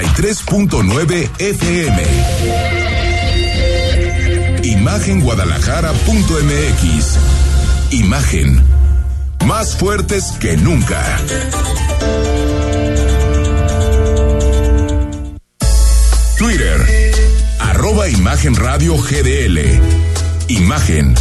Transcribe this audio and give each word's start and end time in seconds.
93.9 0.00 1.28
FM. 1.38 2.02
Imagenguadalajara.mx. 4.62 7.18
Imagen. 7.90 8.64
Más 9.44 9.76
fuertes 9.76 10.32
que 10.40 10.56
nunca. 10.56 11.04
Twitter. 16.38 17.12
Arroba 17.58 18.08
Imagen 18.08 18.56
Radio 18.56 18.96
GDL. 18.96 19.60
Imagen. 20.48 21.14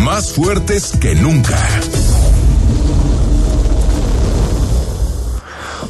Más 0.00 0.32
fuertes 0.32 0.90
que 1.00 1.14
nunca. 1.14 1.56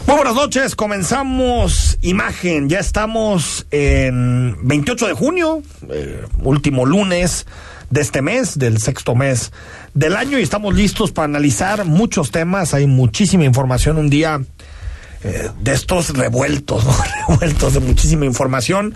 Buenas 0.06 0.34
noches, 0.34 0.76
comenzamos 0.76 1.85
Imagen, 2.06 2.68
ya 2.68 2.78
estamos 2.78 3.66
en 3.72 4.56
28 4.62 5.08
de 5.08 5.12
junio, 5.14 5.60
eh, 5.90 6.24
último 6.40 6.86
lunes 6.86 7.48
de 7.90 8.00
este 8.00 8.22
mes, 8.22 8.60
del 8.60 8.78
sexto 8.78 9.16
mes 9.16 9.50
del 9.92 10.14
año 10.14 10.38
y 10.38 10.42
estamos 10.42 10.76
listos 10.76 11.10
para 11.10 11.24
analizar 11.24 11.84
muchos 11.84 12.30
temas, 12.30 12.74
hay 12.74 12.86
muchísima 12.86 13.42
información, 13.42 13.98
un 13.98 14.08
día 14.08 14.40
eh, 15.24 15.50
de 15.60 15.72
estos 15.72 16.10
revueltos, 16.10 16.84
revueltos 17.28 17.74
de 17.74 17.80
muchísima 17.80 18.24
información 18.24 18.94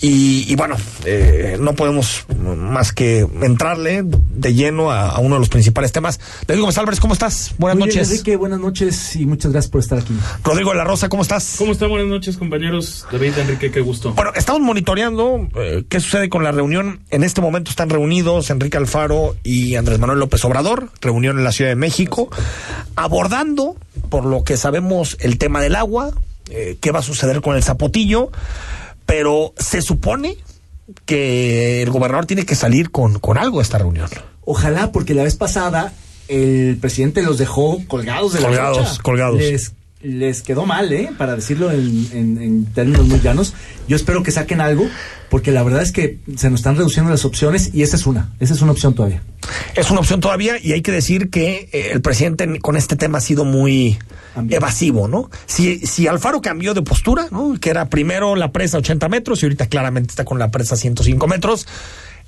y, 0.00 0.54
bueno, 0.54 0.76
eh, 1.04 1.56
no 1.60 1.74
podemos 1.74 2.24
más 2.38 2.92
que 2.92 3.26
entrarle 3.42 4.02
de 4.04 4.54
lleno 4.54 4.92
a, 4.92 5.18
uno 5.18 5.36
de 5.36 5.40
los 5.40 5.48
principales 5.48 5.92
temas. 5.92 6.20
Rodrigo 6.46 6.62
Gómez 6.62 6.78
Álvarez, 6.78 7.00
¿cómo 7.00 7.14
estás? 7.14 7.54
Buenas 7.58 7.78
noches. 7.78 8.10
Enrique, 8.10 8.36
buenas 8.36 8.60
noches 8.60 9.16
y 9.16 9.26
muchas 9.26 9.52
gracias 9.52 9.70
por 9.70 9.80
estar 9.80 9.98
aquí. 9.98 10.14
Rodrigo 10.44 10.70
de 10.70 10.76
la 10.76 10.84
Rosa, 10.84 11.08
¿cómo 11.08 11.22
estás? 11.22 11.56
¿Cómo 11.58 11.72
están? 11.72 11.88
Buenas 11.88 12.08
noches, 12.08 12.36
compañeros. 12.36 13.06
David, 13.10 13.38
Enrique, 13.38 13.70
qué 13.70 13.80
gusto. 13.80 14.12
Bueno, 14.12 14.32
estamos 14.36 14.62
monitoreando 14.62 15.48
eh, 15.56 15.84
qué 15.88 16.00
sucede 16.00 16.28
con 16.28 16.44
la 16.44 16.52
reunión. 16.52 17.00
En 17.10 17.24
este 17.24 17.40
momento 17.40 17.70
están 17.70 17.90
reunidos 17.90 18.50
Enrique 18.50 18.76
Alfaro 18.76 19.36
y 19.42 19.74
Andrés 19.74 19.98
Manuel 19.98 20.20
López 20.20 20.44
Obrador, 20.44 20.90
reunión 21.00 21.38
en 21.38 21.44
la 21.44 21.52
Ciudad 21.52 21.70
de 21.70 21.76
México, 21.76 22.30
abordando, 22.94 23.76
por 24.10 24.24
lo 24.24 24.44
que 24.44 24.56
sabemos, 24.56 25.16
el 25.20 25.38
tema 25.38 25.60
del 25.60 25.74
agua, 25.74 26.12
eh, 26.50 26.78
qué 26.80 26.92
va 26.92 27.00
a 27.00 27.02
suceder 27.02 27.40
con 27.40 27.56
el 27.56 27.62
zapotillo 27.62 28.30
pero 29.08 29.54
se 29.56 29.80
supone 29.80 30.36
que 31.06 31.80
el 31.82 31.90
gobernador 31.90 32.26
tiene 32.26 32.44
que 32.44 32.54
salir 32.54 32.90
con, 32.90 33.18
con 33.18 33.38
algo 33.38 33.56
de 33.56 33.62
esta 33.62 33.78
reunión. 33.78 34.08
Ojalá, 34.42 34.92
porque 34.92 35.14
la 35.14 35.24
vez 35.24 35.34
pasada 35.34 35.94
el 36.28 36.76
presidente 36.78 37.22
los 37.22 37.38
dejó 37.38 37.80
colgados 37.88 38.34
de 38.34 38.40
colgados, 38.40 38.76
la 38.76 38.82
Colgados, 38.82 38.98
colgados. 38.98 39.38
Les, 39.38 39.72
les, 40.00 40.42
quedó 40.42 40.64
mal, 40.64 40.92
¿eh? 40.92 41.10
Para 41.16 41.34
decirlo 41.34 41.72
en, 41.72 42.08
en, 42.12 42.64
términos 42.66 43.06
muy 43.06 43.20
llanos. 43.20 43.54
Yo 43.88 43.96
espero 43.96 44.22
que 44.22 44.30
saquen 44.30 44.60
algo, 44.60 44.88
porque 45.28 45.50
la 45.50 45.62
verdad 45.62 45.82
es 45.82 45.92
que 45.92 46.18
se 46.36 46.50
nos 46.50 46.60
están 46.60 46.76
reduciendo 46.76 47.10
las 47.10 47.24
opciones 47.24 47.70
y 47.74 47.82
esa 47.82 47.96
es 47.96 48.06
una, 48.06 48.32
esa 48.38 48.54
es 48.54 48.62
una 48.62 48.72
opción 48.72 48.94
todavía. 48.94 49.22
Es 49.74 49.90
una 49.90 50.00
opción 50.00 50.20
todavía 50.20 50.56
y 50.62 50.72
hay 50.72 50.82
que 50.82 50.92
decir 50.92 51.30
que 51.30 51.68
eh, 51.72 51.90
el 51.92 52.00
presidente 52.00 52.60
con 52.60 52.76
este 52.76 52.96
tema 52.96 53.18
ha 53.18 53.22
sido 53.22 53.44
muy 53.44 53.98
evasivo, 54.50 55.08
¿no? 55.08 55.30
Si, 55.46 55.80
si 55.80 56.06
Alfaro 56.06 56.40
cambió 56.40 56.74
de 56.74 56.82
postura, 56.82 57.26
¿no? 57.30 57.54
Que 57.60 57.70
era 57.70 57.88
primero 57.88 58.36
la 58.36 58.52
presa 58.52 58.78
80 58.78 59.08
metros 59.08 59.42
y 59.42 59.46
ahorita 59.46 59.66
claramente 59.66 60.10
está 60.10 60.24
con 60.24 60.38
la 60.38 60.50
presa 60.50 60.76
105 60.76 61.26
metros, 61.26 61.66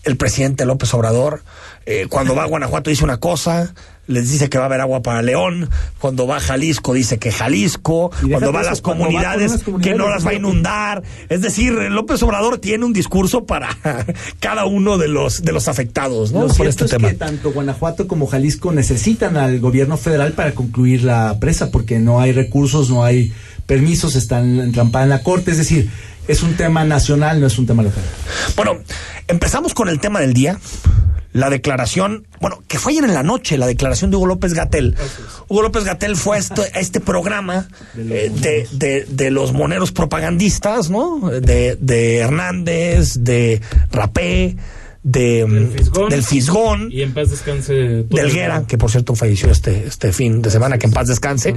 el 0.02 0.16
presidente 0.16 0.64
López 0.64 0.92
Obrador, 0.94 1.42
eh, 1.86 2.06
cuando 2.08 2.34
va 2.34 2.44
a 2.44 2.46
Guanajuato 2.46 2.90
dice 2.90 3.04
una 3.04 3.18
cosa, 3.18 3.74
les 4.10 4.30
dice 4.30 4.48
que 4.50 4.58
va 4.58 4.64
a 4.64 4.66
haber 4.66 4.80
agua 4.80 5.02
para 5.02 5.22
León, 5.22 5.70
cuando 5.98 6.26
va 6.26 6.36
a 6.36 6.40
Jalisco 6.40 6.92
dice 6.92 7.18
que 7.18 7.32
Jalisco, 7.32 8.10
cuando 8.28 8.52
va 8.52 8.60
a 8.60 8.64
las 8.64 8.82
comunidades, 8.82 9.62
que 9.82 9.94
no 9.94 10.08
las 10.08 10.26
va 10.26 10.30
a 10.30 10.34
inundar. 10.34 11.02
Es 11.28 11.40
decir, 11.40 11.72
López 11.72 12.22
Obrador 12.22 12.58
tiene 12.58 12.84
un 12.84 12.92
discurso 12.92 13.46
para 13.46 13.68
cada 14.40 14.66
uno 14.66 14.98
de 14.98 15.08
los 15.08 15.42
de 15.42 15.52
los 15.52 15.68
afectados, 15.68 16.32
¿no? 16.32 16.46
Lo 16.46 16.54
Por 16.54 16.66
este 16.66 16.84
es 16.84 16.90
tema. 16.90 17.08
que 17.08 17.14
tanto 17.14 17.52
Guanajuato 17.52 18.08
como 18.08 18.26
Jalisco 18.26 18.72
necesitan 18.72 19.36
al 19.36 19.60
gobierno 19.60 19.96
federal 19.96 20.32
para 20.32 20.52
concluir 20.52 21.04
la 21.04 21.38
presa 21.40 21.70
porque 21.70 21.98
no 21.98 22.20
hay 22.20 22.32
recursos, 22.32 22.90
no 22.90 23.04
hay 23.04 23.32
permisos, 23.66 24.16
están 24.16 24.58
entrampadas 24.58 25.06
en 25.06 25.10
la 25.10 25.22
corte, 25.22 25.52
es 25.52 25.58
decir, 25.58 25.88
es 26.26 26.42
un 26.42 26.54
tema 26.54 26.84
nacional, 26.84 27.40
no 27.40 27.46
es 27.46 27.58
un 27.58 27.66
tema 27.66 27.82
local. 27.82 28.02
Bueno, 28.56 28.78
empezamos 29.28 29.74
con 29.74 29.88
el 29.88 30.00
tema 30.00 30.20
del 30.20 30.32
día 30.32 30.58
la 31.32 31.50
declaración, 31.50 32.26
bueno, 32.40 32.62
que 32.66 32.78
fue 32.78 32.92
ayer 32.92 33.04
en 33.04 33.14
la 33.14 33.22
noche, 33.22 33.56
la 33.56 33.66
declaración 33.66 34.10
de 34.10 34.16
Hugo 34.16 34.26
López 34.26 34.54
Gatel. 34.54 34.96
Hugo 35.48 35.62
López 35.62 35.84
Gatel 35.84 36.16
fue 36.16 36.36
a 36.36 36.40
este, 36.40 36.62
este 36.74 37.00
programa 37.00 37.68
de, 37.94 38.26
eh, 38.26 39.06
de, 39.08 39.30
los 39.30 39.52
moneros 39.52 39.92
propagandistas, 39.92 40.90
¿no? 40.90 41.30
De, 41.30 41.76
de 41.80 42.18
Hernández, 42.18 43.14
de 43.20 43.60
Rapé, 43.92 44.56
de, 45.02 45.46
del 46.10 46.22
Fisgón, 46.22 46.90
y 46.90 47.02
en 47.02 47.14
paz 47.14 47.30
descanse 47.30 47.72
del 47.72 48.66
que 48.66 48.76
por 48.76 48.90
cierto 48.90 49.14
falleció 49.14 49.50
este, 49.50 49.86
este 49.86 50.12
fin 50.12 50.42
de 50.42 50.50
semana, 50.50 50.78
que 50.78 50.86
en 50.86 50.92
paz 50.92 51.08
descanse. 51.08 51.54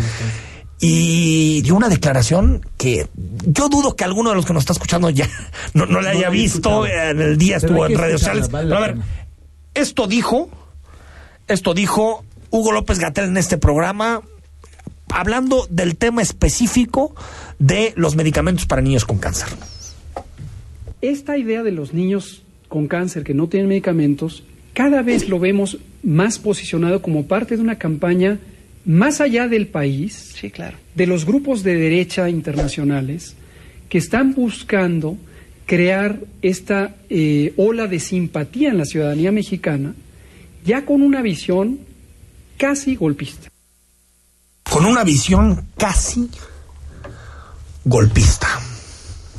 Y 0.80 1.62
dio 1.62 1.76
una 1.76 1.88
declaración 1.88 2.66
que 2.78 3.08
yo 3.46 3.70
dudo 3.70 3.96
que 3.96 4.04
alguno 4.04 4.32
de 4.32 4.36
los 4.36 4.46
que 4.46 4.52
nos 4.52 4.64
está 4.64 4.74
escuchando 4.74 5.10
ya 5.10 5.30
no, 5.74 5.86
no 5.86 6.02
le 6.02 6.10
haya 6.10 6.30
visto. 6.30 6.86
En 6.86 7.22
el 7.22 7.38
día 7.38 7.58
estuvo 7.58 7.86
en 7.86 7.98
redes 7.98 8.20
sociales. 8.20 8.54
a 8.54 8.80
ver, 8.80 8.98
esto 9.74 10.08
dijo, 10.08 10.50
esto 11.48 11.74
dijo 11.74 12.24
Hugo 12.50 12.72
López 12.72 13.00
Gatel 13.00 13.26
en 13.26 13.38
este 13.38 13.58
programa, 13.58 14.22
hablando 15.12 15.68
del 15.70 15.96
tema 15.96 16.22
específico 16.22 17.16
de 17.60 17.94
los 17.96 18.16
medicamentos 18.16 18.66
para 18.66 18.82
niños 18.82 19.06
con 19.06 19.18
cáncer. 19.18 19.50
Esta 21.02 21.38
idea 21.38 21.64
de 21.64 21.72
los 21.72 21.94
niños 21.94 22.44
con 22.68 22.88
cáncer 22.88 23.24
que 23.24 23.34
no 23.34 23.48
tienen 23.48 23.70
medicamentos, 23.70 24.44
cada 24.74 25.02
vez 25.02 25.30
lo 25.30 25.40
vemos 25.40 25.78
más 26.02 26.40
posicionado 26.40 27.02
como 27.02 27.26
parte 27.28 27.56
de 27.56 27.62
una 27.62 27.78
campaña 27.78 28.40
más 28.86 29.22
allá 29.22 29.48
del 29.48 29.68
país, 29.68 30.34
sí, 30.36 30.50
claro. 30.50 30.78
de 30.96 31.08
los 31.08 31.26
grupos 31.26 31.64
de 31.64 31.76
derecha 31.76 32.30
internacionales 32.30 33.36
que 33.90 33.98
están 33.98 34.34
buscando 34.34 35.18
crear 35.66 36.20
esta 36.42 36.96
eh, 37.10 37.54
ola 37.58 37.88
de 37.88 38.00
simpatía 38.00 38.70
en 38.70 38.78
la 38.78 38.86
ciudadanía 38.86 39.32
mexicana, 39.32 39.94
ya 40.66 40.86
con 40.86 41.02
una 41.02 41.22
visión 41.22 41.80
casi 42.58 42.96
golpista. 42.96 43.50
Con 44.64 44.86
una 44.86 45.04
visión 45.04 45.68
casi 45.78 46.30
golpista. 47.86 48.48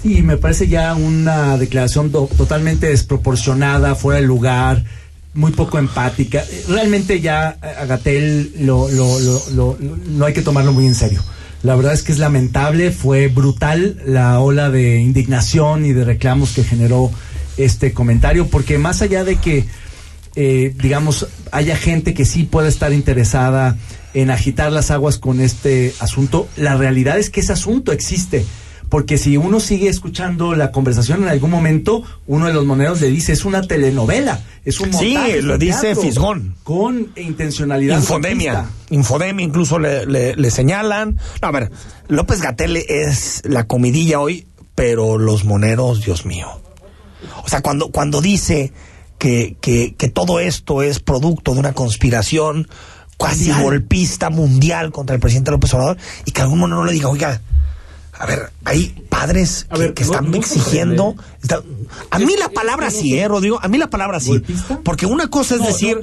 Sí, 0.03 0.23
me 0.23 0.37
parece 0.37 0.69
ya 0.69 0.95
una 0.95 1.57
declaración 1.57 2.11
totalmente 2.13 2.89
desproporcionada, 2.89 3.95
fuera 3.95 4.21
de 4.21 4.27
lugar, 4.27 4.85
muy 5.33 5.53
poco 5.53 5.79
empática. 5.79 6.45
Realmente 6.69 7.21
ya 7.21 7.49
a 7.49 7.87
Gatel 7.87 8.53
lo, 8.61 8.89
lo, 8.91 9.19
lo, 9.55 9.79
no 9.81 10.27
hay 10.27 10.35
que 10.35 10.43
tomarlo 10.43 10.73
muy 10.73 10.87
en 10.87 10.95
serio. 10.95 11.23
La 11.65 11.75
verdad 11.75 11.95
es 11.95 12.03
que 12.03 12.13
es 12.13 12.19
lamentable, 12.19 12.91
fue 12.93 13.29
brutal 13.29 13.99
la 14.07 14.39
ola 14.39 14.69
de 14.69 15.01
indignación 15.01 15.87
y 15.87 15.95
de 15.95 16.05
reclamos 16.05 16.53
que 16.53 16.63
generó 16.63 17.11
este 17.57 17.95
comentario, 17.95 18.49
porque 18.49 18.77
más 18.77 19.01
allá 19.01 19.25
de 19.25 19.37
que, 19.37 19.65
eh, 20.37 20.75
digamos, 20.77 21.27
haya 21.53 21.75
gente 21.75 22.13
que 22.13 22.27
sí 22.27 22.43
pueda 22.43 22.69
estar 22.69 22.93
interesada 22.93 23.79
en 24.13 24.31
agitar 24.31 24.73
las 24.73 24.91
aguas 24.91 25.17
con 25.17 25.41
este 25.41 25.95
asunto, 26.01 26.49
la 26.59 26.77
realidad 26.77 27.19
es 27.19 27.31
que 27.31 27.41
ese 27.41 27.55
asunto 27.55 27.93
existe 27.93 28.45
porque 28.95 29.19
si 29.19 29.37
uno 29.37 29.59
sigue 29.59 29.89
escuchando 29.89 30.55
la 30.55 30.71
conversación 30.71 31.25
en 31.25 31.29
algún 31.29 31.51
momento, 31.51 32.05
uno 32.29 32.47
de 32.47 32.53
los 32.53 32.65
moneros 32.65 33.01
le 33.01 33.09
dice, 33.09 33.33
es 33.33 33.45
una 33.45 33.63
telenovela, 33.63 34.41
es 34.65 34.79
un 34.79 34.91
montaje, 34.91 35.41
Sí, 35.41 35.43
lo 35.43 35.59
dice 35.59 35.97
Fisgón. 35.97 36.55
Con 36.63 37.09
intencionalidad. 37.17 37.99
Infodemia. 37.99 38.71
Infodemia 38.91 39.45
incluso 39.45 39.81
le, 39.81 40.51
señalan. 40.53 41.19
a 41.41 41.51
ver, 41.51 41.73
López 42.07 42.41
Gatel 42.41 42.77
es 42.77 43.43
la 43.45 43.67
comidilla 43.67 44.21
hoy, 44.21 44.47
pero 44.77 45.19
los 45.19 45.45
moneros, 45.45 46.05
Dios 46.05 46.25
mío. 46.25 46.47
O 47.43 47.49
sea, 47.49 47.63
cuando, 47.63 47.89
cuando 47.89 48.21
dice 48.21 48.73
que, 49.19 49.57
que, 49.61 49.97
que 49.97 50.09
todo 50.09 50.39
esto 50.39 50.83
es 50.83 51.01
producto 51.01 51.55
de 51.55 51.59
una 51.59 51.73
conspiración 51.73 52.69
casi 53.19 53.51
golpista 53.51 54.31
mundial 54.31 54.93
contra 54.93 55.15
el 55.15 55.21
presidente 55.21 55.51
López 55.51 55.75
Obrador 55.75 55.97
y 56.27 56.31
que 56.31 56.43
algún 56.43 56.61
monero 56.61 56.85
le 56.85 56.93
diga, 56.93 57.09
oiga, 57.09 57.41
a 58.17 58.27
ver, 58.27 58.51
hay 58.65 58.95
padres 59.09 59.67
que, 59.95 60.03
están 60.03 60.33
exigiendo. 60.35 61.17
a 62.11 62.19
mí 62.19 62.35
la 62.39 62.49
palabra 62.49 62.91
sí, 62.91 63.19
¿eh, 63.19 63.27
Rodrigo? 63.27 63.59
A 63.61 63.69
mí 63.69 63.77
la 63.77 63.91
palabra 63.91 64.21
sí. 64.21 64.41
Porque 64.85 65.07
una 65.07 65.29
cosa 65.29 65.57
es 65.57 65.63
decir, 65.67 65.99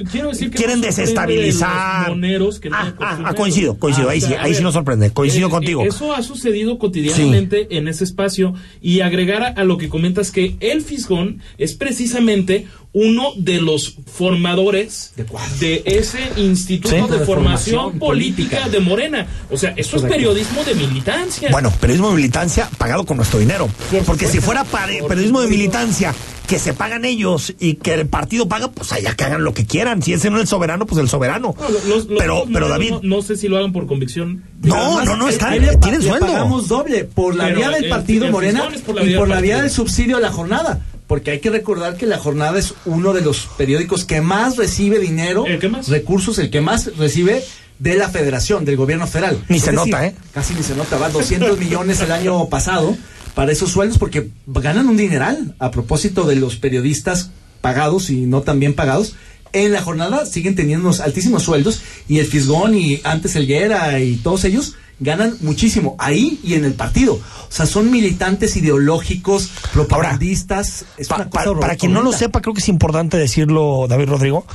quieren 0.54 0.80
desestabilizar. 0.80 2.12
ah, 2.12 2.94
ah, 3.00 3.18
ah, 3.24 3.34
coincido, 3.34 3.78
coincido. 3.78 4.10
ahí 4.10 4.20
sí, 4.20 4.34
ahí 4.34 4.54
sí 4.54 4.62
nos 4.62 4.74
sorprende. 4.74 5.10
Coincido 5.10 5.48
eh, 5.48 5.50
contigo. 5.50 5.82
Eso 5.84 6.14
ha 6.14 6.22
sucedido 6.22 6.78
cotidianamente 6.78 7.76
en 7.76 7.88
ese 7.88 8.04
espacio. 8.04 8.54
Y 8.82 9.00
agregar 9.00 9.54
a, 9.56 9.64
lo 9.64 9.78
que 9.78 9.88
comentas 9.88 10.30
que 10.30 10.56
el 10.60 10.82
Fisgón 10.82 11.40
es 11.56 11.74
precisamente 11.74 12.66
uno 12.94 13.32
de 13.36 13.60
los 13.60 13.96
formadores 14.12 15.12
¿De 15.16 15.24
de 15.60 15.82
ese 15.86 16.18
instituto 16.36 16.90
Sí. 16.90 16.96
de, 17.10 17.18
De 17.20 17.24
formación, 17.24 17.26
formación 17.26 17.98
política, 17.98 18.56
política. 18.58 18.68
de 18.68 18.80
Morena. 18.80 19.26
O 19.50 19.56
sea, 19.56 19.72
eso 19.76 19.96
es 19.96 20.02
periodismo 20.02 20.62
de 20.64 20.74
militancia. 20.74 21.48
Bueno, 21.50 21.70
periodismo 21.80 22.10
de 22.10 22.16
militancia 22.16 22.68
pagado 22.78 23.04
con 23.06 23.16
nuestro 23.16 23.38
dinero. 23.38 23.68
Por 23.90 24.04
Porque 24.04 24.26
si 24.26 24.40
fuera 24.40 24.64
periodismo 24.64 25.40
de 25.40 25.48
militancia 25.48 26.14
que 26.46 26.58
se 26.58 26.74
pagan 26.74 27.06
ellos 27.06 27.54
y 27.58 27.74
que 27.76 27.94
el 27.94 28.06
partido 28.08 28.46
paga, 28.46 28.70
pues 28.70 28.92
allá 28.92 29.14
que 29.14 29.24
hagan 29.24 29.42
lo 29.42 29.54
que 29.54 29.64
quieran. 29.64 30.02
Si 30.02 30.12
ese 30.12 30.28
no 30.28 30.36
es 30.36 30.42
el 30.42 30.48
soberano, 30.48 30.84
pues 30.86 31.00
el 31.00 31.08
soberano. 31.08 31.54
No, 31.58 31.68
los- 31.70 31.84
los- 31.86 32.18
pero, 32.18 32.40
los 32.40 32.48
pero 32.52 32.68
David, 32.68 32.90
no, 32.90 33.00
no 33.02 33.22
sé 33.22 33.36
si 33.36 33.48
lo 33.48 33.56
hagan 33.56 33.72
por 33.72 33.86
convicción. 33.86 34.44
No, 34.62 34.74
Además, 34.76 35.04
no, 35.06 35.16
no, 35.16 35.28
le 35.30 35.36
pa- 35.38 35.50
tienen 35.80 36.00
le 36.02 36.08
sueldo. 36.08 36.26
pagamos 36.26 36.68
doble 36.68 37.04
por 37.04 37.34
la 37.34 37.44
Pero 37.46 37.56
vía 37.56 37.70
del 37.70 37.84
el- 37.84 37.90
partido 37.90 38.26
el 38.26 38.32
Morena 38.32 38.68
y 39.02 39.14
por 39.14 39.28
la 39.28 39.40
vía 39.40 39.62
del 39.62 39.70
subsidio 39.70 40.18
a 40.18 40.20
la 40.20 40.30
jornada. 40.30 40.80
Porque 41.12 41.30
hay 41.30 41.40
que 41.40 41.50
recordar 41.50 41.98
que 41.98 42.06
la 42.06 42.16
jornada 42.16 42.58
es 42.58 42.72
uno 42.86 43.12
de 43.12 43.20
los 43.20 43.46
periódicos 43.58 44.06
que 44.06 44.22
más 44.22 44.56
recibe 44.56 44.98
dinero, 44.98 45.44
¿El 45.44 45.58
que 45.58 45.68
más? 45.68 45.88
recursos, 45.88 46.38
el 46.38 46.48
que 46.48 46.62
más 46.62 46.96
recibe 46.96 47.44
de 47.78 47.96
la 47.96 48.08
federación, 48.08 48.64
del 48.64 48.78
gobierno 48.78 49.06
federal. 49.06 49.44
Ni 49.50 49.58
Es 49.58 49.64
se 49.64 49.72
decir, 49.72 49.92
nota, 49.92 50.06
¿eh? 50.06 50.14
Casi 50.32 50.54
ni 50.54 50.62
se 50.62 50.74
nota, 50.74 50.96
va 50.96 51.10
200 51.10 51.58
millones 51.58 52.00
el 52.00 52.12
año 52.12 52.48
pasado 52.48 52.96
para 53.34 53.52
esos 53.52 53.70
sueldos 53.70 53.98
porque 53.98 54.30
ganan 54.46 54.88
un 54.88 54.96
dineral 54.96 55.54
a 55.58 55.70
propósito 55.70 56.24
de 56.24 56.36
los 56.36 56.56
periodistas 56.56 57.28
pagados 57.60 58.08
y 58.08 58.22
no 58.22 58.40
tan 58.40 58.58
bien 58.58 58.72
pagados. 58.72 59.14
En 59.52 59.72
la 59.72 59.82
jornada 59.82 60.24
siguen 60.26 60.54
teniendo 60.54 60.86
unos 60.86 61.00
altísimos 61.00 61.42
sueldos 61.42 61.82
y 62.08 62.18
el 62.20 62.26
Fisgón 62.26 62.74
y 62.74 63.00
antes 63.04 63.36
el 63.36 63.46
Guerra 63.46 63.98
y 64.00 64.16
todos 64.16 64.44
ellos 64.44 64.76
ganan 65.00 65.36
muchísimo 65.40 65.96
ahí 65.98 66.40
y 66.44 66.54
en 66.54 66.64
el 66.64 66.74
partido. 66.74 67.14
O 67.14 67.20
sea, 67.50 67.66
son 67.66 67.90
militantes 67.90 68.56
ideológicos, 68.56 69.50
propagandistas. 69.72 70.84
es 70.96 71.08
Pa- 71.08 71.16
una 71.16 71.30
pa- 71.30 71.44
cosa 71.44 71.60
para 71.60 71.76
quien 71.76 71.92
no 71.92 72.02
lo 72.02 72.12
sepa, 72.12 72.40
creo 72.40 72.54
que 72.54 72.60
es 72.60 72.68
importante 72.68 73.16
decirlo, 73.16 73.86
David 73.88 74.08
Rodrigo. 74.08 74.46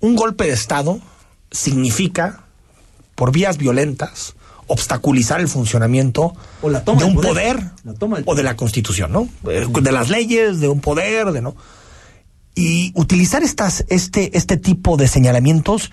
Un 0.00 0.16
golpe 0.16 0.44
de 0.44 0.52
Estado 0.52 1.00
significa, 1.50 2.44
por 3.14 3.32
vías 3.32 3.58
violentas, 3.58 4.34
obstaculizar 4.66 5.40
el 5.40 5.48
funcionamiento 5.48 6.34
O 6.62 6.70
la 6.70 6.84
toma 6.84 7.00
de 7.00 7.04
un 7.06 7.14
poder. 7.14 7.30
poder, 7.32 7.60
La 7.84 7.92
toma 7.94 8.18
o 8.24 8.34
de 8.34 8.42
la 8.42 8.56
Constitución, 8.56 9.12
¿no? 9.12 9.28
Eh, 9.50 9.66
De 9.82 9.92
las 9.92 10.08
leyes, 10.08 10.60
de 10.60 10.68
un 10.68 10.80
poder, 10.80 11.32
de 11.32 11.42
no. 11.42 11.54
Y 12.54 12.92
utilizar 12.94 13.42
estas, 13.42 13.84
este, 13.88 14.36
este 14.36 14.56
tipo 14.56 14.96
de 14.96 15.08
señalamientos 15.08 15.90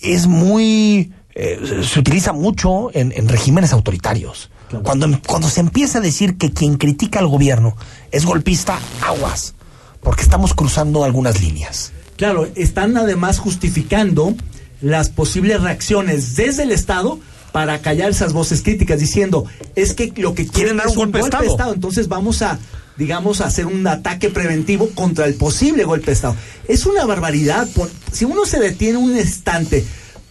es 0.00 0.26
muy, 0.26 1.12
eh, 1.34 1.84
se 1.88 2.00
utiliza 2.00 2.32
mucho 2.32 2.90
en, 2.94 3.12
en 3.16 3.28
regímenes 3.28 3.72
autoritarios. 3.72 4.50
Claro. 4.68 4.84
Cuando, 4.84 5.20
cuando 5.26 5.48
se 5.48 5.60
empieza 5.60 5.98
a 5.98 6.00
decir 6.00 6.38
que 6.38 6.52
quien 6.52 6.76
critica 6.76 7.20
al 7.20 7.28
gobierno 7.28 7.76
es 8.10 8.24
golpista, 8.24 8.80
aguas, 9.00 9.54
porque 10.02 10.22
estamos 10.22 10.54
cruzando 10.54 11.04
algunas 11.04 11.40
líneas. 11.40 11.92
Claro, 12.16 12.48
están 12.56 12.96
además 12.96 13.38
justificando 13.38 14.34
las 14.80 15.08
posibles 15.08 15.60
reacciones 15.60 16.34
desde 16.36 16.64
el 16.64 16.72
Estado 16.72 17.20
para 17.52 17.80
callar 17.80 18.10
esas 18.10 18.32
voces 18.32 18.62
críticas, 18.62 19.00
diciendo, 19.00 19.46
es 19.76 19.94
que 19.94 20.12
lo 20.16 20.34
que 20.34 20.46
quieren 20.46 20.76
dar 20.76 20.88
es 20.88 20.92
un 20.92 21.10
golpe 21.10 21.18
de 21.18 21.46
Estado. 21.46 21.72
entonces 21.72 22.08
vamos 22.08 22.42
a, 22.42 22.58
digamos, 22.96 23.40
hacer 23.40 23.66
un 23.66 23.86
ataque 23.86 24.30
preventivo 24.30 24.88
contra 24.94 25.26
el 25.26 25.34
posible 25.34 25.84
golpe 25.84 26.06
de 26.06 26.12
Estado. 26.12 26.36
Es 26.68 26.86
una 26.86 27.04
barbaridad. 27.04 27.68
por- 27.74 27.90
si 28.12 28.24
uno 28.24 28.44
se 28.46 28.58
detiene 28.60 28.98
un 28.98 29.16
instante 29.16 29.84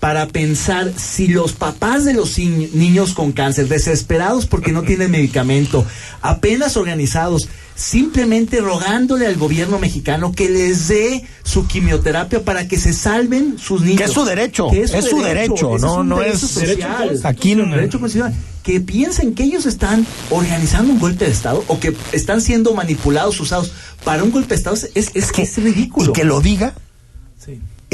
para 0.05 0.27
pensar 0.27 0.93
si 0.95 1.27
los 1.29 1.53
papás 1.53 2.05
de 2.05 2.13
los 2.13 2.37
ni- 2.37 2.69
niños 2.73 3.15
con 3.15 3.31
cáncer, 3.31 3.67
desesperados 3.67 4.45
porque 4.45 4.71
no 4.71 4.83
tienen 4.83 5.09
medicamento, 5.09 5.83
apenas 6.21 6.77
organizados, 6.77 7.49
simplemente 7.73 8.61
rogándole 8.61 9.25
al 9.25 9.35
gobierno 9.35 9.79
mexicano 9.79 10.31
que 10.31 10.47
les 10.47 10.89
dé 10.89 11.25
su 11.43 11.65
quimioterapia 11.65 12.43
para 12.45 12.67
que 12.67 12.77
se 12.77 12.93
salven 12.93 13.57
sus 13.57 13.81
niños. 13.81 13.97
Que 13.97 14.03
es 14.05 14.11
su 14.11 14.25
derecho, 14.25 14.71
es 14.71 14.91
su 15.05 15.23
derecho, 15.23 15.75
ese 15.75 15.85
no- 15.87 15.95
un 16.01 16.09
no 16.09 16.19
derecho 16.19 16.45
es- 16.45 16.51
social. 16.51 17.09
Derecho 17.09 17.27
Aquí 17.27 17.51
Es 17.53 17.57
no- 17.57 17.75
derecho 17.75 17.99
constitucional. 17.99 18.35
Que 18.61 18.81
piensen 18.81 19.33
que 19.33 19.43
ellos 19.43 19.65
están 19.65 20.05
organizando 20.29 20.93
un 20.93 20.99
golpe 20.99 21.25
de 21.25 21.31
Estado 21.31 21.63
o 21.67 21.79
que 21.79 21.95
están 22.11 22.41
siendo 22.41 22.75
manipulados, 22.75 23.39
usados 23.39 23.71
para 24.03 24.23
un 24.23 24.29
golpe 24.29 24.49
de 24.49 24.55
Estado, 24.55 24.75
es, 24.93 25.09
es, 25.15 25.31
que, 25.31 25.41
es 25.41 25.57
ridículo. 25.57 26.11
Y 26.11 26.13
que 26.13 26.23
lo 26.25 26.41
diga. 26.41 26.75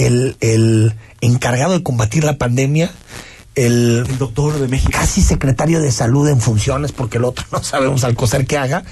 El, 0.06 0.38
el 0.40 0.94
encargado 1.22 1.74
de 1.74 1.84
combatir 1.84 2.24
la 2.24 2.38
pandemia, 2.38 2.92
el 3.56 4.06
El 4.08 4.18
doctor 4.18 4.60
de 4.60 4.68
México. 4.68 4.92
casi 4.94 5.22
secretario 5.22 5.82
de 5.82 5.92
salud 5.92 6.28
en 6.30 6.40
funciones, 6.40 6.92
porque 6.92 7.18
el 7.18 7.26
otro 7.26 7.46
no 7.52 7.64
sabemos 7.64 8.04
al 8.04 8.16
coser 8.16 8.46
que 8.46 8.58
haga, 8.58 8.84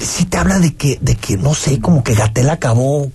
sí 0.00 0.24
te 0.24 0.38
habla 0.38 0.58
de 0.58 0.74
que, 0.74 0.98
de 1.00 1.16
que 1.16 1.36
no 1.36 1.54
sé, 1.54 1.80
como 1.80 2.02
que 2.02 2.14
Gatel 2.14 2.50
acabó 2.50 3.02
un 3.02 3.12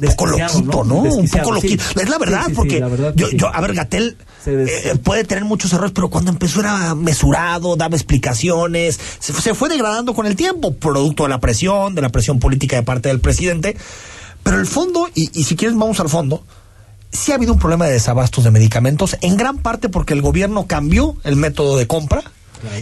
poco 0.00 0.26
loquito, 0.26 0.84
¿no? 0.84 1.04
¿no? 1.04 1.14
Un 1.14 1.28
poco 1.28 1.46
sí. 1.46 1.52
loquito. 1.54 2.00
Es 2.00 2.08
la 2.08 2.18
verdad, 2.18 2.40
Sí, 2.40 2.44
sí, 2.44 2.50
sí, 2.50 2.56
porque 2.56 2.80
la 2.80 2.88
verdad 2.88 3.14
que 3.14 3.20
yo, 3.20 3.30
yo, 3.30 3.54
a 3.54 3.60
ver, 3.60 3.74
Gatel 3.74 4.16
eh, 4.46 4.96
puede 5.02 5.24
tener 5.24 5.44
muchos 5.44 5.72
errores, 5.72 5.92
pero 5.94 6.08
cuando 6.08 6.30
empezó 6.30 6.60
era 6.60 6.94
mesurado, 6.94 7.76
daba 7.76 7.96
explicaciones, 7.96 8.98
se, 9.18 9.32
se 9.32 9.54
fue 9.54 9.68
degradando 9.68 10.14
con 10.14 10.26
el 10.26 10.36
tiempo, 10.36 10.74
producto 10.74 11.24
de 11.24 11.30
la 11.30 11.40
presión, 11.40 11.94
de 11.94 12.02
la 12.02 12.10
presión 12.10 12.38
política 12.38 12.76
de 12.76 12.82
parte 12.82 13.08
del 13.08 13.20
presidente. 13.20 13.76
Pero 14.48 14.60
el 14.60 14.66
fondo, 14.66 15.10
y, 15.14 15.26
si 15.44 15.56
quieres 15.56 15.76
vamos 15.76 16.00
al 16.00 16.08
fondo, 16.08 16.42
sí 17.12 17.32
ha 17.32 17.34
habido 17.34 17.52
un 17.52 17.58
problema 17.58 17.84
de 17.84 17.92
desabastos 17.92 18.44
de 18.44 18.50
medicamentos, 18.50 19.18
en 19.20 19.36
gran 19.36 19.58
parte 19.58 19.90
porque 19.90 20.14
el 20.14 20.22
gobierno 20.22 20.66
cambió 20.66 21.16
el 21.24 21.36
método 21.36 21.76
de 21.76 21.86
compra. 21.86 22.22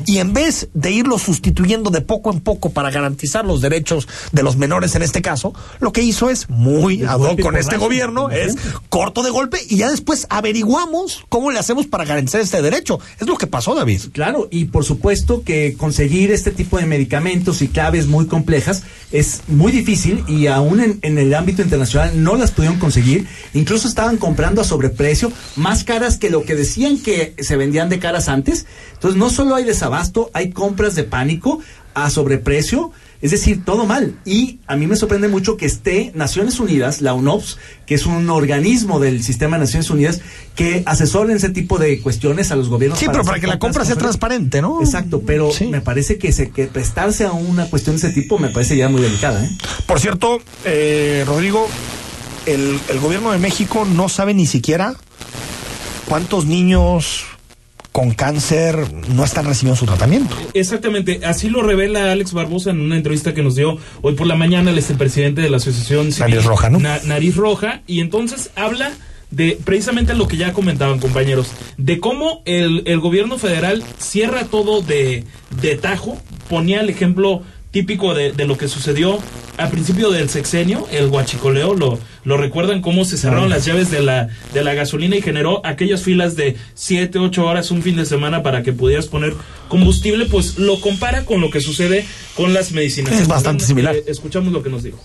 Y 0.06 0.18
en 0.18 0.32
vez 0.32 0.68
de 0.74 0.90
irlo 0.90 1.18
sustituyendo 1.18 1.90
de 1.90 2.00
poco 2.00 2.32
en 2.32 2.40
poco 2.40 2.70
para 2.70 2.90
garantizar 2.90 3.44
los 3.44 3.60
derechos 3.60 4.08
de 4.32 4.42
los 4.42 4.56
menores 4.56 4.94
en 4.94 5.02
este 5.02 5.22
caso, 5.22 5.54
lo 5.80 5.92
que 5.92 6.02
hizo 6.02 6.30
es 6.30 6.48
muy 6.48 7.02
ad 7.02 7.20
hoc 7.20 7.40
con 7.40 7.56
este 7.56 7.76
gobierno, 7.76 8.30
es 8.30 8.54
corto 8.88 9.22
de 9.22 9.30
golpe 9.30 9.58
y 9.68 9.76
ya 9.78 9.90
después 9.90 10.26
averiguamos 10.30 11.24
cómo 11.28 11.50
le 11.50 11.58
hacemos 11.58 11.86
para 11.86 12.04
garantizar 12.04 12.40
este 12.40 12.62
derecho. 12.62 13.00
Es 13.20 13.26
lo 13.26 13.36
que 13.36 13.46
pasó, 13.46 13.74
David. 13.74 14.02
Claro, 14.12 14.48
y 14.50 14.66
por 14.66 14.84
supuesto 14.84 15.42
que 15.44 15.74
conseguir 15.76 16.30
este 16.30 16.50
tipo 16.50 16.78
de 16.78 16.86
medicamentos 16.86 17.62
y 17.62 17.68
claves 17.68 18.06
muy 18.06 18.26
complejas 18.26 18.82
es 19.12 19.42
muy 19.48 19.72
difícil 19.72 20.24
y 20.28 20.46
aún 20.46 20.80
en, 20.80 20.98
en 21.02 21.18
el 21.18 21.34
ámbito 21.34 21.62
internacional 21.62 22.22
no 22.22 22.36
las 22.36 22.50
pudieron 22.50 22.78
conseguir. 22.78 23.26
Incluso 23.54 23.88
estaban 23.88 24.16
comprando 24.16 24.60
a 24.60 24.64
sobreprecio, 24.64 25.32
más 25.56 25.84
caras 25.84 26.18
que 26.18 26.30
lo 26.30 26.44
que 26.44 26.54
decían 26.54 26.98
que 26.98 27.34
se 27.38 27.56
vendían 27.56 27.88
de 27.88 27.98
caras 27.98 28.28
antes. 28.28 28.66
Entonces 28.94 29.18
no 29.18 29.30
solo 29.30 29.54
hay 29.54 29.64
desabasto, 29.66 30.30
hay 30.32 30.50
compras 30.50 30.94
de 30.94 31.04
pánico 31.04 31.60
a 31.94 32.10
sobreprecio. 32.10 32.92
Es 33.22 33.30
decir, 33.30 33.64
todo 33.64 33.86
mal. 33.86 34.14
Y 34.26 34.58
a 34.66 34.76
mí 34.76 34.86
me 34.86 34.94
sorprende 34.94 35.26
mucho 35.28 35.56
que 35.56 35.64
esté 35.64 36.12
Naciones 36.14 36.60
Unidas, 36.60 37.00
la 37.00 37.14
UNOPS, 37.14 37.56
que 37.86 37.94
es 37.94 38.04
un 38.04 38.28
organismo 38.28 39.00
del 39.00 39.22
sistema 39.24 39.56
de 39.56 39.62
Naciones 39.64 39.88
Unidas, 39.88 40.20
que 40.54 40.82
asesoren 40.84 41.34
ese 41.38 41.48
tipo 41.48 41.78
de 41.78 42.02
cuestiones 42.02 42.52
a 42.52 42.56
los 42.56 42.68
gobiernos. 42.68 42.98
Sí, 42.98 43.06
pero 43.06 43.20
hacer 43.20 43.26
para 43.30 43.40
que 43.40 43.46
la 43.46 43.58
compra 43.58 43.86
sea 43.86 43.96
transparente, 43.96 44.60
¿no? 44.60 44.82
Exacto, 44.82 45.22
pero 45.26 45.50
Sí. 45.50 45.64
me 45.68 45.80
parece 45.80 46.18
que, 46.18 46.30
se, 46.30 46.50
que 46.50 46.66
prestarse 46.66 47.24
a 47.24 47.32
una 47.32 47.64
cuestión 47.70 47.96
de 47.96 48.06
ese 48.06 48.12
tipo 48.20 48.38
me 48.38 48.50
parece 48.50 48.76
ya 48.76 48.90
muy 48.90 49.00
delicada. 49.00 49.42
¿eh? 49.46 49.50
Por 49.86 49.98
cierto, 49.98 50.38
eh, 50.66 51.24
Rodrigo, 51.26 51.66
el, 52.44 52.78
el 52.90 53.00
gobierno 53.00 53.32
de 53.32 53.38
México 53.38 53.86
no 53.86 54.10
sabe 54.10 54.34
ni 54.34 54.44
siquiera 54.46 54.94
cuántos 56.06 56.44
niños 56.44 57.24
con 57.96 58.10
cáncer 58.10 58.76
no 59.14 59.24
están 59.24 59.46
recibiendo 59.46 59.74
su 59.78 59.86
tratamiento. 59.86 60.36
Exactamente, 60.52 61.20
así 61.24 61.48
lo 61.48 61.62
revela 61.62 62.12
Alex 62.12 62.34
Barbosa 62.34 62.68
en 62.68 62.80
una 62.82 62.94
entrevista 62.94 63.32
que 63.32 63.42
nos 63.42 63.54
dio 63.54 63.78
hoy 64.02 64.12
por 64.14 64.26
la 64.26 64.34
mañana 64.34 64.70
el 64.70 64.78
presidente 64.98 65.40
de 65.40 65.48
la 65.48 65.56
Asociación 65.56 66.12
Civil 66.12 66.32
Nariz 66.34 66.44
Roja, 66.44 66.68
¿no? 66.68 66.78
Na- 66.78 67.00
Nariz 67.04 67.36
Roja, 67.36 67.80
y 67.86 68.00
entonces 68.00 68.50
habla 68.54 68.92
de 69.30 69.58
precisamente 69.64 70.12
lo 70.14 70.28
que 70.28 70.36
ya 70.36 70.52
comentaban 70.52 70.98
compañeros, 70.98 71.46
de 71.78 71.98
cómo 71.98 72.42
el, 72.44 72.82
el 72.84 73.00
gobierno 73.00 73.38
federal 73.38 73.82
cierra 73.98 74.44
todo 74.44 74.82
de, 74.82 75.24
de 75.62 75.76
tajo, 75.76 76.18
ponía 76.50 76.82
el 76.82 76.90
ejemplo 76.90 77.44
típico 77.76 78.14
de, 78.14 78.32
de 78.32 78.46
lo 78.46 78.56
que 78.56 78.68
sucedió 78.68 79.18
al 79.58 79.68
principio 79.68 80.10
del 80.10 80.30
sexenio, 80.30 80.86
el 80.90 81.08
huachicoleo, 81.08 81.74
lo, 81.74 81.98
lo 82.24 82.38
recuerdan 82.38 82.80
cómo 82.80 83.04
se 83.04 83.18
cerraron 83.18 83.50
las 83.50 83.66
llaves 83.66 83.90
de 83.90 84.00
la, 84.00 84.28
de 84.54 84.64
la 84.64 84.72
gasolina 84.72 85.14
y 85.14 85.20
generó 85.20 85.60
aquellas 85.62 86.02
filas 86.02 86.36
de 86.36 86.56
7, 86.72 87.18
8 87.18 87.44
horas 87.44 87.70
un 87.70 87.82
fin 87.82 87.94
de 87.96 88.06
semana 88.06 88.42
para 88.42 88.62
que 88.62 88.72
pudieras 88.72 89.08
poner 89.08 89.34
combustible, 89.68 90.24
pues 90.24 90.56
lo 90.56 90.80
compara 90.80 91.26
con 91.26 91.42
lo 91.42 91.50
que 91.50 91.60
sucede 91.60 92.06
con 92.34 92.54
las 92.54 92.72
medicinas. 92.72 93.12
Es 93.12 93.28
bastante 93.28 93.66
similar. 93.66 93.94
Eh, 93.94 94.04
escuchamos 94.06 94.54
lo 94.54 94.62
que 94.62 94.70
nos 94.70 94.82
dijo. 94.82 94.98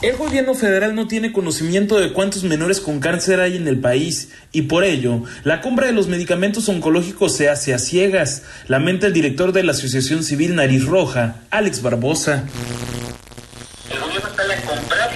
El 0.00 0.16
gobierno 0.16 0.54
federal 0.54 0.94
no 0.94 1.08
tiene 1.08 1.32
conocimiento 1.32 1.98
de 1.98 2.12
cuántos 2.12 2.44
menores 2.44 2.80
con 2.80 3.00
cáncer 3.00 3.40
hay 3.40 3.56
en 3.56 3.66
el 3.66 3.80
país 3.80 4.30
y 4.52 4.62
por 4.62 4.84
ello 4.84 5.24
la 5.42 5.60
compra 5.60 5.86
de 5.86 5.92
los 5.92 6.06
medicamentos 6.06 6.68
oncológicos 6.68 7.34
se 7.34 7.48
hace 7.48 7.74
a 7.74 7.80
ciegas, 7.80 8.44
lamenta 8.68 9.08
el 9.08 9.12
director 9.12 9.50
de 9.50 9.64
la 9.64 9.72
Asociación 9.72 10.22
Civil 10.22 10.54
Nariz 10.54 10.84
Roja, 10.84 11.40
Alex 11.50 11.82
Barbosa. 11.82 12.44
El 13.90 13.98
gobierno 13.98 14.28
está 14.28 14.42
a 14.44 14.60
comprar 14.62 15.10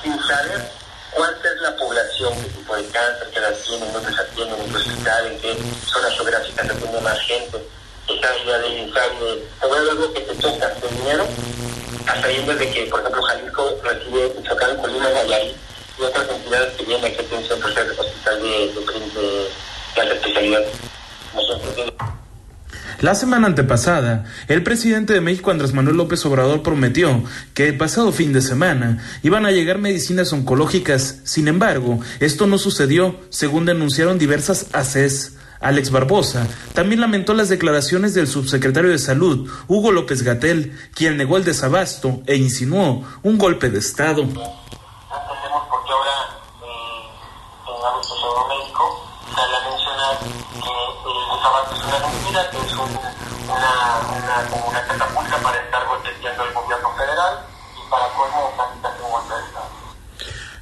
sin 0.00 0.12
saber 0.12 0.70
cuánta 1.10 1.48
es 1.48 1.62
la 1.62 1.76
población, 1.76 2.32
qué 2.40 2.50
tipo 2.56 2.76
de 2.76 2.84
cáncer, 2.84 3.28
qué 3.32 3.38
edad 3.40 3.54
tienen, 3.66 3.92
dónde 3.92 4.14
se 4.14 4.20
atienden, 4.20 4.60
en 4.60 4.70
qué 4.70 4.76
hospital, 4.76 5.26
en 5.26 5.38
qué 5.40 5.56
zona 5.86 6.10
geográfica 6.10 6.64
se 6.66 6.70
atiende 6.70 7.00
más 7.00 7.20
gente. 7.22 7.58
Del 8.06 8.64
ensayo 8.78 9.34
de 9.34 9.42
te 9.60 9.66
voy 9.66 9.78
a 9.78 9.82
dar 9.82 9.94
lo 9.94 10.12
que 10.12 10.20
te 10.20 10.34
toca, 10.36 10.68
de 10.68 10.96
dinero, 10.98 11.26
hasta 12.06 12.28
de 12.28 12.70
que, 12.70 12.86
por 12.86 13.00
ejemplo, 13.00 13.22
Jalisco 13.22 13.80
recibe 13.82 14.32
y 14.42 14.48
otras 16.02 16.28
de, 18.40 18.72
de. 20.40 20.66
Nosotros, 21.34 21.92
La 23.00 23.14
semana 23.14 23.46
antepasada, 23.46 24.24
el 24.48 24.62
presidente 24.62 25.12
de 25.12 25.20
México 25.20 25.50
Andrés 25.50 25.72
Manuel 25.72 25.96
López 25.96 26.24
Obrador 26.26 26.62
prometió 26.62 27.22
que 27.54 27.68
el 27.68 27.76
pasado 27.76 28.12
fin 28.12 28.32
de 28.32 28.40
semana 28.40 28.98
iban 29.22 29.46
a 29.46 29.52
llegar 29.52 29.78
medicinas 29.78 30.32
oncológicas. 30.32 31.20
Sin 31.24 31.48
embargo, 31.48 32.00
esto 32.20 32.46
no 32.46 32.58
sucedió, 32.58 33.20
según 33.30 33.66
denunciaron 33.66 34.18
diversas 34.18 34.66
ACES. 34.72 35.36
Alex 35.60 35.90
Barbosa 35.90 36.46
también 36.72 37.00
lamentó 37.00 37.34
las 37.34 37.48
declaraciones 37.48 38.14
del 38.14 38.26
subsecretario 38.26 38.90
de 38.90 38.98
Salud, 38.98 39.48
Hugo 39.68 39.92
López 39.92 40.22
Gatel, 40.22 40.76
quien 40.94 41.16
negó 41.16 41.36
el 41.36 41.44
desabasto 41.44 42.22
e 42.26 42.36
insinuó 42.36 43.04
un 43.22 43.38
golpe 43.38 43.68
de 43.68 43.78
Estado. 43.78 44.26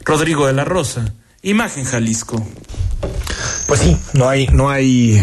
Rodrigo 0.08 0.46
de 0.46 0.54
la 0.54 0.64
Rosa, 0.64 1.12
Imagen 1.42 1.84
Jalisco. 1.84 2.42
Pues 3.68 3.80
sí, 3.80 3.96
no 4.14 4.28
hay, 4.28 4.46
no 4.48 4.70
hay 4.70 5.22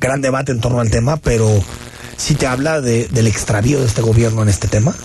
gran 0.00 0.22
debate 0.22 0.52
en 0.52 0.60
torno 0.60 0.80
al 0.80 0.90
tema, 0.90 1.16
pero 1.18 1.62
sí 2.16 2.34
te 2.36 2.46
habla 2.46 2.80
de, 2.80 3.08
del 3.08 3.26
extravío 3.26 3.80
de 3.80 3.86
este 3.86 4.00
gobierno 4.00 4.42
en 4.42 4.48
este 4.48 4.68
tema. 4.68 4.96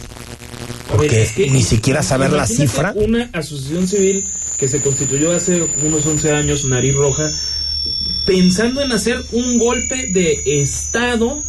Porque 0.91 1.23
Es 1.23 1.31
que- 1.33 1.49
ni 1.49 1.63
siquiera 1.63 2.03
saber 2.03 2.31
la 2.31 2.45
cifra. 2.47 2.93
Una 2.95 3.29
asociación 3.33 3.87
civil 3.87 4.23
que 4.57 4.67
se 4.67 4.81
constituyó 4.81 5.35
hace 5.35 5.63
unos 5.83 6.05
11 6.05 6.31
años, 6.31 6.63
Nariz 6.65 6.95
Roja, 6.95 7.29
pensando 8.25 8.81
en 8.81 8.91
hacer 8.91 9.19
un 9.31 9.57
golpe 9.57 10.07
de 10.13 10.61
Estado 10.61 11.43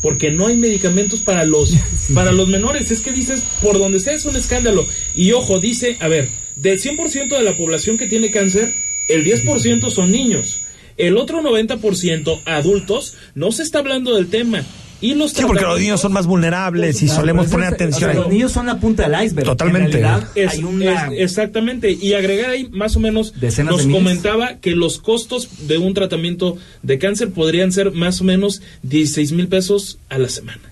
porque 0.00 0.30
no 0.30 0.46
hay 0.46 0.56
medicamentos 0.56 1.18
para 1.20 1.44
los 1.44 1.72
para 2.14 2.30
los 2.30 2.46
menores. 2.48 2.92
Es 2.92 3.00
que 3.00 3.10
dices, 3.12 3.42
por 3.60 3.76
donde 3.78 3.98
sea 3.98 4.12
es 4.14 4.24
un 4.24 4.36
escándalo. 4.36 4.86
Y 5.16 5.32
ojo, 5.32 5.58
dice, 5.58 5.96
a 6.00 6.06
ver, 6.08 6.28
del 6.54 6.80
100% 6.80 7.28
de 7.36 7.42
la 7.42 7.56
población 7.56 7.98
que 7.98 8.06
tiene 8.06 8.30
cáncer, 8.30 8.72
el 9.08 9.24
10% 9.24 9.90
son 9.90 10.12
niños. 10.12 10.60
El 10.96 11.16
otro 11.16 11.40
90% 11.42 12.40
adultos, 12.44 13.14
no 13.34 13.52
se 13.52 13.62
está 13.62 13.78
hablando 13.78 14.14
del 14.16 14.28
tema. 14.28 14.64
Y 15.00 15.14
los 15.14 15.30
Sí, 15.30 15.42
porque 15.46 15.62
los 15.62 15.78
niños 15.78 16.00
son 16.00 16.12
más 16.12 16.26
vulnerables 16.26 17.00
y 17.02 17.06
Claro, 17.06 17.20
solemos 17.20 17.46
poner 17.46 17.72
atención 17.72 18.10
o 18.10 18.12
sea, 18.12 18.20
ahí. 18.20 18.24
Los 18.24 18.32
niños 18.32 18.50
son 18.50 18.66
la 18.66 18.80
punta 18.80 19.08
del 19.08 19.24
iceberg. 19.26 19.46
Totalmente. 19.46 19.98
En 19.98 20.02
realidad, 20.02 20.28
Es- 20.34 20.50
hay 20.54 20.64
una... 20.64 21.06
es- 21.14 21.20
exactamente. 21.20 21.92
Y 21.92 22.14
agregar 22.14 22.50
ahí 22.50 22.68
más 22.72 22.96
o 22.96 23.00
menos 23.00 23.32
Decenas 23.40 23.70
nos 23.74 23.82
de 23.82 23.86
miles. 23.86 24.02
comentaba 24.02 24.56
que 24.56 24.72
los 24.74 24.98
costos 24.98 25.68
de 25.68 25.78
un 25.78 25.94
tratamiento 25.94 26.56
de 26.82 26.98
cáncer 26.98 27.30
podrían 27.30 27.70
ser 27.70 27.92
más 27.92 28.20
o 28.20 28.24
menos 28.24 28.60
16 28.82 29.30
mil 29.30 29.46
pesos 29.46 29.98
a 30.08 30.18
la 30.18 30.28
semana. 30.28 30.62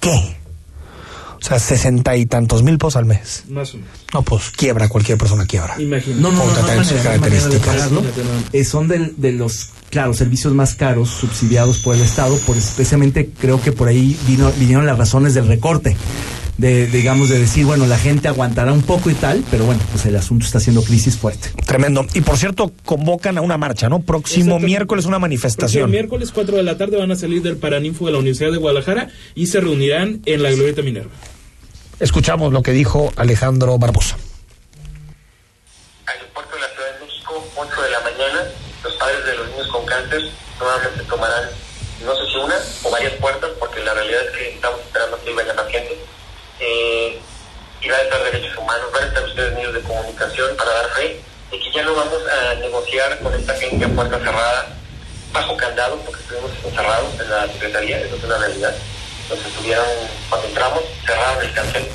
¿Qué? 0.00 0.36
O 1.46 1.48
sea, 1.48 1.60
sesenta 1.60 2.16
y 2.16 2.26
tantos 2.26 2.64
mil 2.64 2.76
pesos 2.76 2.96
al 2.96 3.04
mes. 3.04 3.44
Más 3.48 3.72
o 3.72 3.76
menos. 3.76 3.92
No, 4.12 4.22
pues 4.22 4.50
quiebra, 4.50 4.88
cualquier 4.88 5.16
persona 5.16 5.46
quiebra. 5.46 5.80
Imagínate. 5.80 6.20
No, 6.20 6.32
no, 6.32 6.44
no, 6.44 6.52
características. 7.04 7.88
Eh, 8.52 8.64
son 8.64 8.88
de, 8.88 9.32
los, 9.32 9.70
claro, 9.88 10.12
servicios 10.12 10.52
más 10.54 10.74
caros 10.74 11.08
subsidiados 11.08 11.78
por 11.78 11.94
el 11.94 12.02
Estado, 12.02 12.36
por 12.38 12.56
especialmente 12.56 13.30
creo 13.38 13.62
que 13.62 13.70
por 13.70 13.86
ahí 13.86 14.18
vino, 14.26 14.50
vinieron 14.58 14.86
las 14.86 14.98
razones 14.98 15.34
del 15.34 15.46
recorte. 15.46 15.96
De, 16.58 16.86
digamos, 16.88 17.28
de 17.28 17.38
decir, 17.38 17.64
bueno, 17.64 17.86
la 17.86 17.98
gente 17.98 18.26
aguantará 18.26 18.72
un 18.72 18.82
poco 18.82 19.08
y 19.10 19.14
tal, 19.14 19.44
pero 19.48 19.66
bueno, 19.66 19.80
pues 19.92 20.04
el 20.06 20.16
asunto 20.16 20.46
está 20.46 20.58
haciendo 20.58 20.82
crisis 20.82 21.16
fuerte. 21.16 21.50
Tremendo. 21.64 22.04
Y 22.14 22.22
por 22.22 22.38
cierto, 22.38 22.72
convocan 22.84 23.38
a 23.38 23.42
una 23.42 23.56
marcha, 23.56 23.88
¿no? 23.88 24.00
Próximo 24.00 24.58
miércoles 24.58 25.04
una 25.04 25.18
Próximo 25.18 25.20
manifestación. 25.20 25.90
miércoles 25.92 26.32
4 26.32 26.56
de 26.56 26.62
la 26.64 26.76
tarde 26.76 26.96
van 26.96 27.12
a 27.12 27.14
salir 27.14 27.42
del 27.42 27.56
Paraninfo 27.58 28.06
de 28.06 28.12
la 28.12 28.18
Universidad 28.18 28.50
de 28.50 28.56
Guadalajara 28.56 29.10
y 29.36 29.46
se 29.46 29.60
reunirán 29.60 30.22
en 30.24 30.42
la 30.42 30.50
Glorieta 30.50 30.82
Minerva. 30.82 31.10
Escuchamos 31.98 32.52
lo 32.52 32.62
que 32.62 32.72
dijo 32.72 33.10
Alejandro 33.16 33.78
Barbosa. 33.78 34.18
aeropuerto 36.04 36.54
de 36.54 36.60
la 36.60 36.68
Ciudad 36.68 36.92
de 36.92 37.06
México, 37.06 37.48
8 37.56 37.82
de 37.82 37.90
la 37.90 38.00
mañana, 38.00 38.42
los 38.84 38.94
padres 38.96 39.24
de 39.24 39.34
los 39.34 39.48
niños 39.48 39.66
con 39.68 39.86
cáncer 39.86 40.20
nuevamente 40.60 41.04
tomarán, 41.04 41.48
no 42.04 42.14
sé 42.14 42.26
si 42.30 42.36
una 42.36 42.56
o 42.82 42.90
varias 42.90 43.14
puertas, 43.14 43.50
porque 43.58 43.80
la 43.82 43.94
realidad 43.94 44.26
es 44.26 44.30
que 44.30 44.48
estamos 44.50 44.80
esperando 44.80 45.24
que 45.24 45.32
vaya 45.32 45.54
más. 45.54 45.66
Eh, 46.60 47.18
y 47.80 47.88
va 47.88 47.96
a 47.96 48.02
estar 48.02 48.22
derechos 48.24 48.58
humanos, 48.58 48.92
van 48.92 49.04
a 49.04 49.06
estar 49.06 49.24
ustedes 49.24 49.54
medios 49.54 49.72
de 49.72 49.80
comunicación 49.80 50.54
para 50.56 50.72
dar 50.72 50.90
fe 50.90 51.20
de 51.50 51.58
que 51.58 51.72
ya 51.72 51.82
no 51.82 51.94
vamos 51.94 52.20
a 52.28 52.54
negociar 52.56 53.18
con 53.20 53.32
esta 53.32 53.54
gente 53.54 53.86
a 53.86 53.88
puerta 53.88 54.18
cerrada, 54.18 54.68
bajo 55.32 55.56
candado, 55.56 55.96
porque 56.00 56.20
estuvimos 56.20 56.50
encerrados 56.62 57.20
en 57.20 57.30
la 57.30 57.46
Secretaría, 57.46 58.00
eso 58.00 58.16
es 58.16 58.24
una 58.24 58.36
realidad. 58.36 58.74
Nos 59.28 59.44
estuvieron, 59.44 59.86
cuando 60.28 60.46
entramos, 60.46 60.82
cerraron 61.04 61.44
el 61.44 61.52
cancel, 61.52 61.88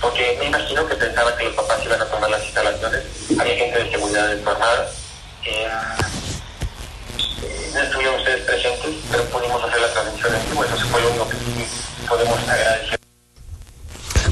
porque 0.00 0.36
me 0.38 0.46
imagino 0.46 0.86
que 0.88 0.94
pensaban 0.94 1.36
que 1.36 1.44
los 1.44 1.54
papás 1.54 1.84
iban 1.84 2.00
a 2.00 2.06
tomar 2.06 2.30
las 2.30 2.42
instalaciones, 2.42 3.02
había 3.38 3.56
gente 3.56 3.84
de 3.84 3.90
seguridad 3.90 4.28
desarmada. 4.28 4.90
Eh, 5.44 5.68
eh, 7.42 7.70
no 7.74 7.80
estuvieron 7.80 8.14
ustedes 8.16 8.44
presentes, 8.46 8.94
pero 9.10 9.24
pudimos 9.24 9.62
hacer 9.62 9.80
la 9.80 9.92
transmisión 9.92 10.34
en 10.34 10.50
vivo, 10.50 10.64
eso 10.64 10.76
fue 10.86 11.02
lo 11.02 11.08
único 11.10 11.28
que 11.28 11.36
podemos 12.08 12.48
agradecer. 12.48 12.99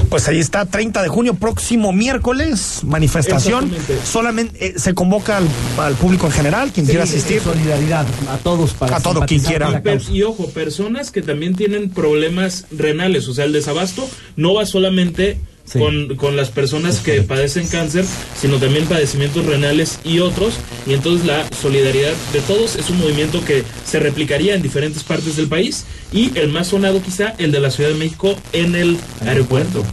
Pues 0.09 0.27
ahí 0.27 0.39
está, 0.39 0.65
30 0.65 1.03
de 1.03 1.07
junio, 1.07 1.35
próximo 1.35 1.93
miércoles, 1.93 2.81
manifestación. 2.83 3.71
Solamente 4.03 4.67
eh, 4.67 4.73
se 4.77 4.93
convoca 4.95 5.37
al, 5.37 5.47
al 5.77 5.93
público 5.95 6.25
en 6.25 6.31
general, 6.31 6.71
quien 6.71 6.87
quiera 6.87 7.03
asistir. 7.03 7.41
Solidaridad 7.41 8.07
a 8.29 8.37
todos 8.37 8.73
para 8.73 8.97
A 8.97 9.01
todo 9.01 9.21
quien 9.25 9.41
quiera. 9.41 9.81
y 10.11 10.23
ojo, 10.23 10.49
personas 10.49 11.11
que 11.11 11.21
también 11.21 11.55
tienen 11.55 11.91
problemas 11.91 12.65
renales, 12.71 13.27
o 13.27 13.33
sea, 13.33 13.45
el 13.45 13.53
desabasto 13.53 14.09
no 14.35 14.55
va 14.55 14.65
solamente 14.65 15.37
Sí. 15.71 15.77
con, 15.79 16.15
con 16.15 16.35
las 16.35 16.49
personas 16.49 16.99
que 16.99 17.21
padecen 17.23 17.67
cáncer, 17.67 18.05
sino 18.39 18.57
también 18.57 18.85
padecimientos 18.85 19.45
renales 19.45 19.99
y 20.03 20.19
otros, 20.19 20.55
y 20.87 20.93
entonces 20.93 21.27
la 21.27 21.47
solidaridad 21.61 22.13
de 22.33 22.41
todos 22.41 22.75
es 22.75 22.89
un 22.89 22.97
movimiento 22.97 23.43
que 23.45 23.63
se 23.85 23.99
replicaría 23.99 24.55
en 24.55 24.61
diferentes 24.61 25.03
partes 25.03 25.35
del 25.35 25.47
país, 25.47 25.85
y 26.11 26.37
el 26.37 26.49
más 26.49 26.67
sonado 26.67 27.01
quizá, 27.01 27.35
el 27.37 27.51
de 27.51 27.59
la 27.59 27.69
Ciudad 27.71 27.91
de 27.91 27.95
México 27.95 28.35
en 28.53 28.75
el 28.75 28.97
aeropuerto. 29.25 29.83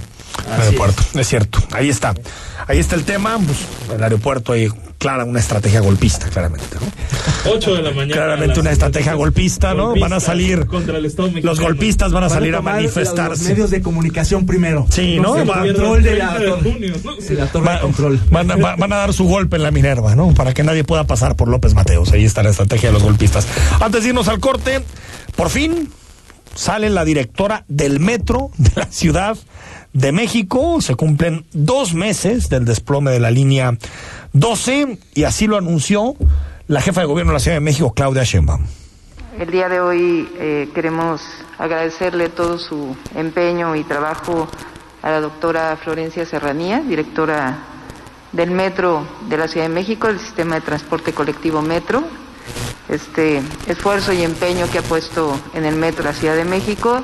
Aeropuerto, 0.48 1.02
es. 1.18 1.28
cierto. 1.28 1.58
Ahí 1.72 1.88
está. 1.88 2.14
Ahí 2.66 2.78
está 2.78 2.94
el 2.94 3.04
tema. 3.04 3.38
Pues, 3.38 3.58
el 3.96 4.02
aeropuerto 4.02 4.52
hay 4.52 4.68
clara 5.06 5.24
una 5.24 5.38
estrategia 5.38 5.78
golpista, 5.80 6.28
claramente, 6.28 6.66
¿no? 6.80 6.86
es. 6.86 7.54
8 7.54 7.74
de 7.76 7.82
la 7.82 7.90
mañana. 7.92 8.12
Claramente 8.12 8.58
una 8.58 8.72
estrategia 8.72 9.14
golpista, 9.14 9.72
¿no? 9.72 9.94
Van 9.94 10.12
a 10.12 10.18
salir. 10.18 10.66
contra 10.66 10.98
el 10.98 11.06
Estado 11.06 11.28
mexicano. 11.28 11.52
Los 11.52 11.60
golpistas 11.60 12.10
van 12.12 12.24
a 12.24 12.28
salir 12.28 12.54
a 12.54 12.58
tomar 12.58 12.74
Los 12.82 12.82
manifestarse. 12.96 13.48
medios 13.50 13.70
de 13.70 13.82
comunicación 13.82 14.46
primero. 14.46 14.84
Sí, 14.90 15.18
¿no? 15.20 15.36
El 15.36 15.46
control 15.46 16.02
de 16.02 16.16
la, 16.16 16.34
30 16.34 16.38
de 16.38 16.46
torre- 16.50 16.72
junio, 16.72 16.94
¿no? 17.04 17.14
de 17.16 17.34
la 17.34 17.46
torre 17.46 17.66
Va- 17.66 17.74
de 17.74 17.80
control. 17.82 18.20
Van, 18.32 18.50
a- 18.50 18.56
van 18.76 18.92
a 18.92 18.96
dar 18.96 19.12
su 19.12 19.24
golpe 19.28 19.56
en 19.56 19.62
la 19.62 19.70
Minerva, 19.70 20.16
¿no? 20.16 20.34
Para 20.34 20.52
que 20.54 20.64
nadie 20.64 20.82
pueda 20.82 21.04
pasar 21.06 21.36
por 21.36 21.46
López 21.46 21.74
Mateos. 21.74 22.10
Ahí 22.12 22.24
está 22.24 22.42
la 22.42 22.50
estrategia 22.50 22.88
de 22.88 22.94
los 22.94 23.04
golpistas. 23.04 23.46
Antes 23.80 24.02
de 24.02 24.08
irnos 24.08 24.26
al 24.26 24.40
corte, 24.40 24.82
por 25.36 25.50
fin 25.50 25.88
sale 26.56 26.90
la 26.90 27.04
directora 27.04 27.64
del 27.68 28.00
metro 28.00 28.50
de 28.58 28.70
la 28.74 28.86
Ciudad 28.90 29.36
de 29.96 30.12
México. 30.12 30.80
Se 30.80 30.94
cumplen 30.94 31.46
dos 31.52 31.94
meses 31.94 32.48
del 32.48 32.64
desplome 32.64 33.10
de 33.10 33.20
la 33.20 33.30
línea 33.30 33.76
12 34.32 34.98
y 35.14 35.24
así 35.24 35.46
lo 35.46 35.56
anunció 35.56 36.14
la 36.68 36.80
jefa 36.80 37.00
de 37.00 37.06
gobierno 37.06 37.32
de 37.32 37.34
la 37.34 37.40
Ciudad 37.40 37.56
de 37.56 37.60
México, 37.60 37.92
Claudia 37.94 38.24
Sheinbaum. 38.24 38.64
El 39.38 39.50
día 39.50 39.68
de 39.68 39.80
hoy 39.80 40.28
eh, 40.38 40.68
queremos 40.74 41.22
agradecerle 41.58 42.28
todo 42.28 42.58
su 42.58 42.96
empeño 43.14 43.74
y 43.76 43.84
trabajo 43.84 44.48
a 45.02 45.10
la 45.10 45.20
doctora 45.20 45.76
Florencia 45.82 46.26
Serranía, 46.26 46.80
directora 46.80 47.58
del 48.32 48.50
Metro 48.50 49.06
de 49.28 49.38
la 49.38 49.48
Ciudad 49.48 49.68
de 49.68 49.74
México, 49.74 50.08
del 50.08 50.18
sistema 50.18 50.56
de 50.56 50.60
transporte 50.62 51.12
colectivo 51.12 51.62
Metro. 51.62 52.02
Este 52.88 53.42
esfuerzo 53.66 54.12
y 54.12 54.22
empeño 54.22 54.70
que 54.70 54.78
ha 54.78 54.82
puesto 54.82 55.38
en 55.54 55.64
el 55.64 55.76
Metro 55.76 56.02
de 56.02 56.10
la 56.10 56.14
Ciudad 56.14 56.36
de 56.36 56.44
México 56.44 57.02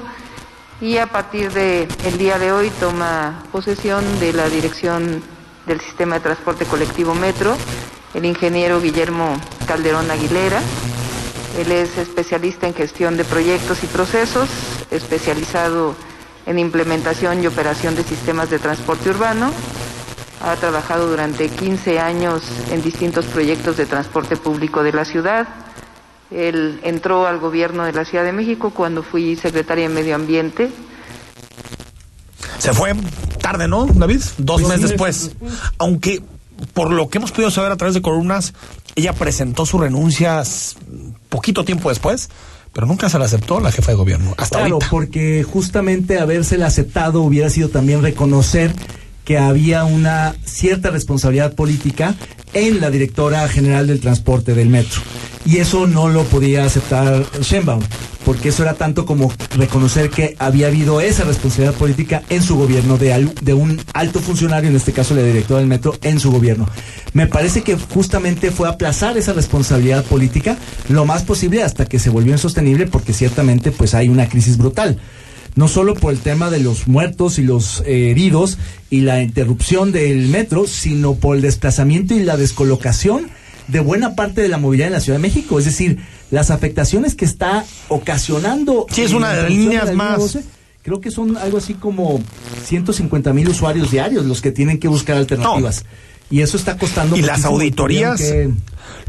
y 0.83 0.99
a 0.99 1.07
partir 1.07 1.53
de 1.53 1.87
el 2.05 2.19
día 2.19 2.41
de 2.41 2.51
hoy 2.51 2.69
toma 2.81 3.45
posesión 3.53 4.05
de 4.19 4.33
la 4.33 4.49
dirección 4.49 5.23
del 5.65 5.81
sistema 5.81 6.17
de 6.17 6.23
transporte 6.23 6.65
colectivo 6.65 7.15
Metro 7.15 7.57
el 8.15 8.25
ingeniero 8.25 8.81
Guillermo 8.81 9.37
Calderón 9.67 10.11
Aguilera. 10.11 10.61
Él 11.57 11.71
es 11.71 11.97
especialista 11.99 12.67
en 12.67 12.75
gestión 12.75 13.17
de 13.17 13.25
proyectos 13.25 13.85
y 13.85 13.87
procesos, 13.87 14.49
especializado 14.91 15.95
en 16.47 16.59
implementación 16.59 17.43
y 17.43 17.47
operación 17.47 17.95
de 17.95 18.03
sistemas 18.03 18.51
de 18.51 18.59
transporte 18.59 19.09
urbano. 19.09 19.53
Ha 20.43 20.57
trabajado 20.57 21.09
durante 21.09 21.49
15 21.49 22.01
años 22.01 22.43
en 22.73 22.83
distintos 22.83 23.27
proyectos 23.27 23.77
de 23.77 23.87
transporte 23.87 24.37
público 24.37 24.83
de 24.83 24.93
la 24.93 25.05
ciudad. 25.05 25.47
Él 26.35 26.81
entró 26.83 27.27
al 27.27 27.39
gobierno 27.39 27.85
de 27.85 27.93
la 27.93 28.05
Ciudad 28.05 28.25
de 28.25 28.33
México 28.33 28.73
cuando 28.75 29.03
fui 29.03 29.37
secretaria 29.37 29.89
de 29.89 29.95
Medio 29.95 30.15
Ambiente 30.15 30.71
Se 32.59 32.73
fue 32.73 32.95
tarde, 33.41 33.69
¿no, 33.69 33.87
David? 33.87 34.21
Dos, 34.39 34.61
Dos 34.63 34.69
meses 34.69 34.91
después. 34.91 35.25
después. 35.31 35.53
Aunque, 35.79 36.23
por 36.75 36.91
lo 36.93 37.09
que 37.09 37.19
hemos 37.19 37.33
podido 37.33 37.51
saber 37.51 37.73
a 37.73 37.77
través 37.77 37.95
de 37.95 38.03
columnas, 38.03 38.55
ella 38.95 39.13
presentó 39.13 39.67
su 39.67 39.79
renuncia 39.79 40.43
poquito 41.29 41.65
tiempo 41.65 41.89
después, 41.89 42.29
pero 42.73 42.87
nunca 42.87 43.09
se 43.09 43.19
la 43.19 43.25
aceptó 43.25 43.61
la 43.61 43.73
jefa 43.73 43.91
de 43.93 43.97
gobierno. 43.97 44.35
Hasta 44.39 44.59
Claro, 44.59 44.75
ahorita. 44.75 44.91
porque 44.91 45.45
justamente 45.45 46.19
habérsela 46.21 46.67
aceptado 46.67 47.23
hubiera 47.23 47.51
sido 47.51 47.69
también 47.69 48.03
reconocer 48.03 48.73
que 49.25 49.39
había 49.39 49.85
una 49.85 50.35
cierta 50.45 50.91
responsabilidad 50.91 51.55
política 51.55 52.15
en 52.55 52.81
la 52.81 52.91
directora 52.91 53.47
general 53.49 53.87
del 53.87 54.01
transporte 54.01 54.55
del 54.55 54.69
metro. 54.69 55.01
Y 55.45 55.57
eso 55.59 55.87
no 55.89 56.09
lo 56.09 56.23
podía 56.25 56.65
aceptar 56.65 57.25
Sheinbaum, 57.41 57.83
porque 58.25 58.51
eso 58.51 58.63
era 58.63 58.75
tanto 58.75 59.05
como 59.05 59.33
reconocer 59.57 60.09
que 60.09 60.37
había 60.39 60.69
habido 60.69 61.01
esa 61.01 61.25
responsabilidad 61.25 61.75
política 61.75 62.23
en 62.29 62.43
su 62.43 62.57
gobierno, 62.57 62.97
de, 62.97 63.13
al- 63.13 63.35
de 63.41 63.53
un 63.53 63.81
alto 63.93 64.21
funcionario, 64.21 64.71
en 64.71 64.77
este 64.77 64.93
caso 64.93 65.15
la 65.17 65.23
directora 65.25 65.59
del 65.59 65.69
metro, 65.69 65.97
en 66.03 66.21
su 66.21 66.31
gobierno. 66.31 66.69
Me 67.13 67.27
parece 67.27 67.63
que 67.63 67.77
justamente 67.77 68.53
fue 68.53 68.69
aplazar 68.69 69.19
esa 69.19 69.33
responsabilidad 69.33 70.05
política 70.05 70.57
lo 70.89 71.05
más 71.07 71.25
posible 71.25 71.65
hasta 71.65 71.87
que 71.87 71.99
se 71.99 72.11
volvió 72.11 72.33
insostenible, 72.33 72.87
porque 72.87 73.13
ciertamente 73.13 73.73
pues 73.73 73.95
hay 73.95 74.09
una 74.09 74.29
crisis 74.29 74.57
brutal 74.59 74.99
no 75.55 75.69
solo 75.69 75.93
por 75.93 76.15
el 76.15 76.19
tema 76.21 76.49
de 76.49 76.61
los 76.61 76.89
muertos 76.89 77.39
y 77.39 77.43
los 77.43 77.83
eh, 77.85 78.11
heridos 78.11 78.57
y 78.89 79.03
la 79.03 79.23
interrupción 79.23 79.93
del 79.93 80.29
metro, 80.29 80.67
sino 80.67 81.15
por 81.15 81.37
el 81.37 81.43
desplazamiento 81.43 82.15
y 82.15 82.21
la 82.21 82.39
descolocación 82.39 83.29
de 83.69 83.81
buena 83.81 84.15
parte 84.15 84.41
de 84.43 84.49
la 84.49 84.59
movilidad 84.59 84.89
en 84.89 84.95
la 84.95 85.01
Ciudad 85.01 85.19
de 85.19 85.23
México. 85.23 85.59
Es 85.59 85.65
decir, 85.65 85.99
las 86.31 86.51
afectaciones 86.51 87.15
que 87.15 87.25
está 87.25 87.65
ocasionando. 87.89 88.87
Sí, 88.91 89.03
es 89.03 89.13
una 89.13 89.33
de 89.33 89.43
las 89.43 89.51
líneas 89.51 89.93
más- 89.95 90.19
12, 90.19 90.43
Creo 90.83 91.01
que 91.01 91.13
son 91.13 91.37
algo 91.37 91.59
así 91.59 91.75
como 91.75 92.21
150 92.65 93.33
mil 93.33 93.49
usuarios 93.49 93.93
diarios 93.93 94.27
los 94.27 94.41
que 94.43 94.51
tienen 94.51 94.79
que 94.81 94.89
buscar 94.89 95.17
alternativas. 95.17 95.85
Y 96.29 96.41
eso 96.41 96.57
está 96.57 96.77
costando. 96.77 97.17
Y 97.17 97.23
las 97.23 97.45
auditorías, 97.45 98.21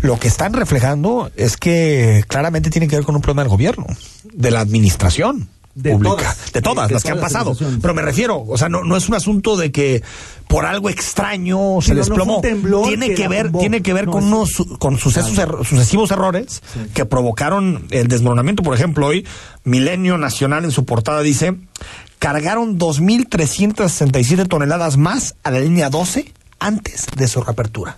lo 0.01 0.19
que 0.19 0.27
están 0.27 0.53
reflejando 0.53 1.31
es 1.36 1.57
que 1.57 2.24
claramente 2.27 2.69
tiene 2.69 2.88
que 2.88 2.95
ver 2.98 3.05
con 3.05 3.15
un 3.15 3.22
problema 3.22 3.41
del 3.41 3.50
gobierno, 3.50 3.88
de 4.33 4.51
la 4.51 4.60
administración. 4.60 5.50
De 5.75 5.92
pública, 5.92 6.15
todas. 6.18 6.51
de 6.53 6.62
todas 6.62 6.88
De 6.88 6.94
las 6.94 7.03
que 7.03 7.10
han 7.10 7.18
todas 7.18 7.34
pasado. 7.34 7.56
Pero 7.82 7.94
me 7.96 8.01
refiero, 8.03 8.44
o 8.48 8.58
sea, 8.58 8.70
no, 8.70 8.84
no 8.84 8.96
es 8.96 9.10
un 9.10 9.15
asunto 9.15 9.58
de 9.58 9.72
que 9.72 10.03
por 10.48 10.65
algo 10.68 10.89
extraño 10.89 11.82
se 11.82 11.88
fue 11.88 11.96
desplomó. 11.96 12.42
tiene 12.42 13.15
que 13.15 13.27
ver, 13.27 13.51
tiene 13.51 13.82
que 13.82 13.92
ver 13.94 14.06
No, 14.06 14.12
con 14.12 14.24
unos 14.25 14.51
con 14.77 15.00
sucesos 15.00 15.36
er- 15.38 15.65
sucesivos 15.65 16.12
errores 16.12 16.62
que 16.94 17.06
provocaron 17.06 17.88
el 17.89 18.08
desmoronamiento. 18.08 18.62
Por 18.62 18.75
ejemplo, 18.75 19.08
hoy 19.08 19.25
Milenio 19.63 20.18
Nacional 20.20 20.63
en 20.63 20.72
su 20.72 20.86
portada 20.86 21.22
dice 21.22 21.56
cargaron 22.20 22.77
2.367 22.80 24.48
toneladas 24.48 24.98
más 24.98 25.36
a 25.44 25.51
la 25.51 25.60
línea 25.60 25.89
12 25.89 26.32
antes 26.63 27.05
de 27.15 27.27
su 27.27 27.41
reapertura. 27.41 27.98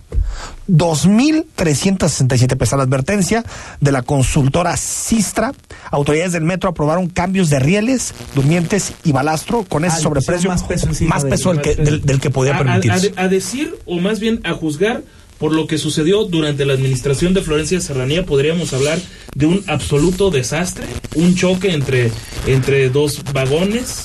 2.367 0.68 2.56
pesa 2.56 2.76
la 2.76 2.82
advertencia 2.82 3.44
de 3.80 3.92
la 3.92 4.02
consultora 4.02 4.76
Sistra. 4.76 5.52
Autoridades 5.90 6.32
del 6.32 6.44
metro 6.44 6.68
aprobaron 6.70 7.08
cambios 7.08 7.48
de 7.50 7.58
rieles, 7.60 8.12
durmientes 8.34 8.92
y 9.04 9.12
balastro 9.12 9.62
con 9.64 9.84
ese 9.84 9.96
Ah, 9.96 10.00
sobreprecio. 10.00 10.50
más 10.50 10.62
peso 10.64 10.88
más 11.06 11.22
del- 11.22 11.30
peso 11.30 11.52
del 11.52 11.62
que, 11.62 11.74
del, 11.76 12.02
del 12.02 12.20
que 12.20 12.30
podía 12.30 12.56
a- 12.56 12.58
permitirse. 12.58 13.12
A, 13.16 13.22
a 13.22 13.28
decir, 13.28 13.76
o 13.86 13.98
más 14.00 14.20
bien 14.20 14.40
a 14.44 14.52
juzgar 14.52 15.02
por 15.38 15.52
lo 15.52 15.66
que 15.66 15.76
sucedió 15.78 16.24
durante 16.24 16.64
la 16.64 16.72
administración 16.72 17.34
de 17.34 17.42
Florencia 17.42 17.78
Serranía, 17.80 18.24
podríamos 18.24 18.72
hablar 18.72 18.98
de 19.34 19.44
un 19.46 19.62
absoluto 19.66 20.30
desastre, 20.30 20.86
un 21.14 21.34
choque 21.34 21.72
entre, 21.74 22.10
entre 22.46 22.88
dos 22.88 23.22
vagones, 23.34 24.04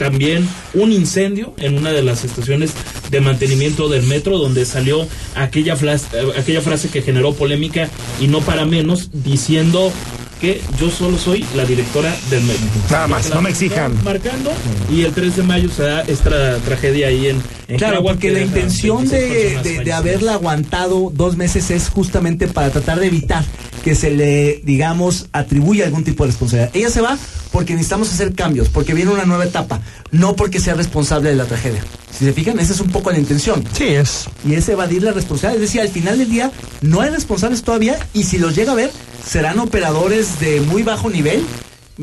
también 0.00 0.48
un 0.72 0.92
incendio 0.92 1.52
en 1.58 1.76
una 1.76 1.92
de 1.92 2.02
las 2.02 2.24
estaciones 2.24 2.72
de 3.10 3.20
mantenimiento 3.20 3.90
del 3.90 4.04
metro, 4.04 4.38
donde 4.38 4.64
salió 4.64 5.06
aquella, 5.34 5.74
eh, 5.74 5.98
aquella 6.38 6.62
frase 6.62 6.88
que 6.88 7.02
generó 7.02 7.34
polémica 7.34 7.90
y 8.18 8.26
no 8.26 8.40
para 8.40 8.64
menos, 8.64 9.10
diciendo 9.12 9.92
que 10.40 10.62
yo 10.80 10.90
solo 10.90 11.18
soy 11.18 11.44
la 11.54 11.66
directora 11.66 12.16
del 12.30 12.42
metro. 12.44 12.64
Nada 12.90 13.08
más, 13.08 13.28
no 13.28 13.42
me 13.42 13.50
exijan. 13.50 14.02
Marcando, 14.02 14.50
y 14.90 15.02
el 15.02 15.12
3 15.12 15.36
de 15.36 15.42
mayo 15.42 15.68
se 15.68 15.82
da 15.82 16.00
esta 16.00 16.56
tragedia 16.60 17.08
ahí 17.08 17.26
en 17.26 17.42
Claro, 17.78 18.02
porque 18.02 18.28
que 18.28 18.32
la 18.32 18.40
intención 18.40 19.08
26 19.08 19.62
de, 19.62 19.70
de- 19.78 19.84
de 19.84 19.92
haberla 19.92 20.34
aguantado 20.34 21.10
dos 21.14 21.36
meses 21.36 21.70
es 21.70 21.88
justamente 21.88 22.48
para 22.48 22.70
tratar 22.70 22.98
de 23.00 23.06
evitar 23.06 23.44
que 23.84 23.94
se 23.94 24.10
le, 24.10 24.60
digamos, 24.64 25.28
atribuya 25.32 25.86
algún 25.86 26.04
tipo 26.04 26.24
de 26.24 26.28
responsabilidad. 26.28 26.70
Ella 26.74 26.90
se 26.90 27.00
va 27.00 27.16
porque 27.52 27.72
necesitamos 27.72 28.12
hacer 28.12 28.34
cambios, 28.34 28.68
porque 28.68 28.92
viene 28.94 29.10
una 29.10 29.24
nueva 29.24 29.44
etapa, 29.44 29.80
no 30.12 30.36
porque 30.36 30.60
sea 30.60 30.74
responsable 30.74 31.30
de 31.30 31.36
la 31.36 31.46
tragedia. 31.46 31.82
Si 32.16 32.24
se 32.26 32.32
fijan, 32.32 32.58
esa 32.60 32.72
es 32.74 32.80
un 32.80 32.88
poco 32.90 33.10
la 33.10 33.18
intención. 33.18 33.64
Sí, 33.72 33.84
es. 33.84 34.26
Y 34.46 34.54
es 34.54 34.68
evadir 34.68 35.02
la 35.02 35.12
responsabilidad. 35.12 35.62
Es 35.62 35.68
decir, 35.70 35.80
al 35.80 35.88
final 35.88 36.18
del 36.18 36.28
día 36.30 36.50
no 36.82 37.00
hay 37.00 37.08
responsables 37.10 37.62
todavía 37.62 37.98
y 38.12 38.24
si 38.24 38.36
los 38.38 38.54
llega 38.54 38.72
a 38.72 38.74
ver, 38.76 38.90
serán 39.26 39.58
operadores 39.58 40.38
de 40.40 40.60
muy 40.60 40.82
bajo 40.82 41.08
nivel, 41.08 41.42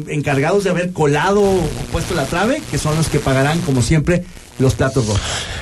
encargados 0.08 0.64
de 0.64 0.70
haber 0.72 0.92
colado 0.94 1.42
o 1.42 1.62
puesto 1.92 2.16
la 2.16 2.26
trave, 2.26 2.62
que 2.72 2.78
son 2.78 2.96
los 2.96 3.08
que 3.08 3.20
pagarán, 3.20 3.60
como 3.62 3.82
siempre, 3.82 4.24
los 4.60 4.76
platos. 4.76 5.06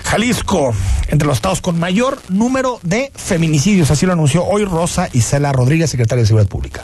Jalisco, 0.04 0.74
entre 1.08 1.28
los 1.28 1.38
estados 1.38 1.62
con 1.62 1.80
mayor 1.80 2.22
número 2.30 2.80
de 2.84 3.12
feminicidios, 3.16 3.92
así 3.92 4.06
lo 4.06 4.14
anunció 4.14 4.46
hoy 4.46 4.66
Rosa 4.66 5.10
Isela 5.14 5.52
Rodríguez, 5.52 5.90
secretaria 5.90 6.24
de 6.24 6.28
Seguridad 6.28 6.50
Pública. 6.50 6.84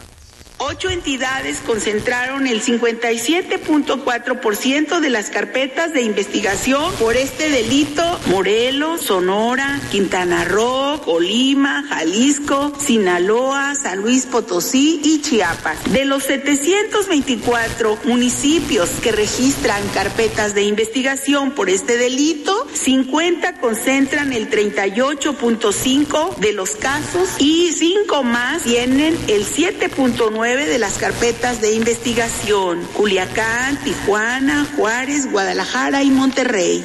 Ocho 0.63 0.91
entidades 0.91 1.58
concentraron 1.65 2.45
el 2.45 2.62
57.4% 2.62 5.00
de 5.00 5.10
las 5.10 5.32
carpetas 5.32 5.91
de 5.91 6.04
investigación 6.04 6.93
por 7.00 7.17
este 7.17 7.50
delito. 7.50 8.04
Morelos, 8.28 9.02
Sonora, 9.02 9.82
Quintana 9.89 10.45
Roo, 10.45 11.02
Colima, 11.02 11.84
Jalisco, 11.89 12.74
Sinaloa, 12.80 13.74
San 13.74 14.02
Luis 14.02 14.28
Potosí 14.28 15.02
y 15.04 15.24
Chiapas. 15.24 15.80
De 15.91 16.06
los 16.06 16.26
724 16.26 17.97
municipios 18.04 18.91
que 19.02 19.12
registran 19.12 19.82
carpetas 19.95 20.54
de 20.54 20.62
investigación 20.62 21.54
por 21.54 21.71
este 21.71 21.97
delito, 21.97 22.67
50 22.71 23.60
concentran 23.60 24.32
el 24.32 24.52
38.5 24.52 26.36
de 26.36 26.54
los 26.54 26.76
casos 26.76 27.30
y 27.39 27.71
5 27.71 28.21
más 28.21 28.62
tienen 28.62 29.17
el 29.28 29.47
7.9 29.47 30.51
de 30.58 30.80
las 30.80 30.98
carpetas 30.98 31.62
de 31.62 31.76
investigación. 31.76 32.82
Culiacán, 32.94 33.78
Tijuana, 33.84 34.68
Juárez, 34.76 35.32
Guadalajara 35.32 36.04
y 36.04 36.12
Monterrey. 36.12 36.84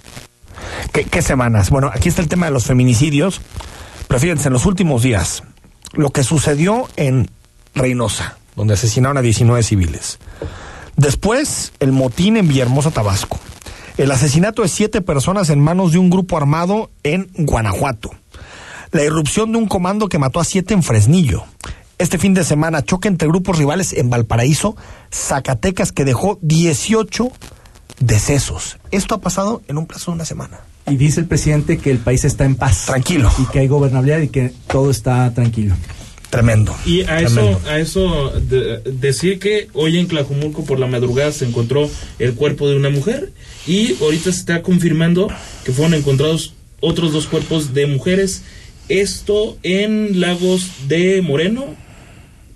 ¿Qué, 0.92 1.04
qué 1.04 1.20
semanas? 1.20 1.70
Bueno, 1.70 1.90
aquí 1.92 2.08
está 2.08 2.22
el 2.22 2.28
tema 2.28 2.46
de 2.46 2.52
los 2.52 2.64
feminicidios. 2.64 3.40
Pero 4.06 4.20
fíjense, 4.20 4.48
en 4.48 4.52
los 4.52 4.66
últimos 4.66 5.02
días, 5.02 5.42
lo 5.92 6.10
que 6.10 6.22
sucedió 6.22 6.88
en 6.96 7.28
Reynosa, 7.74 8.38
donde 8.54 8.74
asesinaron 8.74 9.18
a 9.18 9.22
19 9.22 9.62
civiles. 9.62 10.18
Después, 10.96 11.72
el 11.80 11.92
motín 11.92 12.36
en 12.36 12.48
Villahermosa, 12.48 12.92
Tabasco. 12.92 13.40
El 13.98 14.10
asesinato 14.12 14.62
de 14.62 14.68
siete 14.68 15.00
personas 15.00 15.50
en 15.50 15.60
manos 15.60 15.92
de 15.92 15.98
un 15.98 16.08
grupo 16.08 16.36
armado 16.36 16.90
en 17.02 17.30
Guanajuato. 17.34 18.10
La 18.92 19.02
irrupción 19.02 19.52
de 19.52 19.58
un 19.58 19.66
comando 19.66 20.08
que 20.08 20.18
mató 20.18 20.38
a 20.38 20.44
siete 20.44 20.72
en 20.72 20.82
Fresnillo. 20.82 21.44
Este 21.98 22.18
fin 22.18 22.34
de 22.34 22.44
semana, 22.44 22.82
choque 22.84 23.08
entre 23.08 23.26
grupos 23.28 23.56
rivales 23.58 23.92
en 23.94 24.10
Valparaíso, 24.10 24.76
Zacatecas, 25.12 25.92
que 25.92 26.04
dejó 26.04 26.38
18 26.42 27.30
decesos. 28.00 28.76
Esto 28.90 29.14
ha 29.14 29.20
pasado 29.20 29.62
en 29.68 29.78
un 29.78 29.86
plazo 29.86 30.10
de 30.10 30.16
una 30.16 30.24
semana. 30.26 30.60
Y 30.88 30.96
dice 30.96 31.20
el 31.20 31.26
presidente 31.26 31.78
que 31.78 31.90
el 31.90 31.98
país 31.98 32.24
está 32.24 32.44
en 32.44 32.54
paz. 32.54 32.84
Tranquilo. 32.86 33.30
Y 33.38 33.46
que 33.46 33.60
hay 33.60 33.66
gobernabilidad 33.68 34.20
y 34.20 34.28
que 34.28 34.52
todo 34.68 34.90
está 34.90 35.32
tranquilo. 35.32 35.74
Tremendo. 36.30 36.76
Y 36.84 37.02
a 37.02 37.20
eso, 37.20 37.60
a 37.68 37.78
eso 37.78 38.30
de- 38.40 38.80
decir 38.92 39.38
que 39.38 39.68
hoy 39.72 39.98
en 39.98 40.06
Tlajumulco 40.06 40.64
por 40.64 40.78
la 40.78 40.86
madrugada 40.86 41.32
se 41.32 41.46
encontró 41.46 41.88
el 42.18 42.34
cuerpo 42.34 42.68
de 42.68 42.76
una 42.76 42.90
mujer 42.90 43.32
y 43.66 43.94
ahorita 44.02 44.24
se 44.32 44.40
está 44.40 44.60
confirmando 44.62 45.28
que 45.64 45.72
fueron 45.72 45.94
encontrados 45.94 46.52
otros 46.80 47.12
dos 47.12 47.26
cuerpos 47.26 47.72
de 47.74 47.86
mujeres. 47.86 48.42
Esto 48.88 49.56
en 49.62 50.20
Lagos 50.20 50.68
de 50.88 51.22
Moreno. 51.22 51.64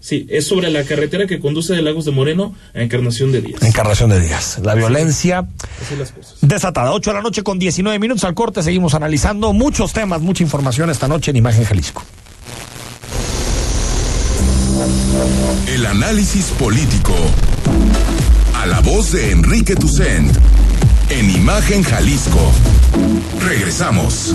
Sí, 0.00 0.26
es 0.30 0.46
sobre 0.46 0.70
la 0.70 0.82
carretera 0.84 1.26
que 1.26 1.38
conduce 1.40 1.74
de 1.74 1.82
Lagos 1.82 2.06
de 2.06 2.10
Moreno 2.10 2.54
a 2.74 2.80
Encarnación 2.80 3.32
de 3.32 3.42
Díaz. 3.42 3.62
Encarnación 3.62 4.08
de 4.10 4.18
días. 4.20 4.58
La 4.62 4.74
violencia 4.74 5.40
Así 5.84 5.94
las 5.98 6.10
cosas. 6.12 6.36
desatada. 6.40 6.92
8 6.92 7.10
de 7.10 7.14
la 7.16 7.22
noche 7.22 7.42
con 7.42 7.58
19 7.58 7.98
minutos 7.98 8.24
al 8.24 8.34
corte. 8.34 8.62
Seguimos 8.62 8.94
analizando 8.94 9.52
muchos 9.52 9.92
temas, 9.92 10.22
mucha 10.22 10.42
información 10.42 10.88
esta 10.88 11.06
noche 11.06 11.30
en 11.32 11.36
Imagen 11.36 11.64
Jalisco. 11.64 12.02
El 15.66 15.84
análisis 15.86 16.46
político. 16.58 17.14
A 18.56 18.66
la 18.66 18.80
voz 18.80 19.12
de 19.12 19.30
Enrique 19.32 19.76
Tucent. 19.76 20.34
En 21.10 21.30
Imagen 21.30 21.82
Jalisco. 21.82 22.40
Regresamos. 23.46 24.34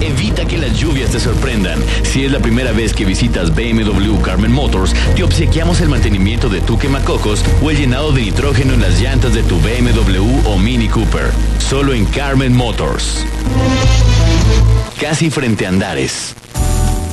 Evita 0.00 0.44
que 0.44 0.58
las 0.58 0.78
lluvias 0.78 1.10
te 1.10 1.20
sorprendan. 1.20 1.78
Si 2.02 2.24
es 2.24 2.32
la 2.32 2.38
primera 2.38 2.72
vez 2.72 2.92
que 2.92 3.04
visitas 3.04 3.54
BMW 3.54 4.20
Carmen 4.22 4.52
Motors, 4.52 4.94
te 5.16 5.24
obsequiamos 5.24 5.80
el 5.80 5.88
mantenimiento 5.88 6.48
de 6.48 6.60
tu 6.60 6.78
quemacocos 6.78 7.44
o 7.62 7.70
el 7.70 7.76
llenado 7.76 8.12
de 8.12 8.22
nitrógeno 8.22 8.74
en 8.74 8.80
las 8.80 9.00
llantas 9.00 9.34
de 9.34 9.42
tu 9.42 9.58
BMW 9.60 10.48
o 10.48 10.58
Mini 10.58 10.88
Cooper. 10.88 11.30
Solo 11.58 11.94
en 11.94 12.04
Carmen 12.06 12.54
Motors. 12.54 13.24
Casi 15.00 15.30
frente 15.30 15.66
a 15.66 15.68
Andares. 15.68 16.34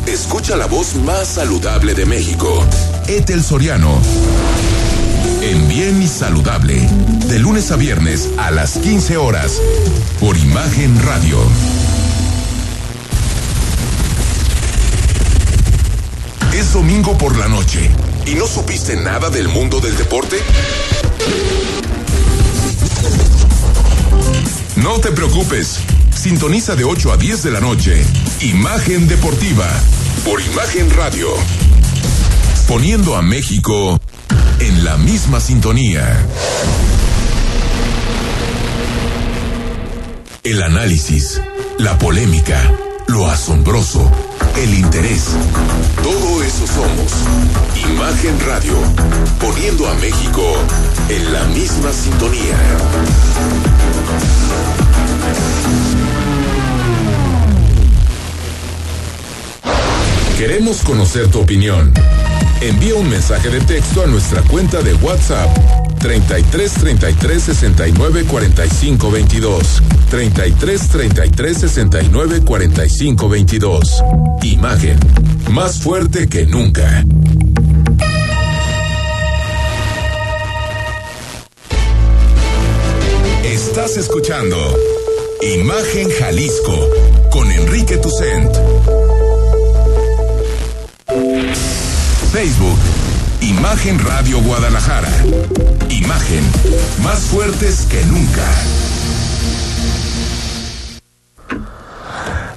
Escucha 0.08 0.56
la 0.56 0.68
voz 0.68 0.96
más 0.96 1.28
saludable 1.28 1.96
de 1.96 2.06
México. 2.06 2.64
Etel 3.08 3.44
Soriano. 3.44 4.00
En 5.42 5.68
Bien 5.68 6.02
y 6.02 6.08
Saludable. 6.08 6.88
De 7.28 7.40
lunes 7.40 7.72
a 7.72 7.76
viernes 7.76 8.30
a 8.38 8.52
las 8.52 8.78
15 8.78 9.18
horas. 9.18 9.60
Por 10.20 10.38
Imagen 10.38 11.02
Radio. 11.04 11.40
Domingo 16.76 17.18
por 17.18 17.38
la 17.38 17.48
noche 17.48 17.90
y 18.26 18.36
no 18.36 18.46
supiste 18.46 18.98
nada 18.98 19.30
del 19.30 19.48
mundo 19.48 19.80
del 19.80 19.96
deporte. 19.96 20.36
No 24.76 25.00
te 25.00 25.10
preocupes. 25.12 25.80
Sintoniza 26.14 26.76
de 26.76 26.84
8 26.84 27.14
a 27.14 27.18
10 27.18 27.44
de 27.44 27.52
la 27.52 27.62
noche. 27.62 28.06
Imagen 28.42 29.08
Deportiva. 29.08 29.66
Por 30.26 30.42
Imagen 30.42 30.90
Radio. 30.92 31.30
Poniendo 32.68 33.16
a 33.16 33.22
México 33.22 33.98
en 34.60 34.84
la 34.84 34.98
misma 34.98 35.40
sintonía. 35.40 36.28
El 40.44 40.62
análisis, 40.62 41.40
la 41.80 41.98
polémica, 41.98 42.70
lo 43.08 43.28
asombroso, 43.30 44.12
el 44.58 44.74
interés. 44.74 45.26
Todo 46.02 46.44
eso 46.44 46.66
somos. 46.68 47.12
Imagen 47.92 48.40
Radio. 48.46 48.74
Poniendo 49.40 49.88
a 49.88 49.94
México 49.96 50.42
en 51.10 51.34
la 51.34 51.44
misma 51.46 51.92
sintonía. 51.92 52.58
Queremos 60.38 60.78
conocer 60.84 61.30
tu 61.30 61.40
opinión. 61.40 61.94
Envía 62.62 62.96
un 62.96 63.10
mensaje 63.10 63.50
de 63.50 63.62
texto 63.62 64.04
a 64.04 64.08
nuestra 64.08 64.42
cuenta 64.44 64.82
de 64.82 64.94
WhatsApp 64.96 65.85
33 66.06 66.72
33 66.72 67.44
69 67.44 68.26
45 68.26 69.10
22. 69.10 69.82
33 70.12 70.88
33 70.88 71.58
69 71.58 72.42
45 72.42 73.28
22. 73.28 74.04
Imagen. 74.44 75.00
Más 75.50 75.80
fuerte 75.80 76.28
que 76.28 76.46
nunca. 76.46 77.04
Estás 83.44 83.98
escuchando 83.98 84.58
Imagen 85.42 86.08
Jalisco 86.20 86.88
con 87.32 87.50
Enrique 87.52 87.98
Tucent. 87.98 88.56
Facebook, 92.32 92.78
Imagen 93.42 94.00
Radio 94.00 94.42
Guadalajara. 94.42 95.10
Imagen, 95.90 96.44
más 97.04 97.20
fuertes 97.26 97.88
que 97.90 98.04
nunca. 98.06 98.44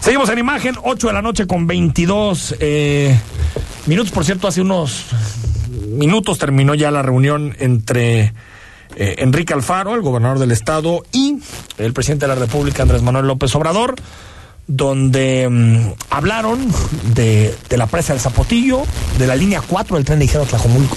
Seguimos 0.01 0.29
en 0.31 0.39
imagen, 0.39 0.77
8 0.83 1.07
de 1.09 1.13
la 1.13 1.23
noche 1.23 1.47
con 1.47 1.67
22 1.67 2.57
eh, 2.61 3.19
minutos. 3.87 4.13
Por 4.13 4.25
cierto, 4.25 4.49
hace 4.49 4.63
unos 4.63 5.07
minutos 5.89 6.39
terminó 6.39 6.75
ya 6.75 6.91
la 6.91 7.03
reunión 7.03 7.55
entre 7.59 8.33
eh, 8.97 9.17
Enrique 9.19 9.53
Alfaro, 9.53 9.95
el 9.95 10.01
gobernador 10.01 10.39
del 10.39 10.53
estado, 10.53 11.05
y 11.13 11.39
el 11.79 11.93
presidente 11.93 12.27
de 12.27 12.35
la 12.35 12.41
República, 12.41 12.83
Andrés 12.83 13.03
Manuel 13.03 13.27
López 13.27 13.55
Obrador, 13.55 13.97
donde 14.69 15.49
mm, 15.51 15.93
hablaron 16.11 16.61
de, 17.15 17.55
de 17.69 17.77
la 17.77 17.87
presa 17.87 18.13
del 18.13 18.21
Zapotillo, 18.23 18.83
de 19.19 19.27
la 19.27 19.35
línea 19.35 19.61
4 19.67 19.97
del 19.97 20.05
tren 20.05 20.21
ligero 20.21 20.45
Tlajomulco 20.45 20.97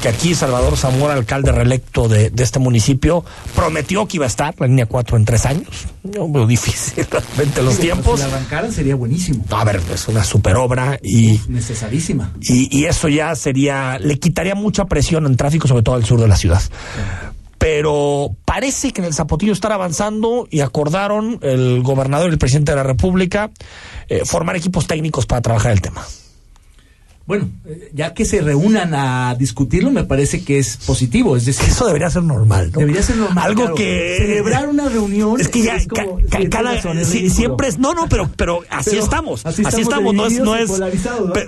que 0.00 0.08
aquí 0.08 0.34
Salvador 0.34 0.76
Zamora, 0.78 1.12
alcalde 1.14 1.52
reelecto 1.52 2.08
de, 2.08 2.30
de, 2.30 2.42
este 2.42 2.58
municipio, 2.58 3.22
prometió 3.54 4.06
que 4.08 4.16
iba 4.16 4.24
a 4.24 4.28
estar 4.28 4.54
la 4.58 4.66
línea 4.66 4.86
4 4.86 5.16
en 5.18 5.24
tres 5.26 5.44
años. 5.44 5.68
No 6.02 6.30
veo 6.30 6.46
difícil 6.46 7.06
realmente 7.10 7.62
los 7.62 7.74
Sí, 7.74 7.82
tiempos. 7.82 8.18
Si 8.20 8.26
la 8.26 8.34
arrancaran 8.34 8.72
sería 8.72 8.94
buenísimo. 8.94 9.44
A 9.50 9.62
ver, 9.64 9.80
es 9.92 10.08
una 10.08 10.24
super 10.24 10.56
obra 10.56 10.98
y, 11.02 11.38
Necesarísima. 11.48 12.32
y, 12.40 12.74
y 12.74 12.86
eso 12.86 13.08
ya 13.08 13.34
sería, 13.34 13.98
le 13.98 14.18
quitaría 14.18 14.54
mucha 14.54 14.86
presión 14.86 15.26
en 15.26 15.36
tráfico, 15.36 15.68
sobre 15.68 15.82
todo 15.82 15.96
al 15.96 16.04
sur 16.06 16.18
de 16.18 16.28
la 16.28 16.36
ciudad. 16.36 16.62
Pero 17.60 18.34
parece 18.46 18.90
que 18.90 19.02
en 19.02 19.06
el 19.06 19.12
Zapotillo 19.12 19.52
están 19.52 19.72
avanzando 19.72 20.48
y 20.50 20.60
acordaron 20.60 21.38
el 21.42 21.82
gobernador 21.82 22.30
y 22.30 22.32
el 22.32 22.38
presidente 22.38 22.72
de 22.72 22.76
la 22.76 22.84
República 22.84 23.50
eh, 24.08 24.22
formar 24.24 24.56
equipos 24.56 24.86
técnicos 24.86 25.26
para 25.26 25.42
trabajar 25.42 25.72
el 25.72 25.82
tema. 25.82 26.02
Bueno, 27.26 27.50
eh, 27.66 27.90
ya 27.92 28.14
que 28.14 28.24
se 28.24 28.40
reúnan 28.40 28.94
a 28.94 29.34
discutirlo, 29.38 29.90
me 29.90 30.04
parece 30.04 30.42
que 30.42 30.58
es 30.58 30.78
positivo. 30.78 31.36
Es 31.36 31.44
decir, 31.44 31.68
Eso 31.68 31.86
debería 31.86 32.08
ser 32.08 32.22
normal, 32.22 32.70
¿no? 32.72 32.80
debería 32.80 33.02
ser 33.02 33.16
normal. 33.16 33.44
Algo 33.44 33.60
claro. 33.60 33.74
que 33.74 34.16
Celebrar 34.18 34.66
una 34.66 34.88
reunión. 34.88 35.38
Es 35.38 35.48
que 35.48 35.62
ya 35.62 35.76
como- 35.86 36.16
ca- 36.16 36.26
ca- 36.30 36.38
sí, 36.38 36.48
cada 36.48 36.72
razón, 36.76 36.98
es 36.98 37.08
sí, 37.08 37.18
ridículo. 37.18 37.36
siempre 37.36 37.68
es 37.68 37.78
no 37.78 37.92
no 37.92 38.08
pero 38.08 38.30
pero 38.36 38.62
así 38.70 38.90
Pero 38.92 39.02
estamos 39.04 39.44
así 39.44 39.62
así, 39.66 39.82
estamos 39.82 40.14
no 40.14 40.26
es 40.26 40.40
no 40.40 40.56
es 40.56 40.70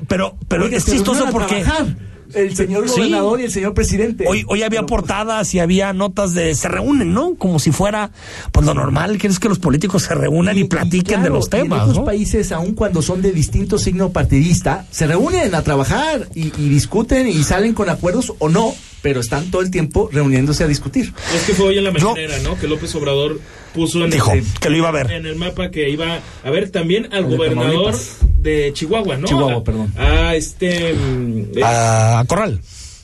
pero 0.07 0.37
pero 0.47 0.67
es 0.67 0.85
chistoso 0.85 1.25
porque 1.33 1.63
trabajar. 1.63 1.97
El 2.35 2.57
señor 2.57 2.89
Sí. 2.89 2.97
gobernador 2.97 3.41
y 3.41 3.45
el 3.45 3.51
señor 3.53 3.75
presidente. 3.75 4.27
Hoy, 4.29 4.45
hoy 4.49 4.63
había 4.63 4.81
Pero, 4.81 4.87
pues, 4.87 5.01
portadas 5.03 5.55
y 5.55 5.59
había 5.61 5.93
notas 5.93 6.35
de 6.35 6.55
se 6.55 6.69
reúnen, 6.69 7.13
¿no? 7.13 7.35
Como 7.37 7.59
si 7.59 7.73
fuera 7.73 8.11
pues 8.51 8.67
lo 8.67 8.75
normal 8.75 9.19
que 9.19 9.27
es 9.29 9.39
que 9.39 9.49
los 9.49 9.59
políticos 9.59 10.03
se 10.05 10.15
reúnan 10.15 10.57
y, 10.59 10.65
platiquen 10.65 11.23
de 11.23 11.29
claro, 11.29 11.35
los 11.35 11.45
y 11.53 11.57
en 11.57 11.63
temas, 11.63 11.83
otros 11.83 11.99
¿no? 11.99 12.05
países, 12.05 12.53
aun 12.53 12.75
cuando 12.75 13.03
son 13.03 13.23
de 13.23 13.33
distinto 13.33 13.79
signo 13.79 14.11
partidista, 14.11 14.87
se 14.91 15.07
reúnen 15.07 15.55
a 15.55 15.63
trabajar 15.63 16.29
y, 16.35 16.53
y 16.61 16.69
discuten 16.69 17.27
y 17.29 17.43
salen 17.45 17.75
con 17.75 17.89
acuerdos 17.91 18.33
o 18.39 18.49
no, 18.49 18.75
pero 19.03 19.21
están 19.21 19.51
todo 19.51 19.63
el 19.63 19.71
tiempo 19.71 20.09
reuniéndose 20.13 20.65
a 20.65 20.69
discutir. 20.69 21.13
Es 21.35 21.43
que 21.43 21.55
fue 21.55 21.67
hoy 21.67 21.79
en 21.79 21.85
la 21.85 21.91
mañanera, 21.93 22.39
¿no? 22.41 22.59
Que 22.59 22.69
López 22.69 22.95
Obrador 22.95 23.41
puso 23.75 24.05
en 24.05 24.11
Dijo 24.11 24.33
el, 24.33 24.45
que 24.61 24.71
lo 24.71 24.77
iba 24.77 24.89
a 24.89 24.93
ver. 24.93 25.11
en 25.11 25.27
el 25.27 25.37
mapa 25.37 25.71
que 25.71 25.89
iba 25.89 26.21
a 26.45 26.51
ver 26.51 26.71
también 26.71 27.09
al 27.13 27.25
El 27.25 27.37
gobernador 27.37 27.95
de 28.39 28.71
Chihuahua, 28.75 29.17
¿no? 29.17 29.27
Chihuahua, 29.27 29.57
A- 29.61 29.65
perdón. 29.65 29.95
A 29.99 30.35
este. 30.35 30.93
mm, 30.95 31.39
eh, 31.59 31.63
A 31.65 32.25
Corral, 32.29 32.61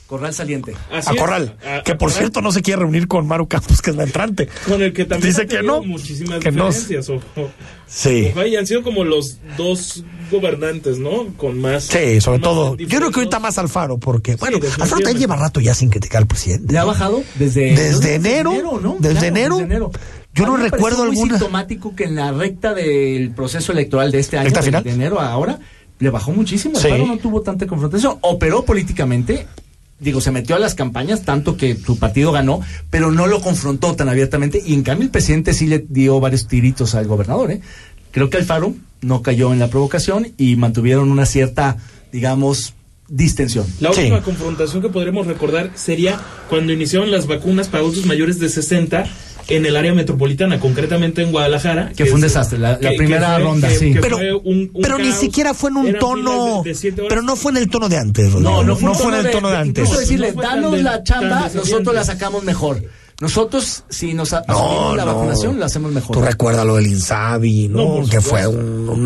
Corral 0.07 0.33
saliente. 0.33 0.73
así 0.91 1.09
a 1.09 1.13
es, 1.13 1.19
Corral, 1.19 1.55
a- 1.63 1.83
que 1.83 1.91
a 1.91 1.97
por 1.97 2.09
Corral, 2.09 2.17
cierto 2.17 2.41
no 2.41 2.51
se 2.51 2.61
quiere 2.61 2.79
reunir 2.81 3.07
con 3.07 3.27
Maru 3.27 3.47
Campos, 3.47 3.81
que 3.81 3.91
es 3.91 3.95
la 3.95 4.03
entrante. 4.03 4.49
Con 4.67 4.81
el 4.81 4.91
que 4.91 5.05
también 5.05 5.29
Dice 5.31 5.43
ha 5.43 5.45
que 5.47 5.61
no, 5.63 5.83
muchísimas 5.83 6.39
que 6.39 6.51
no. 6.51 6.67
diferencias. 6.67 7.09
ojo. 7.09 7.49
Sí. 7.87 8.27
Ojo, 8.31 8.45
y 8.45 8.55
han 8.55 8.67
sido 8.67 8.83
como 8.83 9.03
los 9.03 9.37
dos 9.57 10.03
gobernantes, 10.31 10.99
¿no? 10.99 11.27
Con 11.37 11.59
más. 11.59 11.85
Sí, 11.85 12.21
sobre 12.21 12.37
más 12.39 12.43
todo. 12.43 12.75
Yo 12.77 12.87
creo 12.99 13.11
que 13.11 13.19
ahorita 13.21 13.39
más 13.39 13.57
Alfaro, 13.57 13.97
porque, 13.97 14.35
bueno, 14.35 14.57
Alfaro 14.57 14.67
definitivamente. 14.67 15.03
también 15.05 15.17
lleva 15.19 15.35
rato 15.37 15.59
ya 15.59 15.73
sin 15.73 15.89
criticar 15.89 16.21
al 16.21 16.27
presidente. 16.27 16.71
¿Le 16.73 16.77
ha 16.79 16.83
bajado? 16.85 17.23
Desde, 17.35 17.73
Desde 17.75 18.15
enero, 18.15 18.79
¿no? 18.81 18.97
desde 18.99 19.29
Claro, 19.31 19.59
enero. 19.59 19.91
Yo 20.33 20.45
no 20.45 20.57
recuerdo 20.57 20.99
muy 21.05 21.09
alguna- 21.17 21.37
sintomático 21.37 21.95
que 21.95 22.05
en 22.05 22.15
la 22.15 22.31
recta 22.31 22.73
del 22.73 23.31
proceso 23.31 23.71
electoral 23.71 24.11
de 24.11 24.19
este 24.19 24.37
año, 24.37 24.45
¿Recta 24.45 24.59
de, 24.61 24.65
final? 24.67 24.83
de 24.83 24.91
enero 24.91 25.19
a 25.19 25.31
ahora, 25.31 25.59
le 25.99 26.09
bajó 26.09 26.31
muchísimo. 26.31 26.79
Sí. 26.79 26.87
Alfaro 26.87 27.05
no 27.07 27.17
tuvo 27.17 27.41
tanta 27.41 27.67
confrontación. 27.67 28.17
Operó 28.21 28.63
políticamente 28.65 29.47
digo, 29.99 30.21
se 30.21 30.31
metió 30.31 30.55
a 30.55 30.59
las 30.59 30.75
campañas, 30.75 31.23
tanto 31.23 31.57
que 31.57 31.75
su 31.75 31.99
partido 31.99 32.31
ganó, 32.31 32.61
pero 32.89 33.11
no 33.11 33.27
lo 33.27 33.41
confrontó 33.41 33.95
tan 33.97 34.07
abiertamente. 34.07 34.61
Y 34.65 34.73
en 34.73 34.83
cambio, 34.83 35.03
el 35.03 35.11
presidente 35.11 35.53
sí 35.53 35.67
le 35.67 35.85
dio 35.89 36.21
varios 36.21 36.47
tiritos 36.47 36.95
al 36.95 37.05
gobernador. 37.05 37.51
¿eh? 37.51 37.59
Creo 38.11 38.29
que 38.29 38.37
Alfaro 38.37 38.73
no 39.01 39.21
cayó 39.21 39.51
en 39.51 39.59
la 39.59 39.67
provocación 39.67 40.29
y 40.37 40.55
mantuvieron 40.55 41.11
una 41.11 41.25
cierta, 41.25 41.75
digamos, 42.13 42.75
distensión. 43.09 43.65
La 43.81 43.89
última 43.89 44.21
confrontación 44.21 44.81
que 44.81 44.87
podremos 44.87 45.27
recordar 45.27 45.71
sería 45.75 46.17
cuando 46.49 46.71
iniciaron 46.71 47.11
las 47.11 47.27
vacunas 47.27 47.67
para 47.67 47.81
adultos 47.83 48.05
mayores 48.05 48.39
de 48.39 48.47
60 48.47 49.03
en 49.49 49.65
el 49.65 49.75
área 49.75 49.93
metropolitana, 49.93 50.59
concretamente 50.59 51.21
en 51.21 51.31
Guadalajara. 51.31 51.91
Que, 51.95 52.05
fue 52.05 52.15
un 52.15 52.21
desastre, 52.21 52.59
la, 52.59 52.77
primera 52.77 53.37
ronda, 53.39 53.69
sí. 53.69 53.95
pero 53.99 54.19
pero 54.81 54.97
ni 54.97 55.11
siquiera 55.11 55.53
fue 55.53 55.69
en 55.69 55.77
un 55.77 55.93
tono, 55.97 56.63
pero 57.07 57.21
no 57.21 57.35
fue 57.35 57.51
en 57.51 57.57
el 57.57 57.69
tono 57.69 57.89
de 57.89 57.97
antes. 57.97 58.33
No, 58.35 58.63
no, 58.63 58.75
fue, 58.75 59.19
en 59.19 59.25
el 59.25 59.31
tono 59.31 59.49
de, 59.49 59.57
antes. 59.57 59.83
Incluso 59.83 59.99
decirle, 59.99 60.33
danos 60.33 60.81
la 60.81 61.03
chamba, 61.03 61.49
nosotros 61.53 61.93
la 61.93 62.03
sacamos 62.03 62.43
mejor. 62.43 62.81
Nosotros, 63.21 63.83
si 63.89 64.13
nos 64.13 64.31
asumimos 64.31 64.95
la 64.95 65.03
vacunación, 65.03 65.59
la 65.59 65.65
hacemos 65.65 65.91
mejor. 65.91 66.15
Tú 66.15 66.21
recuerdas 66.21 66.65
lo 66.65 66.77
del 66.77 66.87
Insabi, 66.87 67.67
¿no? 67.67 68.03
que 68.09 68.21
fue 68.21 68.47
un, 68.47 69.03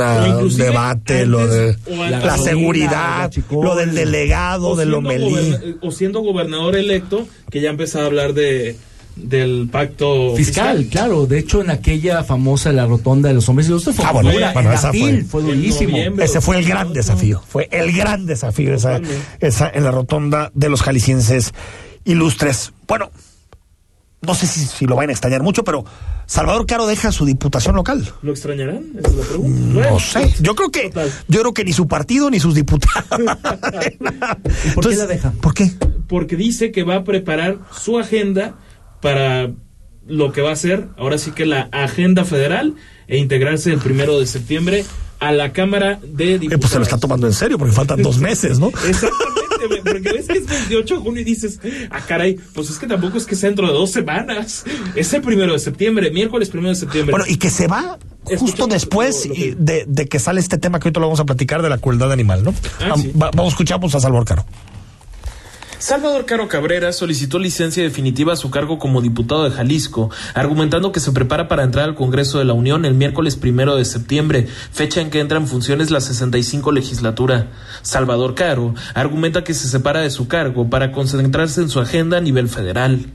debate, 0.56 1.25
lo 1.25 1.47
de 1.47 1.75
la, 1.88 2.38
seguridad, 2.38 3.32
lo 3.49 3.75
del 3.75 3.95
delegado, 3.95 4.75
de 4.75 4.86
Lomelí. 4.86 5.77
O 5.82 5.91
siendo 5.91 6.21
gobernador 6.21 6.75
electo, 6.75 7.27
que 7.49 7.62
ya 7.62 7.71
empezó 7.71 8.01
a 8.01 8.06
hablar 8.06 8.34
de 8.34 8.77
del 9.15 9.69
pacto 9.71 10.36
fiscal, 10.36 10.88
claro. 10.89 11.26
De 11.26 11.39
hecho, 11.39 11.62
en 11.62 11.69
aquella 11.69 12.23
famosa 12.23 12.71
la 12.71 12.86
rotonda 12.86 13.30
de 13.30 13.36
los 13.36 13.47
hombres 13.49 13.67
y 13.67 13.71
los 13.71 13.84
fue, 13.84 13.93
ah, 14.04 14.12
bueno, 14.12 14.32
esa 14.32 14.91
fue, 14.91 15.23
fue 15.23 15.41
durísimo. 15.43 15.97
Ese 16.19 16.41
fue 16.41 16.60
el 16.60 16.65
gran 16.65 16.93
desafío. 16.93 17.41
Fue 17.47 17.67
el 17.71 17.91
gran 17.91 18.26
desafío 18.26 18.73
esa, 18.73 18.99
esa 19.39 19.69
en 19.69 19.84
la 19.84 19.91
rotonda 19.91 20.52
de 20.54 20.69
los 20.69 20.82
jaliscienses 20.82 21.54
ilustres. 22.06 22.73
Bueno, 22.88 23.12
no 24.21 24.34
sé 24.36 24.47
si, 24.47 24.86
lo 24.86 24.95
van 24.95 25.10
a 25.10 25.12
extrañar 25.12 25.43
mucho, 25.43 25.63
pero 25.63 25.84
Salvador 26.26 26.65
Caro 26.65 26.88
deja 26.88 27.12
su 27.12 27.26
diputación 27.26 27.76
local. 27.76 28.10
¿Lo 28.21 28.32
extrañarán? 28.32 28.86
Esa 28.97 29.10
es 29.10 29.15
la 29.15 29.23
pregunta. 29.26 29.89
No 29.89 29.99
sé. 29.99 30.34
Yo 30.39 30.56
creo 30.56 30.71
que 30.71 30.91
yo 31.28 31.41
creo 31.41 31.54
que 31.54 31.65
ni 31.65 31.73
su 31.73 31.88
partido 31.88 32.30
ni 32.30 32.39
sus 32.39 32.56
diputados. 32.56 33.06
por 34.76 34.89
qué 34.89 34.95
la 34.95 35.08
deja? 35.08 35.32
¿Por 35.41 35.54
qué? 35.54 35.71
Porque 36.08 36.38
dice 36.38 36.71
que 36.71 36.84
va 36.84 36.95
a 36.95 37.04
preparar 37.04 37.60
su 37.78 37.99
agenda 37.99 38.56
para 39.04 39.52
lo 40.08 40.32
que 40.32 40.42
va 40.42 40.52
a 40.52 40.56
ser 40.56 40.88
ahora 40.98 41.18
sí 41.18 41.32
que 41.32 41.46
la 41.46 41.70
agenda 41.72 42.26
federal 42.26 42.76
e 43.08 43.18
integrarse 43.18 43.72
el 43.72 43.80
primero 43.80 44.20
de 44.20 44.26
septiembre 44.26 44.86
a 45.20 45.32
la 45.32 45.54
Cámara 45.54 46.00
de 46.02 46.39
Diputados. 46.39 46.54
Eh, 46.54 46.58
pues 46.58 46.72
se 46.72 46.78
lo 46.80 46.84
está 46.84 46.98
tomando 46.98 47.28
en 47.28 47.34
serio 47.34 47.58
porque 47.58 47.74
faltan 47.74 48.02
dos 48.02 48.18
meses, 48.18 48.60
¿no? 48.60 48.68
Exactamente, 48.88 49.92
porque 49.92 50.13
ves 50.13 50.28
que 50.28 50.38
es 50.39 50.48
28 50.48 50.96
de 50.96 51.02
junio 51.02 51.22
y 51.22 51.24
dices, 51.24 51.60
ah, 51.92 52.02
caray, 52.06 52.38
pues 52.54 52.70
es 52.70 52.78
que 52.78 52.88
tampoco 52.88 53.18
es 53.18 53.26
que 53.26 53.36
sea 53.36 53.50
dentro 53.50 53.68
de 53.68 53.74
dos 53.74 53.92
semanas. 53.92 54.66
Es 54.96 55.13
el 55.13 55.22
primero 55.22 55.54
de 55.54 55.60
septiembre, 55.60 56.10
miércoles 56.12 56.50
primero 56.50 56.70
de 56.70 56.76
septiembre. 56.76 57.12
Bueno, 57.12 57.26
y 57.28 57.38
que 57.38 57.50
se 57.50 57.68
va 57.68 57.98
justo 58.38 58.68
después 58.68 59.30
de, 59.30 59.86
de, 59.86 60.08
que 60.08 60.20
sale 60.20 60.39
este 60.39 60.58
tema 60.58 60.80
que 60.80 60.89
hoy 60.89 60.94
te 60.94 61.00
lo 61.00 61.08
vamos 61.08 61.20
a 61.20 61.26
platicar 61.26 61.62
de 61.62 61.70
la 61.70 61.78
crueldad 61.78 62.12
animal, 62.12 62.44
¿no? 62.44 62.54
Ah, 62.80 62.96
vamos, 63.13 63.54
escuchamos 63.54 63.94
a 63.96 64.00
Salvador 64.00 64.26
Caro. 64.26 64.46
Salvador 65.84 66.26
Caro 66.26 66.48
Cabrera 66.48 66.93
solicitó 66.93 67.39
licencia 67.39 67.84
definitiva 67.84 68.32
a 68.32 68.38
su 68.38 68.50
cargo 68.50 68.80
como 68.80 69.02
diputado 69.02 69.43
de 69.43 69.52
Jalisco, 69.52 70.10
argumentando 70.34 70.93
que 70.93 71.02
se 71.02 71.12
prepara 71.12 71.50
para 71.50 71.63
entrar 71.63 71.84
al 71.84 71.96
Congreso 71.96 72.39
de 72.39 72.46
la 72.46 72.54
Unión 72.54 72.86
el 72.86 72.93
miércoles 72.93 73.36
primero 73.36 73.76
de 73.76 73.84
septiembre, 73.84 74.48
fecha 74.72 75.02
en 75.02 75.10
que 75.10 75.19
entra 75.19 75.38
en 75.38 75.46
funciones 75.46 75.91
la 75.91 76.00
65 76.00 76.72
legislatura. 76.72 77.48
Salvador 77.82 78.34
Caro 78.34 78.74
argumenta 78.93 79.43
que 79.43 79.54
se 79.54 79.67
separa 79.67 80.00
de 80.00 80.10
su 80.10 80.30
cargo 80.30 80.69
para 80.69 80.93
concentrarse 80.93 81.60
en 81.60 81.67
su 81.67 81.82
agenda 81.82 82.15
a 82.15 82.22
nivel 82.22 82.48
federal. 82.48 83.08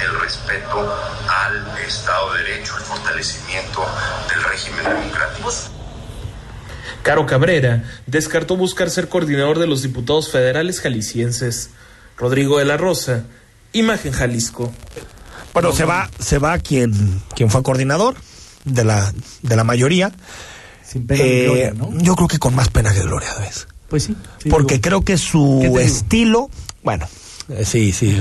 El 0.00 0.20
respeto 0.20 0.96
al 1.28 1.78
Estado 1.86 2.34
de 2.34 2.42
Derecho, 2.42 2.76
el 2.76 2.84
fortalecimiento 2.84 3.84
del 4.28 4.42
régimen 4.44 4.84
democrático. 4.84 5.52
Caro 7.02 7.26
Cabrera 7.26 7.84
descartó 8.06 8.56
buscar 8.56 8.90
ser 8.90 9.08
coordinador 9.08 9.58
de 9.58 9.66
los 9.66 9.82
diputados 9.82 10.30
federales 10.30 10.80
jaliscienses. 10.80 11.70
Rodrigo 12.16 12.58
de 12.58 12.64
la 12.64 12.76
Rosa, 12.76 13.24
Imagen 13.72 14.12
Jalisco. 14.12 14.72
Bueno, 15.52 15.72
se 15.72 15.84
va, 15.84 16.10
se 16.18 16.38
va 16.38 16.58
quien, 16.58 17.22
quien 17.34 17.50
fue 17.50 17.62
coordinador 17.62 18.16
de 18.64 18.84
la, 18.84 19.12
de 19.42 19.56
la 19.56 19.64
mayoría. 19.64 20.12
Sin 20.84 21.06
pena 21.06 21.22
eh, 21.22 21.44
gloria, 21.44 21.70
¿no? 21.72 21.90
Yo 21.98 22.14
creo 22.16 22.28
que 22.28 22.38
con 22.38 22.54
más 22.54 22.68
pena 22.68 22.92
que 22.92 23.02
gloria, 23.02 23.28
¿ves? 23.40 23.66
Pues 23.88 24.04
sí. 24.04 24.16
porque 24.50 24.80
creo 24.80 25.02
que 25.02 25.16
su 25.16 25.78
estilo, 25.80 26.50
bueno, 26.82 27.06
sí, 27.64 27.92
sí. 27.92 28.20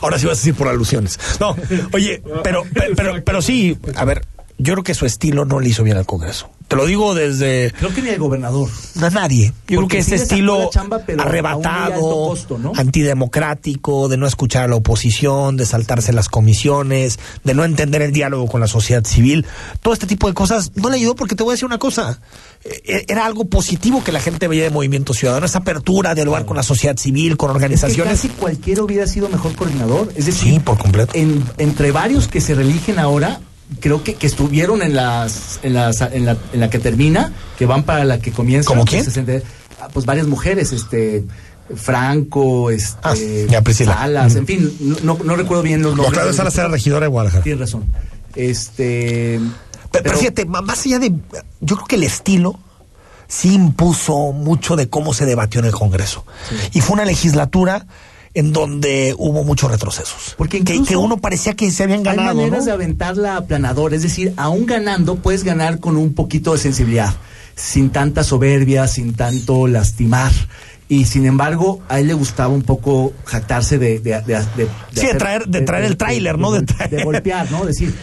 Ahora 0.00 0.18
sí 0.18 0.26
vas 0.26 0.38
a 0.38 0.40
decir 0.40 0.54
por 0.54 0.68
alusiones. 0.68 1.18
No, 1.40 1.56
oye, 1.92 2.22
pero, 2.42 2.64
pero, 2.96 3.22
pero, 3.24 3.42
sí, 3.42 3.76
a 3.96 4.04
ver, 4.04 4.24
yo 4.58 4.74
creo 4.74 4.84
que 4.84 4.94
su 4.94 5.06
estilo 5.06 5.44
no 5.44 5.60
le 5.60 5.68
hizo 5.68 5.82
bien 5.82 5.96
al 5.96 6.06
Congreso. 6.06 6.50
Te 6.70 6.76
lo 6.76 6.86
digo 6.86 7.16
desde. 7.16 7.72
Creo 7.76 7.92
que 7.92 8.00
ni 8.00 8.10
el 8.10 8.20
gobernador. 8.20 8.70
A 9.02 9.10
nadie. 9.10 9.52
Yo 9.66 9.78
creo 9.78 9.88
que 9.88 9.98
ese 9.98 10.14
estilo 10.14 10.70
arrebatado, 11.18 12.32
antidemocrático, 12.76 14.08
de 14.08 14.16
no 14.16 14.24
escuchar 14.24 14.66
a 14.66 14.68
la 14.68 14.76
oposición, 14.76 15.56
de 15.56 15.66
saltarse 15.66 16.12
las 16.12 16.28
comisiones, 16.28 17.18
de 17.42 17.54
no 17.54 17.64
entender 17.64 18.02
el 18.02 18.12
diálogo 18.12 18.46
con 18.46 18.60
la 18.60 18.68
sociedad 18.68 19.04
civil, 19.04 19.46
todo 19.82 19.92
este 19.92 20.06
tipo 20.06 20.28
de 20.28 20.34
cosas 20.34 20.70
no 20.76 20.90
le 20.90 20.98
ayudó 20.98 21.16
porque 21.16 21.34
te 21.34 21.42
voy 21.42 21.50
a 21.50 21.54
decir 21.54 21.66
una 21.66 21.78
cosa. 21.78 22.20
Eh, 22.62 23.04
era 23.08 23.26
algo 23.26 23.46
positivo 23.46 24.04
que 24.04 24.12
la 24.12 24.20
gente 24.20 24.46
veía 24.46 24.62
de 24.62 24.70
Movimiento 24.70 25.12
Ciudadano, 25.12 25.46
esa 25.46 25.58
apertura, 25.58 26.14
dialogar 26.14 26.46
con 26.46 26.56
la 26.56 26.62
sociedad 26.62 26.96
civil, 26.96 27.36
con 27.36 27.50
organizaciones. 27.50 28.14
Es 28.14 28.20
casi 28.20 28.28
cualquiera 28.38 28.84
hubiera 28.84 29.08
sido 29.08 29.28
mejor 29.28 29.56
coordinador. 29.56 30.12
Es 30.14 30.26
decir, 30.26 30.52
sí, 30.52 30.60
por 30.60 30.78
completo. 30.78 31.14
entre 31.16 31.90
varios 31.90 32.28
que 32.28 32.40
se 32.40 32.54
religen 32.54 33.00
ahora, 33.00 33.40
creo 33.78 34.02
que, 34.02 34.14
que 34.14 34.26
estuvieron 34.26 34.82
en 34.82 34.94
las, 34.94 35.60
en 35.62 35.74
las 35.74 36.00
en 36.00 36.26
la, 36.26 36.36
en 36.52 36.60
la 36.60 36.70
que 36.70 36.78
termina, 36.78 37.32
que 37.58 37.66
van 37.66 37.84
para 37.84 38.04
la 38.04 38.18
que 38.18 38.32
comienza. 38.32 38.66
¿Cómo 38.66 38.84
quién? 38.84 39.04
Ah, 39.80 39.88
pues 39.92 40.04
varias 40.04 40.26
mujeres, 40.26 40.72
este 40.72 41.24
Franco, 41.74 42.70
este 42.70 42.98
ah, 43.02 43.62
ya, 43.62 43.72
Salas, 43.72 44.34
en 44.34 44.46
fin, 44.46 44.76
no, 45.02 45.18
no, 45.22 45.36
recuerdo 45.36 45.62
bien 45.62 45.82
los 45.82 45.94
nombres. 45.96 46.12
Claro, 46.12 46.32
Salas 46.32 46.56
era 46.58 46.68
regidora 46.68 47.06
de 47.06 47.08
Guadalajara. 47.08 47.42
Tienes 47.42 47.60
razón. 47.60 47.84
Este 48.34 49.40
pero, 49.90 50.16
fíjate, 50.16 50.44
más 50.44 50.86
allá 50.86 50.98
de 50.98 51.12
yo 51.60 51.76
creo 51.76 51.86
que 51.86 51.96
el 51.96 52.04
estilo 52.04 52.58
sí 53.26 53.54
impuso 53.54 54.32
mucho 54.32 54.76
de 54.76 54.88
cómo 54.88 55.14
se 55.14 55.26
debatió 55.26 55.60
en 55.60 55.66
el 55.66 55.72
Congreso. 55.72 56.24
Y 56.72 56.80
fue 56.80 56.94
una 56.94 57.04
legislatura 57.04 57.86
en 58.34 58.52
donde 58.52 59.14
hubo 59.18 59.44
muchos 59.44 59.70
retrocesos. 59.70 60.34
Porque 60.36 60.62
que, 60.62 60.96
uno 60.96 61.18
parecía 61.18 61.54
que 61.54 61.70
se 61.70 61.82
habían 61.82 62.02
ganado. 62.02 62.30
Hay 62.30 62.36
maneras 62.36 62.64
de 62.64 62.72
aventarla 62.72 63.36
a 63.36 63.46
planador, 63.46 63.94
es 63.94 64.02
decir, 64.02 64.32
aún 64.36 64.66
ganando 64.66 65.16
puedes 65.16 65.44
ganar 65.44 65.80
con 65.80 65.96
un 65.96 66.14
poquito 66.14 66.52
de 66.52 66.58
sensibilidad, 66.58 67.14
sin 67.56 67.90
tanta 67.90 68.22
soberbia, 68.22 68.86
sin 68.86 69.14
tanto 69.14 69.66
lastimar. 69.66 70.32
Y 70.88 71.04
sin 71.04 71.24
embargo, 71.24 71.80
a 71.88 72.00
él 72.00 72.08
le 72.08 72.14
gustaba 72.14 72.52
un 72.52 72.62
poco 72.62 73.12
jactarse 73.24 73.78
de... 73.78 74.00
de, 74.00 74.20
de, 74.22 74.68
sí, 74.92 75.06
de 75.06 75.14
traer, 75.14 75.46
de 75.46 75.60
traer 75.62 75.84
el 75.84 75.96
tráiler, 75.96 76.36
¿no? 76.36 76.50
De, 76.50 76.62
de 76.62 77.04
golpear, 77.04 77.48
¿no? 77.50 77.64
Decir, 77.64 77.94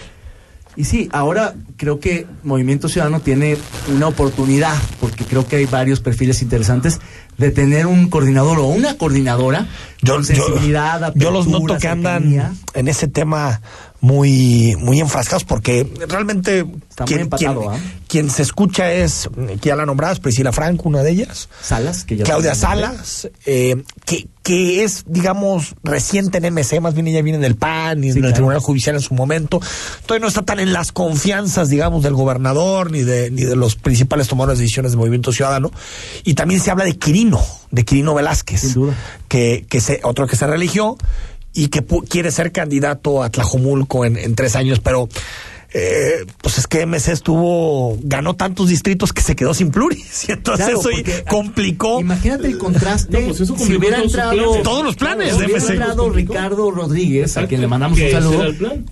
y 0.77 0.83
sí, 0.83 1.09
ahora 1.11 1.55
creo 1.75 1.99
que 1.99 2.27
Movimiento 2.43 2.87
Ciudadano 2.87 3.19
tiene 3.19 3.57
una 3.93 4.07
oportunidad, 4.07 4.75
porque 4.99 5.25
creo 5.25 5.47
que 5.47 5.55
hay 5.55 5.65
varios 5.65 6.01
perfiles 6.01 6.43
interesantes, 6.43 6.99
de 7.38 7.52
tener 7.52 7.86
un 7.86 8.10
coordinador 8.10 8.60
o 8.60 8.65
una 8.65 8.97
coordinadora 8.97 9.67
yo, 10.02 10.15
con 10.15 10.26
sensibilidad, 10.26 11.13
yo, 11.13 11.21
yo 11.21 11.32
los 11.32 11.47
noto 11.47 11.78
que 11.78 11.88
andan 11.88 12.58
en 12.73 12.88
ese 12.88 13.08
tema 13.08 13.62
muy, 13.99 14.75
muy 14.79 14.99
enfrascados 14.99 15.43
porque 15.43 15.88
realmente 16.07 16.65
quien, 17.05 17.29
¿ah? 17.31 17.77
quien, 18.07 18.29
se 18.29 18.43
escucha 18.43 18.91
es, 18.91 19.29
que 19.60 19.69
ya 19.69 19.75
la 19.75 19.86
nombrabas, 19.86 20.19
Priscila 20.19 20.51
Franco, 20.51 20.88
una 20.88 21.01
de 21.01 21.12
ellas. 21.12 21.49
Salas, 21.62 22.03
que 22.03 22.17
ya 22.17 22.23
Claudia 22.23 22.53
Salas, 22.53 23.27
eh, 23.45 23.83
que, 24.05 24.27
que 24.43 24.83
es, 24.83 25.03
digamos, 25.07 25.75
reciente 25.83 26.38
en 26.38 26.53
MC, 26.53 26.79
más 26.79 26.93
bien 26.93 27.07
ella 27.07 27.21
viene 27.23 27.39
del 27.39 27.55
PAN 27.55 28.03
y 28.03 28.12
en 28.12 28.23
el 28.23 28.33
Tribunal 28.33 28.60
Judicial 28.60 28.95
en 28.95 29.01
su 29.01 29.15
momento. 29.15 29.60
Todavía 30.05 30.21
no 30.21 30.27
está 30.27 30.43
tan 30.43 30.60
en 30.60 30.73
las 30.73 30.91
confianzas, 30.91 31.69
digamos, 31.69 32.03
del 32.03 32.13
gobernador 32.13 32.91
ni 32.91 33.01
de, 33.01 33.31
ni 33.31 33.43
de 33.43 33.55
los 33.55 33.75
principales 33.75 34.27
tomadores 34.27 34.60
de 34.60 34.63
decisiones 34.63 34.91
del 34.91 34.99
Movimiento 34.99 35.31
Ciudadano. 35.31 35.71
Y 36.23 36.36
también 36.36 36.62
se 36.62 36.69
habla 36.69 36.86
de 36.86 36.97
Quirino, 36.97 37.43
de 37.71 37.83
Quirino 37.83 38.13
Velázquez. 38.13 38.62
Sin 38.62 38.73
duda. 38.73 38.93
Que, 39.27 39.65
que 39.67 39.81
se, 39.81 39.99
otro 40.03 40.27
que 40.27 40.36
se 40.36 40.45
religió 40.47 40.97
y 41.57 41.69
que 41.69 41.83
quiere 42.07 42.31
ser 42.31 42.51
candidato 42.51 43.23
a 43.23 43.29
Tlajomulco 43.31 44.05
en, 44.05 44.15
en 44.17 44.35
tres 44.35 44.55
años, 44.55 44.79
pero 44.79 45.09
eh, 45.73 46.25
pues 46.41 46.59
es 46.59 46.67
que 46.67 46.85
MC 46.85 47.09
estuvo, 47.11 47.97
ganó 48.03 48.35
tantos 48.35 48.69
distritos 48.69 49.11
que 49.11 49.21
se 49.21 49.35
quedó 49.35 49.53
sin 49.53 49.71
pluris. 49.71 50.25
Y 50.29 50.31
entonces 50.33 50.65
Claro, 50.67 50.79
eso 50.79 50.89
porque, 50.93 51.23
complicó. 51.29 51.99
Imagínate 51.99 52.47
el 52.47 52.57
contraste. 52.57 53.19
No, 53.19 53.27
pues 53.27 53.41
eso 53.41 53.57
si 53.57 53.75
hubiera 53.75 53.97
entrado. 54.01 54.61
Todos 54.61 54.83
los 54.85 54.95
planes 54.95 55.33
si 55.33 55.39
de 55.39 55.45
hubiera 55.45 55.61
MC. 55.61 55.69
entrado 55.71 56.09
Ricardo 56.09 56.71
Rodríguez, 56.71 57.23
a 57.23 57.41
Exacto, 57.41 57.49
quien 57.49 57.61
le 57.61 57.67
mandamos 57.67 57.99
un 57.99 58.11
saludo. 58.11 58.45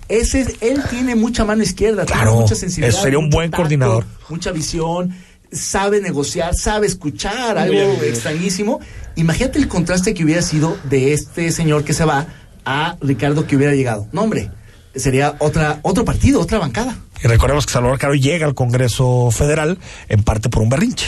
Ese 0.08 0.40
es- 0.40 0.56
él 0.60 0.82
tiene 0.90 1.14
mucha 1.14 1.44
mano 1.44 1.62
izquierda, 1.62 2.04
tiene 2.04 2.20
Claro, 2.22 2.40
mucha 2.40 2.54
sensibilidad, 2.54 2.90
eso 2.94 3.02
sería 3.02 3.18
un 3.18 3.30
buen 3.30 3.50
tacto, 3.50 3.62
coordinador. 3.62 4.04
mucha 4.28 4.50
visión, 4.52 5.14
sabe 5.50 6.00
negociar, 6.02 6.54
sabe 6.54 6.86
escuchar, 6.88 7.56
algo 7.58 7.72
bien, 7.72 7.90
bien. 8.00 8.12
extrañísimo. 8.12 8.80
Imagínate 9.14 9.58
el 9.58 9.68
contraste 9.68 10.12
que 10.14 10.24
hubiera 10.24 10.42
sido 10.42 10.76
de 10.90 11.14
este 11.14 11.50
señor 11.52 11.84
que 11.84 11.94
se 11.94 12.04
va 12.04 12.26
a 12.66 12.96
Ricardo 13.00 13.46
que 13.46 13.56
hubiera 13.56 13.74
llegado. 13.74 14.06
No, 14.12 14.22
hombre, 14.22 14.50
sería 14.94 15.36
otra 15.38 15.78
otro 15.82 16.04
partido, 16.04 16.40
otra 16.40 16.58
bancada. 16.58 16.96
Y 17.24 17.28
recordemos 17.28 17.64
que 17.64 17.72
Salvador 17.72 17.98
Caro 17.98 18.14
llega 18.14 18.44
al 18.46 18.54
Congreso 18.54 19.30
Federal 19.30 19.78
en 20.08 20.22
parte 20.22 20.48
por 20.50 20.62
un 20.62 20.68
berrinche. 20.68 21.06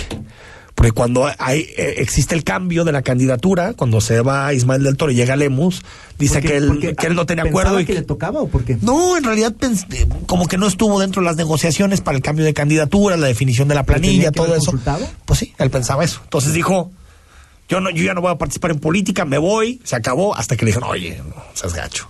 Porque 0.75 0.93
cuando 0.93 1.29
hay, 1.39 1.63
eh, 1.77 1.95
existe 1.97 2.37
el 2.37 2.45
cambio 2.45 2.85
de 2.85 2.93
la 2.93 3.03
candidatura, 3.03 3.75
cuando 3.75 4.01
se 4.01 4.21
va 4.21 4.55
Ismael 4.55 4.85
del 4.85 4.97
Toro 4.97 5.11
y 5.11 5.17
llega 5.17 5.35
Lemus, 5.35 5.83
dice 6.21 6.35
Porque- 6.35 6.49
que 6.49 6.57
él, 6.57 6.67
porque 6.69 6.95
que 6.95 7.07
él 7.09 7.15
no 7.17 7.27
tenía 7.27 7.43
acuerdo. 7.43 7.81
Y 7.81 7.85
que 7.85 7.95
le 7.95 8.03
tocaba 8.03 8.41
o 8.41 8.47
por 8.47 8.63
qué? 8.63 8.79
No, 8.81 9.17
en 9.17 9.25
realidad 9.25 9.53
eh, 9.61 10.07
como 10.27 10.47
que 10.47 10.57
no 10.57 10.69
estuvo 10.69 11.01
dentro 11.01 11.21
de 11.21 11.27
las 11.27 11.35
negociaciones 11.37 12.01
para 12.01 12.17
el 12.17 12.23
cambio 12.23 12.45
de 12.45 12.55
candidatura, 12.55 13.17
la 13.17 13.27
definición 13.27 13.67
de 13.67 13.75
la 13.75 13.83
¿Pero 13.83 13.97
tenía 14.01 14.11
planilla, 14.11 14.31
que 14.31 14.37
todo 14.37 14.55
eso. 14.55 14.67
consultado? 14.71 15.05
Pues 15.25 15.41
sí, 15.41 15.53
él 15.59 15.69
pensaba 15.69 16.05
eso. 16.05 16.21
Entonces 16.23 16.53
dijo, 16.53 16.93
yo 17.69 17.81
no, 17.81 17.91
yo 17.91 18.03
ya 18.05 18.15
no 18.15 18.21
voy 18.21 18.33
a 18.33 18.39
participar 18.39 18.71
en 18.71 18.81
política, 18.81 19.25
me 19.25 19.39
voy, 19.39 19.81
se 19.85 19.97
acabó, 19.97 20.35
hasta 20.37 20.57
que 20.57 20.65
le 20.65 20.71
dijeron, 20.71 20.89
oye, 20.91 21.21
no 21.27 21.35
seas 21.55 21.75
gacho. 21.75 22.09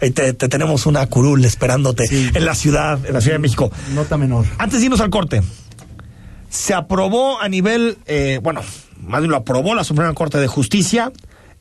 Ahí 0.00 0.10
te, 0.10 0.32
te 0.32 0.48
tenemos 0.48 0.86
una 0.86 1.06
curul 1.06 1.44
esperándote 1.44 2.06
en 2.10 2.44
la 2.44 2.54
ciudad, 2.54 3.04
en 3.04 3.12
la 3.12 3.20
Ciudad 3.20 3.36
de 3.36 3.40
México. 3.40 3.70
Nota 3.92 4.16
menor. 4.16 4.46
Antes 4.58 4.80
de 4.80 4.86
irnos 4.86 5.00
al 5.00 5.10
corte, 5.10 5.42
se 6.48 6.74
aprobó 6.74 7.40
a 7.40 7.48
nivel, 7.48 7.98
eh, 8.06 8.40
bueno, 8.42 8.62
más 9.02 9.20
bien 9.20 9.30
lo 9.30 9.36
aprobó 9.36 9.74
la 9.74 9.84
Suprema 9.84 10.12
Corte 10.14 10.38
de 10.38 10.46
Justicia, 10.46 11.12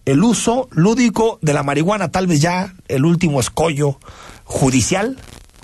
el 0.06 0.24
uso 0.24 0.68
lúdico 0.72 1.38
de 1.42 1.54
la 1.54 1.64
marihuana, 1.64 2.12
tal 2.12 2.28
vez 2.28 2.42
ya 2.42 2.74
el 2.88 3.06
último 3.06 3.40
escollo 3.40 4.00
judicial, 4.46 5.18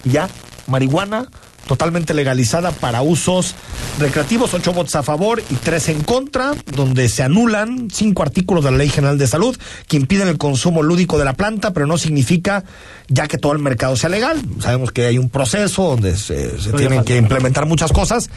ya, 0.03 0.29
marihuana 0.67 1.29
totalmente 1.67 2.13
legalizada 2.13 2.71
para 2.71 3.01
usos 3.01 3.55
recreativos, 3.99 4.53
ocho 4.53 4.73
votos 4.73 4.95
a 4.95 5.03
favor 5.03 5.41
y 5.49 5.55
tres 5.55 5.89
en 5.89 6.03
contra, 6.03 6.53
donde 6.75 7.09
se 7.09 7.23
anulan 7.23 7.89
cinco 7.91 8.23
artículos 8.23 8.63
de 8.63 8.71
la 8.71 8.77
Ley 8.77 8.89
General 8.89 9.17
de 9.17 9.27
Salud 9.27 9.57
que 9.87 9.97
impiden 9.97 10.27
el 10.27 10.37
consumo 10.37 10.83
lúdico 10.83 11.17
de 11.17 11.25
la 11.25 11.33
planta, 11.33 11.71
pero 11.73 11.87
no 11.87 11.97
significa 11.97 12.63
ya 13.07 13.27
que 13.27 13.37
todo 13.37 13.53
el 13.53 13.59
mercado 13.59 13.95
sea 13.95 14.09
legal. 14.09 14.41
Sabemos 14.59 14.91
que 14.91 15.05
hay 15.05 15.17
un 15.17 15.29
proceso 15.29 15.83
donde 15.83 16.17
se, 16.17 16.49
tienen 16.77 17.03
que 17.03 17.17
implementar 17.17 17.65
muchas 17.65 17.91
cosas, 17.91 18.29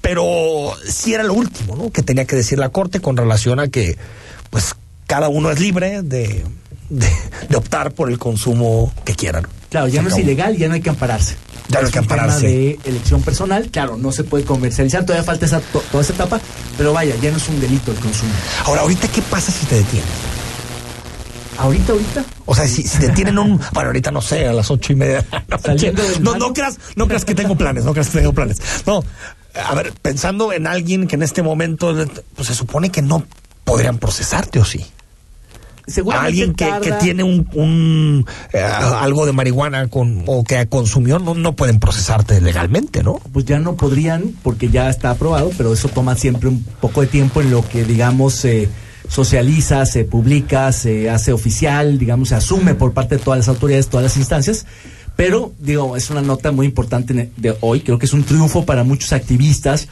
pero 0.00 0.72
sí 0.86 1.14
era 1.14 1.22
lo 1.22 1.34
último, 1.34 1.76
¿no? 1.76 1.90
Que 1.90 2.02
tenía 2.02 2.24
que 2.24 2.36
decir 2.36 2.58
la 2.58 2.70
Corte 2.70 3.00
con 3.00 3.16
relación 3.16 3.60
a 3.60 3.68
que, 3.68 3.98
pues, 4.50 4.74
cada 5.06 5.28
uno 5.28 5.50
es 5.50 5.58
libre 5.60 6.02
de, 6.02 6.44
de, 6.88 7.08
de 7.48 7.56
optar 7.56 7.92
por 7.92 8.10
el 8.10 8.18
consumo 8.18 8.92
que 9.04 9.14
quieran. 9.14 9.46
Claro, 9.70 9.88
ya 9.88 10.02
no 10.02 10.08
es 10.08 10.18
ilegal, 10.18 10.56
ya 10.56 10.68
no 10.68 10.74
hay 10.74 10.80
que 10.82 10.90
ampararse. 10.90 11.36
Ya 11.68 11.80
no 11.80 11.86
hay 11.86 11.92
que 11.92 11.98
ampararse. 12.00 12.46
de 12.48 12.78
elección 12.84 13.22
personal, 13.22 13.70
claro, 13.70 13.96
no 13.96 14.10
se 14.12 14.24
puede 14.24 14.44
comercializar, 14.44 15.04
todavía 15.06 15.24
falta 15.24 15.46
esa, 15.46 15.60
to- 15.60 15.82
toda 15.92 16.02
esa 16.02 16.12
etapa, 16.12 16.40
pero 16.76 16.92
vaya, 16.92 17.14
ya 17.22 17.30
no 17.30 17.36
es 17.36 17.48
un 17.48 17.60
delito 17.60 17.92
el 17.92 17.98
consumo. 17.98 18.32
Ahora, 18.64 18.80
ahorita, 18.82 19.06
¿qué 19.08 19.22
pasa 19.22 19.52
si 19.52 19.64
te 19.66 19.76
detienen? 19.76 20.08
Ahorita, 21.58 21.92
ahorita, 21.92 22.24
O 22.46 22.54
sea, 22.54 22.66
si, 22.66 22.82
si 22.84 22.98
te 22.98 23.10
tienen 23.10 23.38
un. 23.38 23.60
Bueno, 23.72 23.88
ahorita 23.90 24.10
no 24.10 24.22
sé, 24.22 24.46
a 24.48 24.52
las 24.54 24.70
ocho 24.70 24.94
y 24.94 24.96
media. 24.96 25.24
Saliendo 25.62 26.02
del 26.02 26.22
No, 26.22 26.34
no 26.36 26.54
creas, 26.54 26.78
no 26.96 27.06
creas 27.06 27.24
que 27.26 27.34
tengo 27.34 27.54
planes, 27.56 27.84
no 27.84 27.92
creas 27.92 28.08
que 28.08 28.18
tengo 28.18 28.32
planes. 28.32 28.56
No, 28.86 29.04
a 29.54 29.74
ver, 29.74 29.92
pensando 30.00 30.52
en 30.54 30.66
alguien 30.66 31.06
que 31.06 31.16
en 31.16 31.22
este 31.22 31.42
momento, 31.42 31.94
pues 32.34 32.48
se 32.48 32.54
supone 32.54 32.88
que 32.90 33.02
no 33.02 33.24
podrían 33.64 33.98
procesarte 33.98 34.58
o 34.58 34.64
sí. 34.64 34.86
Seguramente 35.90 36.28
Alguien 36.28 36.54
que, 36.54 36.64
tarda- 36.64 36.80
que 36.80 36.92
tiene 37.04 37.22
un, 37.22 37.48
un, 37.54 38.26
eh, 38.52 38.60
algo 38.60 39.26
de 39.26 39.32
marihuana 39.32 39.88
con, 39.88 40.22
o 40.26 40.44
que 40.44 40.66
consumió, 40.68 41.18
no, 41.18 41.34
no 41.34 41.56
pueden 41.56 41.78
procesarte 41.80 42.40
legalmente, 42.40 43.02
¿no? 43.02 43.18
pues 43.32 43.44
ya 43.44 43.58
no 43.58 43.76
podrían 43.76 44.32
porque 44.42 44.68
ya 44.70 44.88
está 44.88 45.10
aprobado, 45.10 45.50
pero 45.56 45.72
eso 45.72 45.88
toma 45.88 46.14
siempre 46.16 46.48
un 46.48 46.62
poco 46.80 47.00
de 47.02 47.06
tiempo 47.08 47.40
en 47.40 47.50
lo 47.50 47.66
que, 47.68 47.84
digamos, 47.84 48.34
se 48.34 48.68
socializa, 49.08 49.86
se 49.86 50.04
publica, 50.04 50.70
se 50.72 51.10
hace 51.10 51.32
oficial, 51.32 51.98
digamos, 51.98 52.28
se 52.28 52.36
asume 52.36 52.74
por 52.74 52.92
parte 52.92 53.16
de 53.16 53.22
todas 53.24 53.38
las 53.38 53.48
autoridades, 53.48 53.88
todas 53.88 54.04
las 54.04 54.16
instancias. 54.16 54.66
Pero, 55.20 55.52
digo, 55.58 55.98
es 55.98 56.08
una 56.08 56.22
nota 56.22 56.50
muy 56.50 56.64
importante 56.64 57.30
de 57.36 57.54
hoy. 57.60 57.80
Creo 57.80 57.98
que 57.98 58.06
es 58.06 58.14
un 58.14 58.24
triunfo 58.24 58.64
para 58.64 58.84
muchos 58.84 59.12
activistas, 59.12 59.86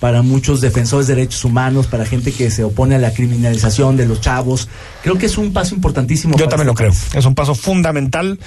para 0.00 0.22
muchos 0.22 0.60
defensores 0.60 1.06
de 1.06 1.14
derechos 1.14 1.44
humanos, 1.44 1.86
para 1.86 2.04
gente 2.04 2.32
que 2.32 2.50
se 2.50 2.64
opone 2.64 2.96
a 2.96 2.98
la 2.98 3.12
criminalización 3.12 3.96
de 3.96 4.06
los 4.06 4.20
chavos. 4.20 4.68
Creo 5.04 5.18
que 5.18 5.26
es 5.26 5.38
un 5.38 5.52
paso 5.52 5.76
importantísimo. 5.76 6.36
Yo 6.36 6.48
también 6.48 6.66
lo 6.66 6.72
este 6.72 6.86
creo. 6.86 6.92
Es 7.14 7.24
un 7.26 7.36
paso 7.36 7.54
fundamental 7.54 8.40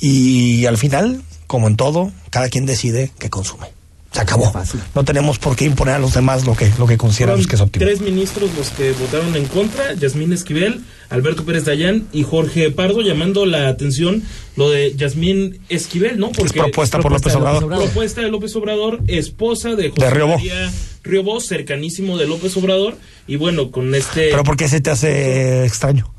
y 0.00 0.66
al 0.66 0.76
final, 0.76 1.22
como 1.46 1.68
en 1.68 1.76
todo, 1.76 2.10
cada 2.30 2.48
quien 2.48 2.66
decide 2.66 3.12
qué 3.20 3.30
consume. 3.30 3.75
Se 4.16 4.22
acabó. 4.22 4.50
No 4.94 5.04
tenemos 5.04 5.38
por 5.38 5.56
qué 5.56 5.66
imponer 5.66 5.96
a 5.96 5.98
los 5.98 6.14
demás 6.14 6.46
lo 6.46 6.56
que, 6.56 6.72
lo 6.78 6.86
que 6.86 6.96
consideramos 6.96 7.44
Fueron 7.44 7.50
que 7.50 7.56
es 7.56 7.60
óptimo. 7.60 7.84
tres 7.84 8.00
ministros 8.00 8.50
los 8.56 8.70
que 8.70 8.92
votaron 8.92 9.36
en 9.36 9.44
contra, 9.44 9.92
Yasmín 9.92 10.32
Esquivel, 10.32 10.80
Alberto 11.10 11.44
Pérez 11.44 11.66
Dayán 11.66 12.06
y 12.14 12.22
Jorge 12.22 12.70
Pardo, 12.70 13.02
llamando 13.02 13.44
la 13.44 13.68
atención 13.68 14.22
lo 14.56 14.70
de 14.70 14.96
Yasmín 14.96 15.60
Esquivel, 15.68 16.18
¿no? 16.18 16.32
Porque 16.32 16.58
propuesta 16.58 16.98
por 16.98 17.12
López 17.12 17.34
Obrador. 17.34 17.68
Propuesta 17.68 18.22
de 18.22 18.30
López 18.30 18.56
Obrador, 18.56 19.02
esposa 19.06 19.74
de 19.74 19.90
José 19.90 20.06
De 20.06 20.10
Riobó. 20.10 20.36
María 20.36 20.72
Riobó, 21.02 21.38
cercanísimo 21.42 22.16
de 22.16 22.26
López 22.26 22.56
Obrador, 22.56 22.96
y 23.26 23.36
bueno, 23.36 23.70
con 23.70 23.94
este... 23.94 24.30
Pero 24.30 24.44
¿por 24.44 24.56
qué 24.56 24.66
se 24.66 24.80
te 24.80 24.88
hace 24.88 25.66
extraño? 25.66 26.15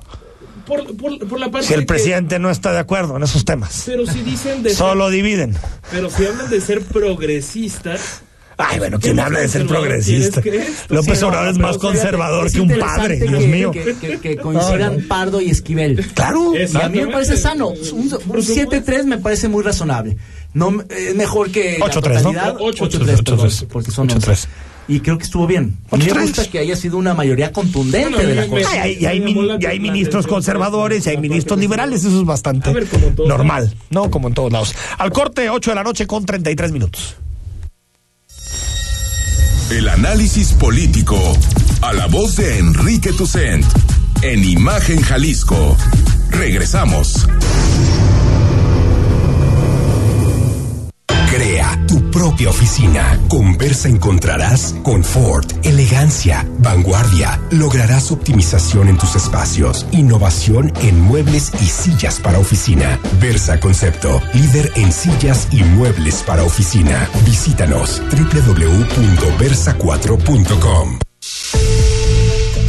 Por, 0.67 0.95
por- 0.97 1.27
por 1.27 1.39
la 1.39 1.49
parte 1.49 1.67
Si 1.67 1.73
el 1.73 1.81
que- 1.81 1.85
presidente 1.87 2.37
no 2.39 2.49
está 2.51 2.71
de 2.73 2.79
acuerdo 2.79 3.17
en 3.17 3.23
esos 3.23 3.45
temas. 3.45 3.83
Pero 3.85 4.05
si 4.05 4.21
dicen 4.21 4.61
de... 4.63 4.69
Solo 4.75 5.09
dividen. 5.09 5.55
Pero 5.91 6.09
si 6.09 6.25
hablan 6.25 6.49
de 6.49 6.61
ser 6.61 6.81
progresistas... 6.81 8.21
Ay, 8.59 8.79
bueno, 8.79 8.97
¿qué 8.97 9.09
¿quién 9.09 9.19
habla 9.19 9.39
de 9.39 9.47
ser 9.49 9.67
progresista? 9.67 10.41
López 10.89 11.21
Obrador 11.21 11.49
es 11.49 11.57
pero 11.57 11.67
más 11.67 11.77
conservador 11.77 12.47
es 12.47 12.53
que 12.53 12.61
un 12.61 12.79
padre, 12.79 13.19
Dios 13.19 13.45
mío. 13.45 13.71
Que, 13.71 14.35
coincidan 14.41 15.03
Pardo 15.07 15.39
y 15.39 15.51
Esquivel. 15.51 16.03
Claro. 16.15 16.53
Y 16.55 16.75
a 16.75 16.89
mí 16.89 17.01
me 17.01 17.07
parece 17.11 17.37
sano. 17.37 17.67
Un, 17.67 17.77
un 17.77 18.09
Por 18.09 18.41
supuesto. 18.43 18.71
7-3 18.71 19.03
me 19.03 19.19
parece 19.19 19.47
muy 19.47 19.63
razonable. 19.63 20.17
No, 20.55 20.81
es 20.89 21.13
mejor 21.15 21.51
que 21.51 21.77
la 21.77 21.85
8-3, 21.85 21.93
¿no? 21.93 22.01
totalidad. 22.01 22.57
8-3, 22.57 22.77
8-3, 22.79 23.23
perdón, 23.23 23.47
8-3. 23.49 23.67
porque 23.67 23.91
son 23.91 24.09
8-3. 24.09 24.47
11. 24.87 24.93
Y 24.93 24.99
creo 25.01 25.17
que 25.17 25.23
estuvo 25.25 25.47
bien. 25.47 25.77
A 25.91 25.97
mí 25.97 26.05
me 26.05 26.11
8-3. 26.11 26.21
gusta 26.21 26.45
que 26.49 26.59
haya 26.59 26.75
sido 26.75 26.97
una 26.97 27.13
mayoría 27.13 27.51
contundente 27.51 28.09
Bueno, 28.09 28.29
de 28.29 28.35
la 28.35 28.41
me- 28.43 28.47
cosa. 28.47 28.81
Ay, 28.81 28.97
y 28.99 29.05
hay, 29.05 29.19
min- 29.19 29.57
y 29.59 29.65
hay 29.65 29.79
ministros 29.79 30.27
conservadores 30.27 31.05
y 31.05 31.09
hay 31.09 31.17
ministros 31.17 31.59
liberales, 31.59 32.03
eso 32.03 32.19
es 32.19 32.25
bastante 32.25 32.71
ver, 32.73 32.87
normal, 33.27 33.73
¿no? 33.89 34.09
Como 34.09 34.27
en 34.29 34.33
todos 34.33 34.51
lados. 34.51 34.73
Al 34.97 35.11
corte, 35.11 35.49
8 35.49 35.71
de 35.71 35.75
la 35.75 35.83
noche 35.83 36.07
con 36.07 36.25
33 36.25 36.71
minutos. 36.71 37.15
El 39.69 39.89
análisis 39.89 40.53
político. 40.53 41.19
A 41.81 41.93
la 41.93 42.07
voz 42.07 42.37
de 42.37 42.57
Enrique 42.57 43.11
Tucent. 43.11 43.65
En 44.21 44.43
Imagen 44.43 45.01
Jalisco. 45.01 45.75
Regresamos. 46.31 47.27
Crea 51.29 51.77
tu 51.87 52.09
propia 52.09 52.49
oficina. 52.49 53.19
Con 53.27 53.57
Versa 53.57 53.89
encontrarás 53.89 54.73
confort, 54.81 55.65
elegancia, 55.65 56.47
vanguardia. 56.59 57.41
Lograrás 57.51 58.11
optimización 58.11 58.87
en 58.87 58.97
tus 58.97 59.15
espacios, 59.15 59.85
innovación 59.91 60.71
en 60.81 61.01
muebles 61.01 61.51
y 61.61 61.65
sillas 61.65 62.21
para 62.21 62.39
oficina. 62.39 62.97
Versa 63.19 63.59
Concepto, 63.59 64.21
líder 64.33 64.71
en 64.75 64.91
sillas 64.91 65.47
y 65.51 65.63
muebles 65.63 66.23
para 66.25 66.43
oficina. 66.43 67.09
Visítanos 67.25 68.01
www.versa4.com. 68.09 70.99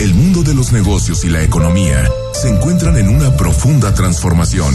El 0.01 0.15
mundo 0.15 0.43
de 0.43 0.55
los 0.55 0.73
negocios 0.73 1.25
y 1.25 1.29
la 1.29 1.43
economía 1.43 2.09
se 2.33 2.49
encuentran 2.49 2.97
en 2.97 3.09
una 3.09 3.37
profunda 3.37 3.95
transformación. 3.95 4.75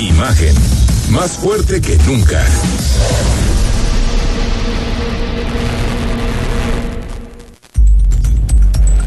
Imagen, 0.00 0.54
más 1.10 1.32
fuerte 1.32 1.82
que 1.82 1.94
nunca. 2.06 2.42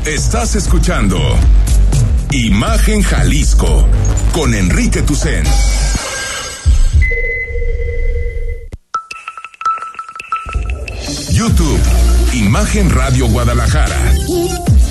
Estás 0.06 0.56
escuchando 0.56 1.18
Imagen 2.30 3.02
Jalisco 3.02 3.88
con 4.34 4.54
Enrique 4.54 5.02
Tucen. 5.02 5.44
YouTube, 11.32 11.80
Imagen 12.34 12.92
Radio 12.92 13.28
Guadalajara. 13.30 13.98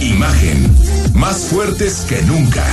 Imagen, 0.00 0.76
más 1.14 1.42
fuertes 1.44 2.04
que 2.08 2.20
nunca. 2.22 2.64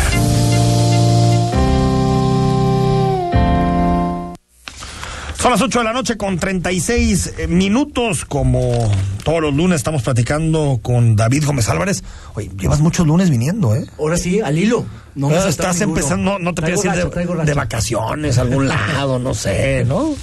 Son 5.40 5.52
las 5.52 5.62
8 5.62 5.80
de 5.80 5.86
la 5.86 5.94
noche 5.94 6.18
con 6.18 6.38
36 6.38 7.34
eh, 7.38 7.48
minutos. 7.48 8.26
Como 8.26 8.92
todos 9.24 9.42
los 9.42 9.54
lunes 9.54 9.78
estamos 9.78 10.02
platicando 10.04 10.80
con 10.82 11.16
David 11.16 11.46
Gómez 11.46 11.70
Álvarez. 11.70 12.04
Oye, 12.36 12.52
llevas 12.60 12.82
muchos 12.82 13.08
lunes 13.08 13.30
viniendo, 13.30 13.74
¿eh? 13.74 13.86
Ahora 13.98 14.18
sí, 14.18 14.42
al 14.42 14.58
hilo. 14.58 14.86
No 15.16 15.30
Ah, 15.30 15.48
estás 15.48 15.80
ninguno. 15.80 15.98
empezando, 15.98 16.32
no, 16.34 16.40
no 16.40 16.54
te 16.54 16.62
quieres 16.64 16.84
ir 16.84 16.92
de, 16.92 17.54
vacaciones 17.54 18.38
a 18.38 18.42
algún 18.42 18.68
lado, 18.68 19.18
no 19.18 19.34
sé, 19.34 19.86
¿no? 19.86 20.14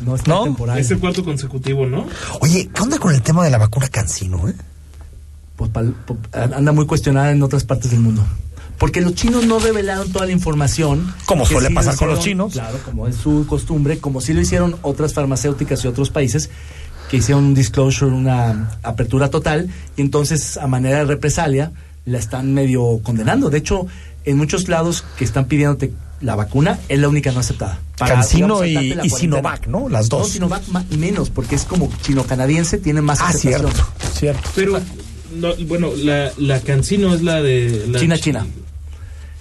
No, 0.00 0.16
está 0.16 0.30
¿No? 0.30 0.44
temporal. 0.44 0.78
Es 0.78 0.90
el 0.90 0.98
cuarto 0.98 1.24
consecutivo, 1.24 1.86
¿no? 1.86 2.06
Oye, 2.40 2.68
¿qué 2.74 2.82
onda 2.82 2.98
con 2.98 3.14
el 3.14 3.22
tema 3.22 3.44
de 3.44 3.50
la 3.50 3.58
vacuna 3.58 3.88
Cancino, 3.88 4.48
eh? 4.48 4.54
Pues, 5.56 5.70
pal- 5.70 5.94
anda 6.32 6.72
muy 6.72 6.86
cuestionada 6.86 7.30
en 7.30 7.42
otras 7.42 7.64
partes 7.64 7.92
del 7.92 8.00
mundo. 8.00 8.22
Porque 8.78 9.00
los 9.00 9.14
chinos 9.14 9.46
no 9.46 9.58
revelaron 9.58 10.10
toda 10.12 10.26
la 10.26 10.32
información. 10.32 11.14
Como 11.24 11.46
suele 11.46 11.68
sí 11.68 11.74
pasar 11.74 11.96
con 11.96 12.08
los 12.08 12.20
chinos. 12.20 12.52
Claro, 12.52 12.78
como 12.84 13.06
es 13.08 13.16
su 13.16 13.46
costumbre, 13.48 13.98
como 13.98 14.20
sí 14.20 14.34
lo 14.34 14.40
hicieron 14.42 14.76
otras 14.82 15.14
farmacéuticas 15.14 15.82
y 15.84 15.88
otros 15.88 16.10
países 16.10 16.50
que 17.10 17.18
hicieron 17.18 17.44
un 17.44 17.54
disclosure, 17.54 18.10
una 18.12 18.78
apertura 18.82 19.30
total, 19.30 19.70
y 19.96 20.00
entonces 20.02 20.56
a 20.56 20.66
manera 20.66 20.98
de 20.98 21.04
represalia 21.04 21.72
la 22.04 22.18
están 22.18 22.52
medio 22.52 23.00
condenando. 23.02 23.48
De 23.48 23.58
hecho, 23.58 23.86
en 24.24 24.36
muchos 24.36 24.68
lados 24.68 25.04
que 25.16 25.24
están 25.24 25.46
pidiéndote 25.46 25.92
la 26.20 26.34
vacuna, 26.34 26.78
es 26.88 26.98
la 26.98 27.08
única 27.08 27.30
no 27.32 27.40
aceptada. 27.40 27.78
Cancino 27.96 28.60
digamos, 28.62 29.06
y-. 29.06 29.10
Sinovac, 29.10 29.66
¿no? 29.68 29.88
Las 29.88 30.08
dos. 30.08 30.20
No, 30.22 30.26
Sinovac 30.26 30.66
ma- 30.68 30.84
menos, 30.98 31.30
porque 31.30 31.54
es 31.54 31.64
como 31.64 31.90
chino-canadiense, 32.02 32.78
tiene 32.78 33.02
más 33.02 33.20
Ah, 33.20 33.28
aceptación. 33.28 33.70
cierto, 33.72 33.88
cierto. 34.18 34.50
Pero, 34.54 34.80
no, 35.36 35.54
bueno, 35.66 35.90
la, 35.96 36.32
la 36.38 36.60
Cancino 36.60 37.14
es 37.14 37.22
la 37.22 37.40
de... 37.42 37.86
La 37.88 38.00
China, 38.00 38.18
China. 38.18 38.46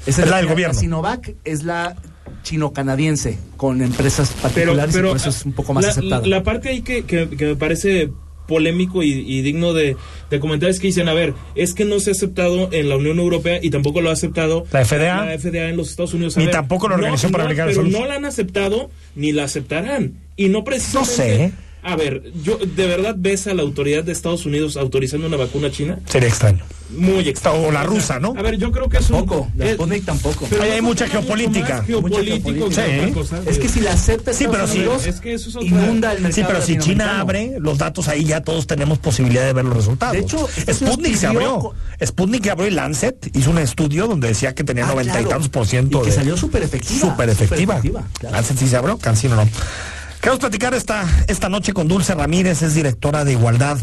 Esa 0.06 0.24
Es 0.24 0.30
la 0.30 0.38
del 0.38 0.46
la 0.46 0.52
gobierno. 0.52 0.80
Sinovac 0.80 1.34
es 1.44 1.64
la 1.64 1.96
chino-canadiense 2.44 3.38
con 3.58 3.82
empresas 3.82 4.30
particulares 4.42 4.94
pero 4.94 5.08
y 5.08 5.12
por 5.12 5.18
eso 5.18 5.30
es 5.30 5.46
un 5.46 5.54
poco 5.54 5.74
más 5.74 5.84
la, 5.86 5.92
aceptada. 5.92 6.28
La 6.28 6.44
parte 6.44 6.70
ahí 6.70 6.82
que, 6.82 7.04
que, 7.04 7.28
que 7.30 7.46
me 7.46 7.56
parece 7.56 8.12
polémico 8.48 9.02
y, 9.02 9.12
y 9.12 9.42
digno 9.42 9.74
de, 9.74 9.98
de 10.30 10.40
comentar 10.40 10.70
es 10.70 10.80
que 10.80 10.88
dicen, 10.88 11.10
a 11.10 11.14
ver, 11.14 11.34
es 11.56 11.74
que 11.74 11.86
no 11.86 12.00
se 12.00 12.12
ha 12.12 12.14
aceptado 12.14 12.70
en 12.72 12.90
la 12.90 12.96
Unión 12.98 13.18
Europea 13.18 13.60
y 13.62 13.72
tampoco 13.72 14.02
lo 14.02 14.10
ha 14.12 14.14
aceptado 14.14 14.66
La 14.72 14.86
FDA. 14.86 15.26
la 15.26 15.38
FDA 15.40 15.70
en 15.70 15.78
los 15.78 15.90
Estados 15.90 16.14
Unidos. 16.14 16.38
A 16.38 16.40
Ni 16.40 16.46
ver, 16.46 16.54
tampoco 16.54 16.88
la 16.88 16.96
no, 16.98 17.02
Organización 17.02 17.32
no, 17.32 17.38
Panamericana 17.38 17.70
de 17.72 17.76
Pero 17.76 17.88
no 17.88 18.06
la 18.06 18.16
han 18.16 18.26
aceptado 18.26 18.92
ni 19.16 19.32
la 19.32 19.46
aceptarán. 19.46 20.14
Y 20.36 20.50
no 20.50 20.64
precisamente... 20.64 21.10
No 21.10 21.50
sé. 21.50 21.52
A 21.82 21.96
ver, 21.96 22.24
yo 22.44 22.58
¿de 22.58 22.88
verdad 22.88 23.16
ves 23.18 23.46
a 23.46 23.54
la 23.54 23.62
autoridad 23.62 24.04
de 24.04 24.12
Estados 24.12 24.46
Unidos 24.48 24.76
autorizando 24.76 25.28
una 25.28 25.38
vacuna 25.38 25.70
china? 25.72 26.00
Sería 26.08 26.30
extraño. 26.30 26.64
Muy 26.90 27.28
extraño. 27.28 27.62
O 27.64 27.72
la 27.72 27.84
rusa, 27.84 28.20
¿no? 28.20 28.34
A 28.38 28.42
ver, 28.42 28.58
yo 28.58 28.72
creo 28.72 28.88
que 28.88 28.98
es 28.98 29.10
un... 29.10 29.18
Tampoco, 29.18 29.50
la 29.56 29.66
es- 29.66 29.74
Sputnik 29.74 30.06
tampoco. 30.06 30.46
pero 30.50 30.64
hay 30.64 30.82
mucha 30.82 31.08
geopolítica. 31.08 31.76
Mucha 31.78 31.84
geopolítica. 32.24 32.70
Sí. 32.72 33.14
Es 33.48 33.60
que 33.60 33.68
si 33.70 33.80
la 33.82 33.94
acepta 33.94 34.34
Sí, 34.34 34.46
pero. 34.50 34.66
Unidos, 34.66 35.06
Es 35.08 35.20
que 35.20 35.34
eso 35.34 35.50
es 35.60 35.66
inunda 35.66 36.12
el 36.14 36.22
mercado 36.22 36.34
Sí, 36.34 36.44
pero 36.48 36.62
si 36.62 36.78
China 36.78 37.20
abre 37.20 37.58
los 37.60 37.78
datos 37.78 38.08
ahí 38.08 38.24
ya 38.26 38.42
todos 38.42 38.68
tenemos 38.68 39.00
posibilidad 39.00 39.44
de 39.46 39.54
ver 39.54 39.66
los 39.66 39.76
resultados. 39.76 40.14
De 40.14 40.20
hecho, 40.22 40.38
Unidos 40.38 40.78
Sputnik 40.78 41.16
se 41.16 41.28
abrió. 41.28 41.74
Sputnik 42.04 42.48
abrió 42.48 42.68
y 42.68 42.72
Lancet 42.72 43.30
hizo 43.36 43.50
un 43.52 43.58
estudio 43.58 44.08
donde 44.08 44.28
decía 44.28 44.54
que 44.54 44.64
tenía 44.64 44.86
Ah, 44.86 44.90
noventa 44.90 45.14
y 45.14 45.24
claro. 45.24 45.30
tantos 45.30 45.50
por 45.50 45.66
ciento 45.68 46.00
Y 46.00 46.04
que 46.04 46.10
de 46.12 46.16
salió 46.16 46.38
súper 46.38 46.64
efectiva. 46.64 47.00
súper 47.00 47.30
efectiva. 47.30 47.76
Súper 47.78 47.92
efectiva, 47.92 48.08
claro. 48.20 48.36
Lancet 48.36 48.58
sí 48.58 48.68
se 48.68 48.76
abrió, 48.78 48.98
Cancino 48.98 49.36
no. 49.36 49.48
Queremos 50.22 50.40
platicar 50.40 50.74
esta, 50.74 51.04
esta 51.28 51.50
noche 51.50 51.74
con 51.74 51.88
Dulce 51.88 52.14
Ramírez, 52.16 52.62
es 52.62 52.74
directora 52.76 53.26
de 53.26 53.34
Igualdad 53.34 53.78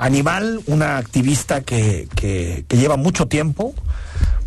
Animal, 0.00 0.60
una 0.66 0.96
activista 0.96 1.60
que, 1.60 2.08
que, 2.16 2.64
que 2.66 2.76
lleva 2.78 2.96
mucho 2.96 3.28
tiempo 3.28 3.74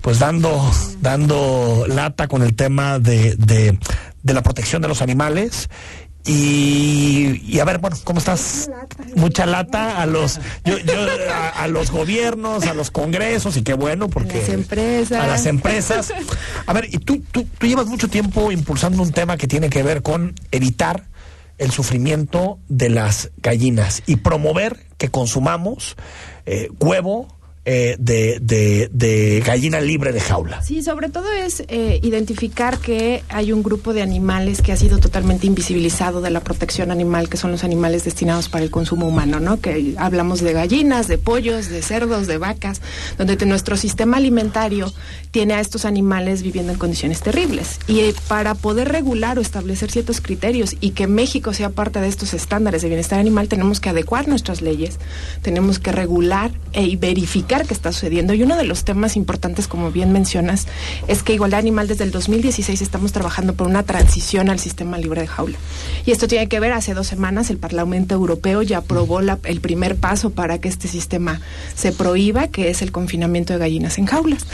pues 0.02 0.20
dando, 0.20 0.70
dando 1.00 1.86
lata 1.88 2.28
con 2.28 2.42
el 2.44 2.56
tema 2.56 3.00
de, 3.00 3.36
de, 3.38 3.78
de 4.22 4.34
la 4.34 4.42
protección 4.44 4.82
de 4.82 4.90
los 4.90 5.02
animales. 5.02 5.70
Y, 6.26 7.42
y 7.46 7.60
a 7.60 7.66
ver, 7.66 7.80
bueno, 7.80 7.98
¿cómo 8.04 8.20
estás? 8.20 8.70
Mucha 9.16 9.46
lata 9.46 10.02
a 10.02 10.06
los 10.06 10.40
yo, 10.66 10.78
yo, 10.78 10.94
a, 11.32 11.50
a 11.50 11.68
los 11.68 11.92
gobiernos, 11.92 12.66
a 12.66 12.74
los 12.74 12.92
congresos, 12.92 13.56
y 13.58 13.62
qué 13.62 13.74
bueno, 13.74 14.10
porque 14.10 14.40
Las 14.40 14.50
empresas. 14.50 15.24
a 15.24 15.28
las 15.28 15.46
empresas. 15.46 16.14
A 16.66 16.74
ver, 16.74 16.88
y 16.92 16.98
tú, 16.98 17.22
tú, 17.32 17.46
tú 17.58 17.68
llevas 17.68 17.88
mucho 17.88 18.08
tiempo 18.08 18.52
impulsando 18.52 19.04
un 19.04 19.12
tema 19.12 19.38
que 19.38 19.48
tiene 19.48 19.70
que 19.70 19.84
ver 19.84 20.02
con 20.02 20.34
evitar 20.52 21.04
el 21.58 21.72
sufrimiento 21.72 22.60
de 22.68 22.90
las 22.90 23.32
gallinas 23.38 24.04
y 24.06 24.18
promover 24.18 24.88
que 24.98 25.10
consumamos 25.10 25.96
eh, 26.46 26.70
huevo 26.80 27.28
eh, 27.66 27.96
de, 28.00 28.40
de, 28.42 28.90
de 28.92 29.42
gallina 29.46 29.80
libre 29.80 30.12
de 30.12 30.20
jaula. 30.20 30.62
Sí, 30.64 30.82
sobre 30.84 31.10
todo 31.10 31.32
es 31.32 31.64
eh, 31.68 32.00
identificar 32.04 32.80
que 32.80 33.24
hay 33.30 33.52
un 33.52 33.64
grupo 33.64 33.94
de 33.94 34.02
animales 34.02 34.62
que 34.62 34.72
ha 34.72 34.78
sido 34.78 34.98
totalmente 35.00 35.48
invisibilizado 35.48 36.22
de 36.22 36.30
la 36.30 36.42
protección 36.42 36.92
animal, 36.92 37.30
que 37.30 37.38
son 37.38 37.52
los 37.52 37.64
animales 37.64 38.04
destinados 38.04 38.50
para 38.50 38.64
el 38.64 38.72
consumo 38.72 39.08
humano, 39.08 39.40
¿no? 39.40 39.60
Que 39.62 39.94
hablamos 39.98 40.42
de 40.42 40.54
gallinas, 40.54 41.08
de 41.08 41.18
pollos, 41.18 41.70
de 41.70 41.82
cerdos, 41.82 42.28
de 42.28 42.38
vacas, 42.38 42.82
donde 43.18 43.38
nuestro 43.46 43.78
sistema 43.78 44.18
alimentario 44.18 44.92
tiene 45.32 45.54
a 45.54 45.60
estos 45.60 45.86
animales 45.86 46.44
viviendo 46.44 46.72
en 46.72 46.78
condiciones 46.78 47.22
terribles. 47.22 47.80
Y 47.88 48.00
eh, 48.00 48.14
para 48.28 48.56
poder 48.56 48.90
regular 48.90 49.38
o 49.38 49.42
establecer 49.42 49.92
ciertos 49.92 50.22
criterios 50.22 50.76
y 50.80 50.92
que 50.92 51.08
México 51.08 51.54
sea 51.54 51.70
parte 51.70 52.00
de 52.00 52.08
estos 52.08 52.34
estándares 52.34 52.82
de 52.82 52.88
bienestar 52.88 53.20
animal, 53.20 53.48
tenemos 53.48 53.80
que 53.80 53.90
adecuar 53.90 54.28
nuestras 54.28 54.62
leyes, 54.62 54.98
tenemos 55.42 55.80
que 55.80 55.92
regular 55.92 56.52
e- 56.74 56.96
verificar 56.98 57.53
identificar 57.54 57.68
qué 57.68 57.74
está 57.74 57.92
sucediendo. 57.92 58.34
Y 58.34 58.44
uno 58.44 58.58
de 58.58 58.66
los 58.66 58.84
temas 58.84 59.16
importantes, 59.16 59.68
como 59.68 59.92
bien 59.92 60.12
mencionas, 60.12 60.68
es 61.08 61.24
que 61.24 61.34
Igualdad 61.34 61.60
Animal 61.60 61.88
desde 61.88 62.04
el 62.04 62.12
2016 62.12 62.82
estamos 62.82 63.12
trabajando 63.12 63.54
por 63.54 63.68
una 63.68 63.84
transición 63.84 64.50
al 64.50 64.60
sistema 64.60 64.98
libre 64.98 65.22
de 65.22 65.28
jaula. 65.28 65.58
Y 66.06 66.12
esto 66.12 66.28
tiene 66.28 66.48
que 66.48 66.60
ver, 66.60 66.72
hace 66.74 66.94
dos 66.94 67.08
semanas 67.08 67.50
el 67.50 67.58
Parlamento 67.58 68.16
Europeo 68.16 68.62
ya 68.62 68.80
aprobó 68.80 69.20
el 69.20 69.62
primer 69.62 69.96
paso 69.96 70.32
para 70.32 70.60
que 70.60 70.70
este 70.70 70.88
sistema 70.88 71.42
se 71.76 71.92
prohíba, 71.92 72.48
que 72.48 72.70
es 72.70 72.82
el 72.82 72.92
confinamiento 72.92 73.54
de 73.54 73.60
gallinas 73.60 73.98
en 73.98 74.06
jaulas. 74.06 74.46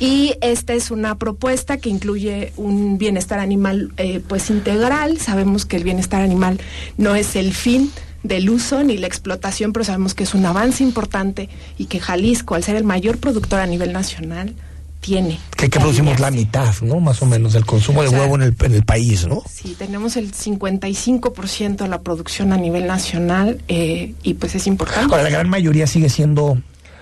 Y 0.00 0.34
esta 0.40 0.74
es 0.74 0.90
una 0.90 1.16
propuesta 1.16 1.78
que 1.78 1.90
incluye 1.90 2.52
un 2.56 2.98
bienestar 2.98 3.38
animal 3.38 3.92
eh, 3.96 4.20
pues 4.26 4.50
integral. 4.50 5.18
Sabemos 5.18 5.66
que 5.66 5.76
el 5.76 5.84
bienestar 5.84 6.22
animal 6.22 6.60
no 6.96 7.14
es 7.14 7.36
el 7.36 7.52
fin 7.52 7.90
del 8.22 8.50
uso 8.50 8.82
ni 8.82 8.98
la 8.98 9.06
explotación, 9.06 9.72
pero 9.72 9.84
sabemos 9.84 10.14
que 10.14 10.24
es 10.24 10.34
un 10.34 10.44
avance 10.44 10.82
importante 10.82 11.48
y 11.76 11.86
que 11.86 12.00
Jalisco, 12.00 12.54
al 12.54 12.64
ser 12.64 12.76
el 12.76 12.84
mayor 12.84 13.18
productor 13.18 13.60
a 13.60 13.66
nivel 13.66 13.92
nacional, 13.92 14.54
tiene. 15.00 15.38
Que, 15.56 15.70
que 15.70 15.78
producimos 15.78 16.18
la 16.18 16.30
mitad, 16.30 16.74
¿no? 16.82 17.00
Más 17.00 17.22
o 17.22 17.26
menos 17.26 17.52
del 17.52 17.64
consumo 17.64 18.02
de 18.02 18.08
O 18.08 18.10
sea, 18.10 18.20
huevo 18.20 18.34
en 18.36 18.42
el, 18.42 18.56
en 18.60 18.74
el 18.74 18.84
país, 18.84 19.26
¿no? 19.26 19.42
Sí, 19.48 19.76
tenemos 19.78 20.16
el 20.16 20.32
55% 20.32 21.76
de 21.76 21.88
la 21.88 22.00
producción 22.00 22.52
a 22.52 22.56
nivel 22.56 22.86
nacional 22.86 23.60
eh, 23.68 24.14
y 24.22 24.34
pues 24.34 24.54
es 24.54 24.66
importante. 24.66 25.12
Ahora, 25.12 25.22
la 25.22 25.30
gran 25.30 25.48
mayoría 25.48 25.86
sigue 25.86 26.08
siendo 26.08 26.58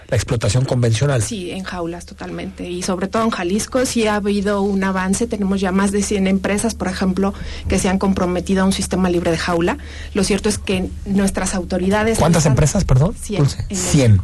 la 0.09 0.17
explotación 0.17 0.65
convencional. 0.65 1.23
Sí, 1.23 1.51
en 1.51 1.65
jaulas 1.65 2.07
totalmente. 2.07 2.69
Y 2.71 2.83
sobre 2.83 3.09
todo 3.09 3.25
en 3.25 3.31
Jalisco 3.31 3.85
sí 3.87 4.07
ha 4.07 4.17
habido 4.17 4.63
un 4.63 4.85
avance. 4.85 5.27
Tenemos 5.27 5.61
ya 5.61 5.73
más 5.73 5.91
de 5.93 6.03
100 6.03 6.27
empresas, 6.27 6.75
por 6.75 6.89
ejemplo, 6.89 7.35
que 7.69 7.79
se 7.79 7.89
han 7.89 7.99
comprometido 7.99 8.63
a 8.63 8.67
un 8.67 8.73
sistema 8.73 9.11
libre 9.11 9.31
de 9.31 9.39
jaula. 9.39 9.79
Lo 10.15 10.23
cierto 10.25 10.49
es 10.49 10.59
que 10.59 10.89
nuestras 11.07 11.55
autoridades... 11.55 12.19
¿Cuántas 12.19 12.47
empresas, 12.47 12.85
perdón? 12.85 13.15
100. 13.21 13.39
Dulce. 13.43 13.59
en 13.61 13.67
el- 13.71 13.77
100. 13.77 14.21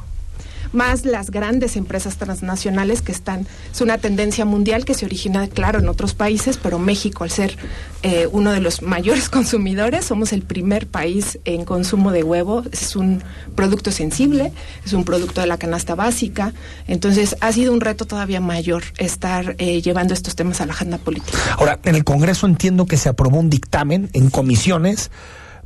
Más 0.73 1.05
las 1.05 1.31
grandes 1.31 1.77
empresas 1.77 2.17
transnacionales 2.17 3.03
que 3.03 3.13
están, 3.13 3.47
es 3.73 3.81
una 3.81 3.99
tendencia 3.99 4.45
mundial 4.45 4.85
que 4.85 4.95
se 4.95 5.07
origina, 5.07 5.47
claro, 5.49 5.79
en 5.79 5.89
otros 5.89 6.15
países, 6.15 6.57
pero 6.57 6.79
México, 6.79 7.25
al 7.25 7.31
ser 7.31 7.57
eh, 8.03 8.29
uno 8.31 8.53
de 8.53 8.61
los 8.61 8.83
mayores 8.83 9.29
consumidores, 9.31 10.05
somos 10.05 10.33
el 10.33 10.43
primer 10.43 10.87
país 10.87 11.39
en 11.45 11.65
consumo 11.65 12.13
de 12.13 12.23
huevo, 12.23 12.65
es 12.73 12.97
un 12.97 13.23
producto 13.55 13.91
sensible, 13.91 14.53
es 14.85 14.93
un 14.93 15.05
producto 15.05 15.41
de 15.41 15.47
la 15.47 15.59
canasta 15.59 15.95
básica, 15.95 16.53
entonces 16.87 17.37
ha 17.41 17.53
sido 17.53 17.73
un 17.73 17.81
reto 17.81 18.07
todavía 18.07 18.41
mayor 18.41 18.83
estar 18.99 19.55
eh, 19.59 19.83
llevando 19.83 20.15
estos 20.15 20.35
temas 20.35 20.61
a 20.61 20.67
la 20.67 20.73
agenda 20.73 20.99
política. 20.99 21.39
Ahora, 21.59 21.79
en 21.85 21.95
el 21.95 22.05
Congreso 22.05 22.47
entiendo 22.47 22.87
que 22.87 22.97
se 22.97 23.09
aprobó 23.09 23.39
un 23.39 23.51
dictamen 23.51 24.11
en 24.13 24.31
comisiones 24.31 25.11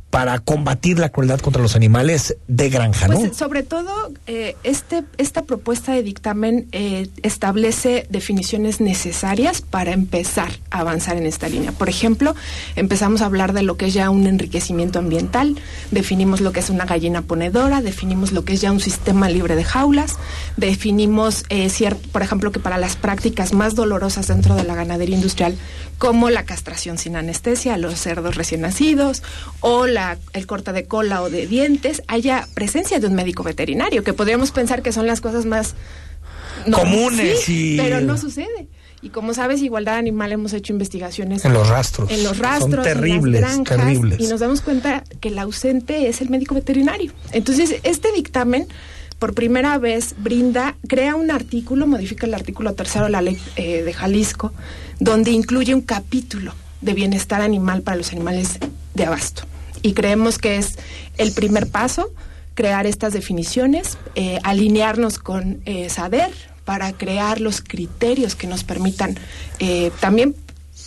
para 0.09 0.39
combatir 0.39 0.99
la 0.99 1.09
crueldad 1.09 1.39
contra 1.41 1.61
los 1.61 1.75
animales 1.75 2.37
de 2.47 2.69
granja. 2.69 3.07
Pues 3.07 3.35
sobre 3.35 3.61
todo, 3.63 3.91
eh, 4.25 4.55
este, 4.63 5.03
esta 5.17 5.43
propuesta 5.43 5.91
de 5.91 6.01
dictamen 6.01 6.67
eh, 6.71 7.09
establece 7.23 8.07
definiciones 8.09 8.79
necesarias 8.79 9.61
para 9.61 9.91
empezar 9.91 10.49
a 10.71 10.79
avanzar 10.79 11.17
en 11.17 11.25
esta 11.25 11.49
línea. 11.49 11.73
Por 11.73 11.89
ejemplo, 11.89 12.35
empezamos 12.77 13.21
a 13.21 13.25
hablar 13.25 13.51
de 13.51 13.63
lo 13.63 13.75
que 13.75 13.87
es 13.87 13.93
ya 13.93 14.09
un 14.09 14.25
enriquecimiento 14.27 14.97
ambiental, 14.99 15.57
definimos 15.91 16.39
lo 16.39 16.53
que 16.53 16.61
es 16.61 16.69
una 16.69 16.85
gallina 16.85 17.21
ponedora, 17.21 17.81
definimos 17.81 18.31
lo 18.31 18.45
que 18.45 18.53
es 18.53 18.61
ya 18.61 18.71
un 18.71 18.79
sistema 18.79 19.29
libre 19.29 19.55
de 19.57 19.65
jaulas, 19.65 20.15
definimos, 20.55 21.43
eh, 21.49 21.67
cier- 21.67 21.97
por 22.11 22.21
ejemplo, 22.21 22.51
que 22.51 22.59
para 22.59 22.77
las 22.77 22.95
prácticas 22.95 23.53
más 23.53 23.75
dolorosas 23.75 24.27
dentro 24.27 24.55
de 24.55 24.63
la 24.63 24.73
ganadería 24.75 25.15
industrial, 25.15 25.55
como 25.97 26.29
la 26.29 26.43
castración 26.45 26.97
sin 26.97 27.15
anestesia 27.15 27.73
a 27.73 27.77
los 27.77 27.99
cerdos 27.99 28.35
recién 28.35 28.61
nacidos 28.61 29.23
o 29.61 29.87
la, 29.87 30.17
el 30.33 30.45
corte 30.45 30.71
de 30.73 30.85
cola 30.85 31.21
o 31.23 31.29
de 31.29 31.47
dientes, 31.47 32.03
haya 32.07 32.47
presencia 32.53 32.99
de 32.99 33.07
un 33.07 33.13
médico 33.15 33.43
veterinario, 33.43 34.03
que 34.03 34.13
podríamos 34.13 34.51
pensar 34.51 34.81
que 34.83 34.91
son 34.91 35.07
las 35.07 35.21
cosas 35.21 35.45
más 35.45 35.73
Comunes 36.71 37.41
sí, 37.43 37.73
y- 37.73 37.77
pero 37.77 38.01
no 38.01 38.17
sucede. 38.17 38.67
Y 39.01 39.09
como 39.09 39.33
sabes, 39.35 39.61
Igualdad 39.61 39.95
Animal 39.97 40.31
hemos 40.31 40.53
hecho 40.53 40.73
investigaciones 40.73 41.45
En 41.45 41.53
los 41.53 41.69
rastros. 41.69 42.09
en 42.11 42.23
los 42.23 42.33
Son 42.37 42.43
rastros, 42.43 42.73
en 42.73 42.77
las 42.77 42.85
terribles, 42.85 43.41
granjas, 43.41 43.77
terribles. 43.77 44.19
y 44.19 44.27
nos 44.27 44.39
damos 44.39 44.61
cuenta 44.61 45.03
que 45.21 45.27
el 45.29 45.37
ausente 45.37 46.07
es 46.09 46.19
el 46.19 46.29
médico 46.29 46.55
veterinario. 46.55 47.13
Entonces, 47.31 47.75
este 47.83 48.11
dictamen 48.11 48.67
por 49.19 49.33
primera 49.33 49.77
vez 49.77 50.15
brinda, 50.17 50.75
crea 50.87 51.15
un 51.15 51.31
artículo, 51.31 51.87
modifica 51.87 52.27
el 52.27 52.33
artículo 52.33 52.73
tercero 52.73 53.05
de 53.05 53.11
la 53.11 53.21
ley 53.21 53.37
eh, 53.55 53.83
de 53.83 53.93
Jalisco, 53.93 54.53
donde 54.99 55.31
incluye 55.31 55.73
un 55.73 55.81
capítulo 55.81 56.53
de 56.81 56.93
bienestar 56.93 57.41
animal 57.41 57.81
para 57.81 57.97
los 57.97 58.11
animales 58.11 58.59
de 58.93 59.05
abasto. 59.05 59.43
Y 59.81 59.93
creemos 59.93 60.37
que 60.37 60.57
es 60.57 60.77
el 61.17 61.31
primer 61.31 61.67
paso, 61.67 62.11
crear 62.53 62.87
estas 62.87 63.13
definiciones, 63.13 63.97
eh, 64.15 64.39
alinearnos 64.43 65.19
con 65.19 65.61
eh, 65.65 65.89
SADER 65.89 66.31
para 66.65 66.91
crear 66.91 67.39
los 67.39 67.61
criterios 67.61 68.35
que 68.35 68.47
nos 68.47 68.63
permitan 68.63 69.15
eh, 69.59 69.91
también 70.01 70.35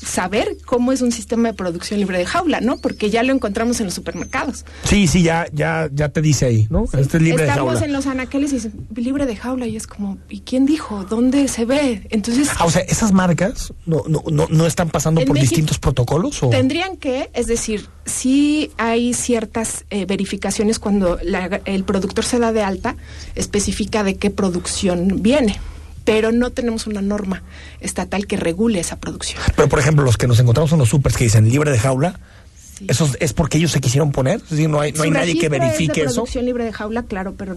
saber 0.04 0.56
cómo 0.64 0.92
es 0.92 1.02
un 1.02 1.12
sistema 1.12 1.48
de 1.48 1.54
producción 1.54 2.00
libre 2.00 2.18
de 2.18 2.26
jaula, 2.26 2.60
¿no? 2.60 2.78
Porque 2.78 3.10
ya 3.10 3.22
lo 3.22 3.32
encontramos 3.32 3.80
en 3.80 3.86
los 3.86 3.94
supermercados. 3.94 4.64
Sí, 4.84 5.06
sí, 5.06 5.22
ya, 5.22 5.46
ya, 5.52 5.88
ya 5.92 6.08
te 6.08 6.22
dice 6.22 6.46
ahí, 6.46 6.66
¿no? 6.70 6.84
este 6.84 7.18
es 7.18 7.22
libre 7.22 7.42
de 7.44 7.50
Estamos 7.50 7.72
jaula. 7.74 7.86
en 7.86 7.92
los 7.92 8.06
anaqueles 8.06 8.52
y 8.52 8.54
dicen, 8.56 8.86
libre 8.94 9.26
de 9.26 9.36
jaula 9.36 9.66
y 9.66 9.76
es 9.76 9.86
como, 9.86 10.18
¿y 10.28 10.40
quién 10.40 10.64
dijo? 10.66 11.04
¿Dónde 11.04 11.46
se 11.48 11.64
ve? 11.64 12.06
Entonces, 12.10 12.48
Ah, 12.58 12.64
o 12.64 12.70
sea, 12.70 12.82
esas 12.82 13.12
marcas 13.12 13.72
no, 13.86 14.02
no, 14.08 14.22
no, 14.30 14.46
no 14.50 14.66
están 14.66 14.88
pasando 14.88 15.20
por 15.22 15.34
México- 15.34 15.50
distintos 15.50 15.78
protocolos 15.78 16.42
o 16.42 16.48
Tendrían 16.50 16.96
que, 16.96 17.30
es 17.34 17.46
decir, 17.46 17.86
sí 18.06 18.70
hay 18.78 19.12
ciertas 19.14 19.84
eh, 19.90 20.06
verificaciones 20.06 20.78
cuando 20.78 21.18
la- 21.22 21.60
el 21.66 21.84
productor 21.84 22.24
se 22.24 22.38
da 22.38 22.52
de 22.52 22.62
alta, 22.62 22.96
especifica 23.34 24.02
de 24.02 24.16
qué 24.16 24.30
producción 24.30 25.22
viene, 25.22 25.58
pero 26.12 26.32
no 26.32 26.50
tenemos 26.50 26.86
una 26.86 27.00
norma 27.02 27.42
estatal 27.80 28.26
que 28.26 28.36
regule 28.36 28.80
esa 28.80 28.96
producción. 28.98 29.40
Pero 29.56 29.68
por 29.68 29.78
ejemplo, 29.78 30.04
los 30.04 30.16
que 30.16 30.26
nos 30.26 30.38
encontramos 30.40 30.72
en 30.72 30.78
los 30.78 30.88
supers 30.88 31.16
que 31.16 31.24
dicen 31.24 31.48
libre 31.48 31.70
de 31.70 31.78
jaula, 31.78 32.18
eso 32.88 33.10
es- 33.20 33.32
porque 33.32 33.58
ellos 33.58 33.70
se 33.72 33.80
quisieron 33.80 34.10
poner, 34.10 34.40
decir, 34.42 34.68
no 34.68 34.80
hay, 34.80 34.92
no 34.92 35.02
hay 35.02 35.10
nadie 35.10 35.38
que 35.38 35.46
es 35.46 35.50
verifique 35.50 36.00
de 36.00 36.06
eso. 36.06 36.14
producción 36.14 36.44
libre 36.46 36.64
de 36.64 36.72
jaula, 36.72 37.02
claro, 37.04 37.34
pero 37.36 37.54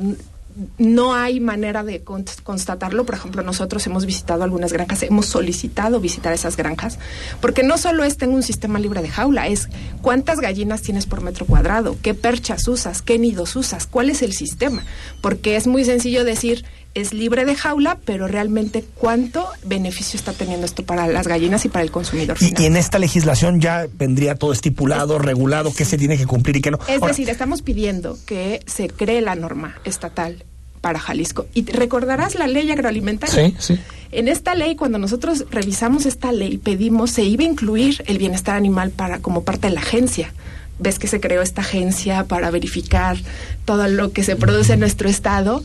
no 0.78 1.16
hay 1.16 1.40
manera 1.40 1.84
de 1.84 2.02
con- 2.04 2.26
constatarlo. 2.44 3.06
Por 3.06 3.16
ejemplo, 3.16 3.42
nosotros 3.42 3.86
hemos 3.88 4.06
visitado 4.06 4.44
algunas 4.44 4.72
granjas, 4.72 5.02
hemos 5.02 5.26
solicitado 5.26 6.00
visitar 6.00 6.32
esas 6.32 6.58
granjas, 6.58 7.00
porque 7.42 7.64
no 7.64 7.78
solo 7.80 8.04
es 8.04 8.18
tengo 8.18 8.36
un 8.36 8.44
sistema 8.44 8.78
libre 8.80 9.02
de 9.02 9.10
jaula, 9.10 9.48
es 9.48 9.68
cuántas 10.04 10.40
gallinas 10.40 10.82
tienes 10.84 11.08
por 11.08 11.22
metro 11.22 11.48
cuadrado, 11.48 11.96
qué 12.04 12.14
perchas 12.14 12.68
usas, 12.68 13.02
qué 13.02 13.18
nidos 13.18 13.56
usas, 13.56 13.88
cuál 13.88 14.12
es 14.12 14.22
el 14.22 14.34
sistema. 14.34 14.84
Porque 15.22 15.56
es 15.56 15.66
muy 15.66 15.86
sencillo 15.86 16.24
decir 16.24 16.66
es 16.94 17.14
libre 17.14 17.46
de 17.46 17.56
jaula, 17.56 17.98
pero 18.06 18.28
realmente 18.28 18.86
cuánto 18.96 19.48
beneficio 19.66 20.18
está 20.18 20.34
teniendo 20.34 20.66
esto 20.66 20.84
para 20.84 21.08
las 21.08 21.28
gallinas 21.28 21.66
y 21.66 21.70
para 21.70 21.84
el 21.84 21.92
consumidor. 21.92 22.38
Y, 22.40 22.46
final. 22.48 22.62
y 22.62 22.66
en 22.66 22.78
esta 22.78 23.00
legislación 23.00 23.60
ya 23.60 23.88
vendría 23.94 24.36
todo 24.36 24.54
estipulado, 24.54 25.18
regulado, 25.18 25.74
qué 25.74 25.86
se 25.86 25.98
tiene 25.98 26.18
que 26.18 26.28
cumplir 26.28 26.58
y 26.58 26.62
qué 26.62 26.72
no. 26.72 26.80
Es 26.88 27.02
Ahora, 27.02 27.08
decir, 27.08 27.30
estamos 27.30 27.62
pidiendo 27.62 28.18
que 28.26 28.62
se 28.66 28.90
cree 28.90 29.22
la 29.22 29.36
norma 29.36 29.76
estatal 29.86 30.44
para 30.82 31.00
Jalisco. 31.00 31.48
Y 31.54 31.66
recordarás 31.66 32.36
la 32.36 32.46
ley 32.46 32.70
agroalimentaria. 32.70 33.48
Sí, 33.48 33.56
sí. 33.58 33.80
En 34.12 34.28
esta 34.28 34.54
ley, 34.54 34.76
cuando 34.76 35.00
nosotros 35.00 35.46
revisamos 35.50 36.06
esta 36.06 36.32
ley, 36.32 36.58
pedimos, 36.58 37.10
se 37.10 37.24
iba 37.24 37.44
a 37.44 37.48
incluir 37.48 38.04
el 38.06 38.20
bienestar 38.20 38.56
animal 38.56 38.92
para 38.92 39.20
como 39.20 39.44
parte 39.44 39.68
de 39.68 39.74
la 39.74 39.80
agencia. 39.80 40.34
Ves 40.80 41.00
que 41.00 41.08
se 41.08 41.20
creó 41.20 41.42
esta 41.42 41.62
agencia 41.62 42.26
para 42.26 42.52
verificar 42.52 43.18
todo 43.66 43.88
lo 43.88 44.12
que 44.12 44.24
se 44.24 44.36
produce 44.36 44.74
en 44.74 44.82
nuestro 44.82 45.10
estado 45.10 45.64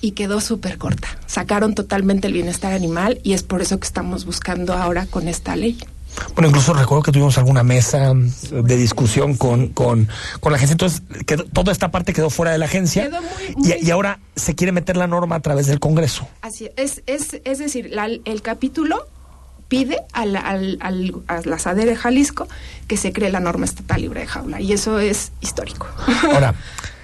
y 0.00 0.12
quedó 0.12 0.40
súper 0.40 0.78
corta. 0.78 1.08
Sacaron 1.26 1.74
totalmente 1.74 2.26
el 2.28 2.32
bienestar 2.34 2.72
animal 2.72 3.20
y 3.22 3.32
es 3.32 3.42
por 3.42 3.62
eso 3.62 3.78
que 3.80 3.86
estamos 3.86 4.24
buscando 4.24 4.74
ahora 4.74 5.06
con 5.06 5.28
esta 5.28 5.56
ley. 5.56 5.78
Bueno, 6.34 6.48
incluso 6.48 6.72
recuerdo 6.72 7.02
que 7.02 7.12
tuvimos 7.12 7.38
alguna 7.38 7.62
mesa 7.62 8.12
mm, 8.14 8.30
de 8.64 8.76
discusión 8.76 9.36
con, 9.36 9.68
con, 9.68 10.08
con 10.40 10.52
la 10.52 10.56
agencia, 10.56 10.72
entonces 10.72 11.02
quedó- 11.26 11.44
toda 11.44 11.70
esta 11.70 11.90
parte 11.90 12.12
quedó 12.12 12.28
fuera 12.30 12.50
de 12.50 12.58
la 12.58 12.64
agencia 12.64 13.04
Quedó 13.08 13.20
muy- 13.56 13.72
y, 13.80 13.86
y 13.86 13.90
ahora 13.90 14.18
se 14.34 14.54
quiere 14.54 14.72
meter 14.72 14.96
la 14.96 15.06
norma 15.06 15.36
a 15.36 15.40
través 15.40 15.66
del 15.66 15.78
Congreso. 15.80 16.26
Así 16.42 16.70
es, 16.76 17.02
es, 17.06 17.40
es 17.44 17.58
decir, 17.58 17.90
la- 17.92 18.06
el 18.24 18.42
capítulo 18.42 19.06
pide 19.68 19.98
a 20.12 20.24
la, 20.24 20.40
al- 20.40 20.78
al- 20.80 21.14
a 21.28 21.40
la 21.44 21.58
SADE 21.58 21.84
de 21.84 21.94
Jalisco 21.94 22.48
que 22.88 22.96
se 22.96 23.12
cree 23.12 23.30
la 23.30 23.38
norma 23.40 23.66
estatal 23.66 24.00
libre 24.00 24.20
de 24.22 24.26
jaula 24.26 24.60
y 24.62 24.72
eso 24.72 24.98
es 24.98 25.30
histórico. 25.42 25.86
Ahora, 26.32 26.54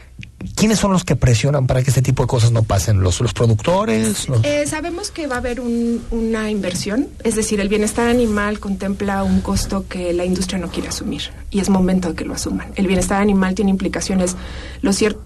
¿quiénes 0.55 0.79
son 0.79 0.93
los 0.93 1.05
que 1.05 1.17
presionan 1.17 1.67
para 1.67 1.83
que 1.83 1.91
este 1.91 2.03
tipo 2.03 2.23
de 2.23 2.27
cosas 2.27 2.53
no 2.53 2.63
pasen? 2.63 3.01
¿Los, 3.01 3.21
los 3.21 3.33
productores? 3.33 4.29
¿Los- 4.29 4.45
Eh, 4.45 4.65
sabemos 4.67 5.11
que 5.11 5.27
va 5.27 5.37
a 5.37 5.39
haber 5.39 5.61
un- 5.61 6.03
una 6.11 6.51
inversión, 6.51 7.09
es 7.23 7.35
decir, 7.37 7.61
el 7.61 7.69
bienestar 7.69 8.09
animal 8.09 8.59
contempla 8.61 9.25
un 9.25 9.41
costo 9.41 9.87
que 9.89 10.13
la 10.13 10.25
industria 10.25 10.59
no 10.59 10.69
quiere 10.69 10.89
asumir 10.89 11.23
y 11.51 11.61
es 11.61 11.69
momento 11.69 12.09
de 12.11 12.15
que 12.15 12.25
lo 12.25 12.35
asuman. 12.35 12.73
El 12.77 12.87
bienestar 12.87 13.21
animal 13.21 13.55
tiene 13.55 13.71
implicaciones 13.71 14.37
lo 14.83 14.91
cier- 14.93 15.17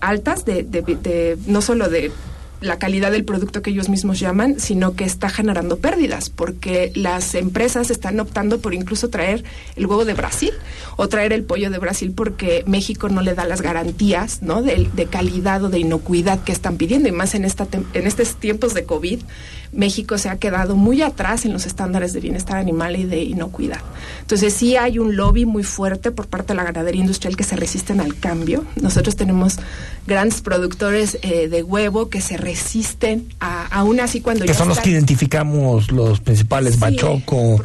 altas 0.00 0.44
de- 0.44 1.38
no 1.46 1.62
solo 1.62 1.88
de 1.88 2.12
la 2.64 2.78
calidad 2.78 3.12
del 3.12 3.24
producto 3.24 3.62
que 3.62 3.70
ellos 3.70 3.88
mismos 3.88 4.18
llaman, 4.18 4.58
sino 4.58 4.94
que 4.94 5.04
está 5.04 5.28
generando 5.28 5.78
pérdidas, 5.78 6.30
porque 6.30 6.90
las 6.94 7.34
empresas 7.34 7.90
están 7.90 8.18
optando 8.20 8.60
por 8.60 8.74
incluso 8.74 9.10
traer 9.10 9.44
el 9.76 9.86
huevo 9.86 10.04
de 10.04 10.14
Brasil 10.14 10.52
o 10.96 11.08
traer 11.08 11.32
el 11.32 11.44
pollo 11.44 11.70
de 11.70 11.78
Brasil 11.78 12.12
porque 12.16 12.64
México 12.66 13.08
no 13.08 13.20
le 13.20 13.34
da 13.34 13.44
las 13.44 13.60
garantías 13.60 14.42
¿no? 14.42 14.62
de, 14.62 14.88
de 14.94 15.06
calidad 15.06 15.62
o 15.64 15.68
de 15.68 15.78
inocuidad 15.78 16.42
que 16.42 16.52
están 16.52 16.76
pidiendo, 16.76 17.08
y 17.08 17.12
más 17.12 17.34
en, 17.34 17.44
esta 17.44 17.66
en 17.72 18.06
estos 18.06 18.36
tiempos 18.36 18.74
de 18.74 18.84
COVID. 18.84 19.20
México 19.72 20.18
se 20.18 20.28
ha 20.28 20.38
quedado 20.38 20.76
muy 20.76 21.02
atrás 21.02 21.44
en 21.44 21.52
los 21.52 21.66
estándares 21.66 22.12
de 22.12 22.20
bienestar 22.20 22.58
animal 22.58 22.94
y 22.94 23.06
de 23.06 23.24
inocuidad. 23.24 23.80
Entonces 24.20 24.54
sí 24.54 24.76
hay 24.76 25.00
un 25.00 25.16
lobby 25.16 25.46
muy 25.46 25.64
fuerte 25.64 26.12
por 26.12 26.28
parte 26.28 26.52
de 26.52 26.58
la 26.58 26.62
ganadería 26.64 27.00
industrial 27.00 27.36
que 27.36 27.42
se 27.42 27.56
resisten 27.56 28.00
al 28.00 28.16
cambio. 28.16 28.64
Nosotros 28.80 29.16
tenemos 29.16 29.56
grandes 30.06 30.42
productores 30.42 31.18
eh, 31.22 31.48
de 31.48 31.62
huevo 31.64 32.08
que 32.08 32.20
se 32.20 32.36
resisten 32.36 32.53
a, 33.40 33.66
aún 33.66 34.00
así 34.00 34.20
cuando 34.20 34.44
Que 34.44 34.52
ya 34.52 34.54
son 34.54 34.68
los 34.68 34.80
que 34.80 34.90
identificamos 34.90 35.90
los 35.90 36.20
principales, 36.20 36.74
Sí, 36.74 36.80
Bachoco. 36.80 37.62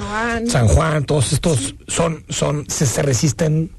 San 0.48 0.68
Juan, 0.68 1.06
todos 1.06 1.34
estos 1.34 1.76
son, 1.88 2.24
son, 2.30 2.66
se, 2.70 2.86
se 2.86 3.02
resisten. 3.02 3.72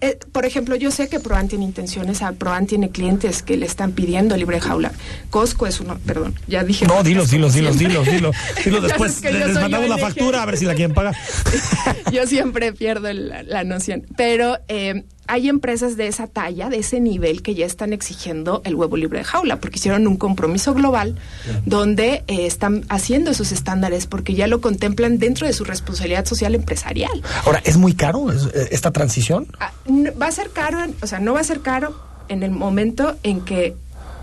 Eh, 0.00 0.16
por 0.30 0.46
ejemplo, 0.46 0.76
yo 0.76 0.92
sé 0.92 1.08
que 1.08 1.18
Proan 1.18 1.48
tiene 1.48 1.64
intenciones, 1.64 2.22
a 2.22 2.30
Proan 2.32 2.66
tiene 2.66 2.90
clientes 2.90 3.42
que 3.42 3.56
le 3.56 3.66
están 3.66 3.92
pidiendo 3.92 4.36
libre 4.36 4.60
jaula. 4.60 4.92
Costco 5.30 5.66
es 5.66 5.80
uno, 5.80 5.98
perdón, 6.06 6.34
ya 6.46 6.62
dije. 6.62 6.86
No, 6.86 7.02
dilos, 7.02 7.30
dilos, 7.30 7.54
dilos, 7.54 7.78
dilos, 7.78 8.06
dilos. 8.06 8.36
Dilos 8.64 8.82
después. 8.82 9.20
que 9.20 9.32
Les 9.32 9.54
mandamos 9.54 9.88
la 9.88 9.98
factura 9.98 10.42
a 10.42 10.46
ver 10.46 10.56
si 10.56 10.66
la 10.66 10.74
quieren 10.74 10.94
pagar. 10.94 11.16
yo 12.12 12.26
siempre 12.26 12.72
pierdo 12.72 13.12
la, 13.12 13.42
la 13.42 13.64
noción. 13.64 14.06
Pero 14.16 14.58
eh, 14.68 15.02
hay 15.28 15.48
empresas 15.48 15.96
de 15.96 16.08
esa 16.08 16.26
talla, 16.26 16.68
de 16.70 16.78
ese 16.78 17.00
nivel, 17.00 17.42
que 17.42 17.54
ya 17.54 17.66
están 17.66 17.92
exigiendo 17.92 18.62
el 18.64 18.74
huevo 18.74 18.96
libre 18.96 19.18
de 19.18 19.24
jaula, 19.24 19.60
porque 19.60 19.78
hicieron 19.78 20.06
un 20.06 20.16
compromiso 20.16 20.74
global 20.74 21.16
donde 21.64 22.24
eh, 22.26 22.46
están 22.46 22.84
haciendo 22.88 23.30
esos 23.30 23.52
estándares, 23.52 24.06
porque 24.06 24.34
ya 24.34 24.46
lo 24.46 24.60
contemplan 24.60 25.18
dentro 25.18 25.46
de 25.46 25.52
su 25.52 25.64
responsabilidad 25.64 26.24
social 26.24 26.54
empresarial. 26.54 27.22
Ahora, 27.44 27.60
¿es 27.64 27.76
muy 27.76 27.94
caro 27.94 28.32
es- 28.32 28.46
eh, 28.54 28.68
esta 28.72 28.90
transición? 28.90 29.46
Ah, 29.60 29.72
va 30.20 30.26
a 30.26 30.32
ser 30.32 30.50
caro, 30.50 30.78
o 31.02 31.06
sea, 31.06 31.20
no 31.20 31.34
va 31.34 31.40
a 31.40 31.44
ser 31.44 31.60
caro 31.60 31.94
en 32.28 32.42
el 32.42 32.50
momento 32.50 33.16
en 33.22 33.40
que 33.42 33.74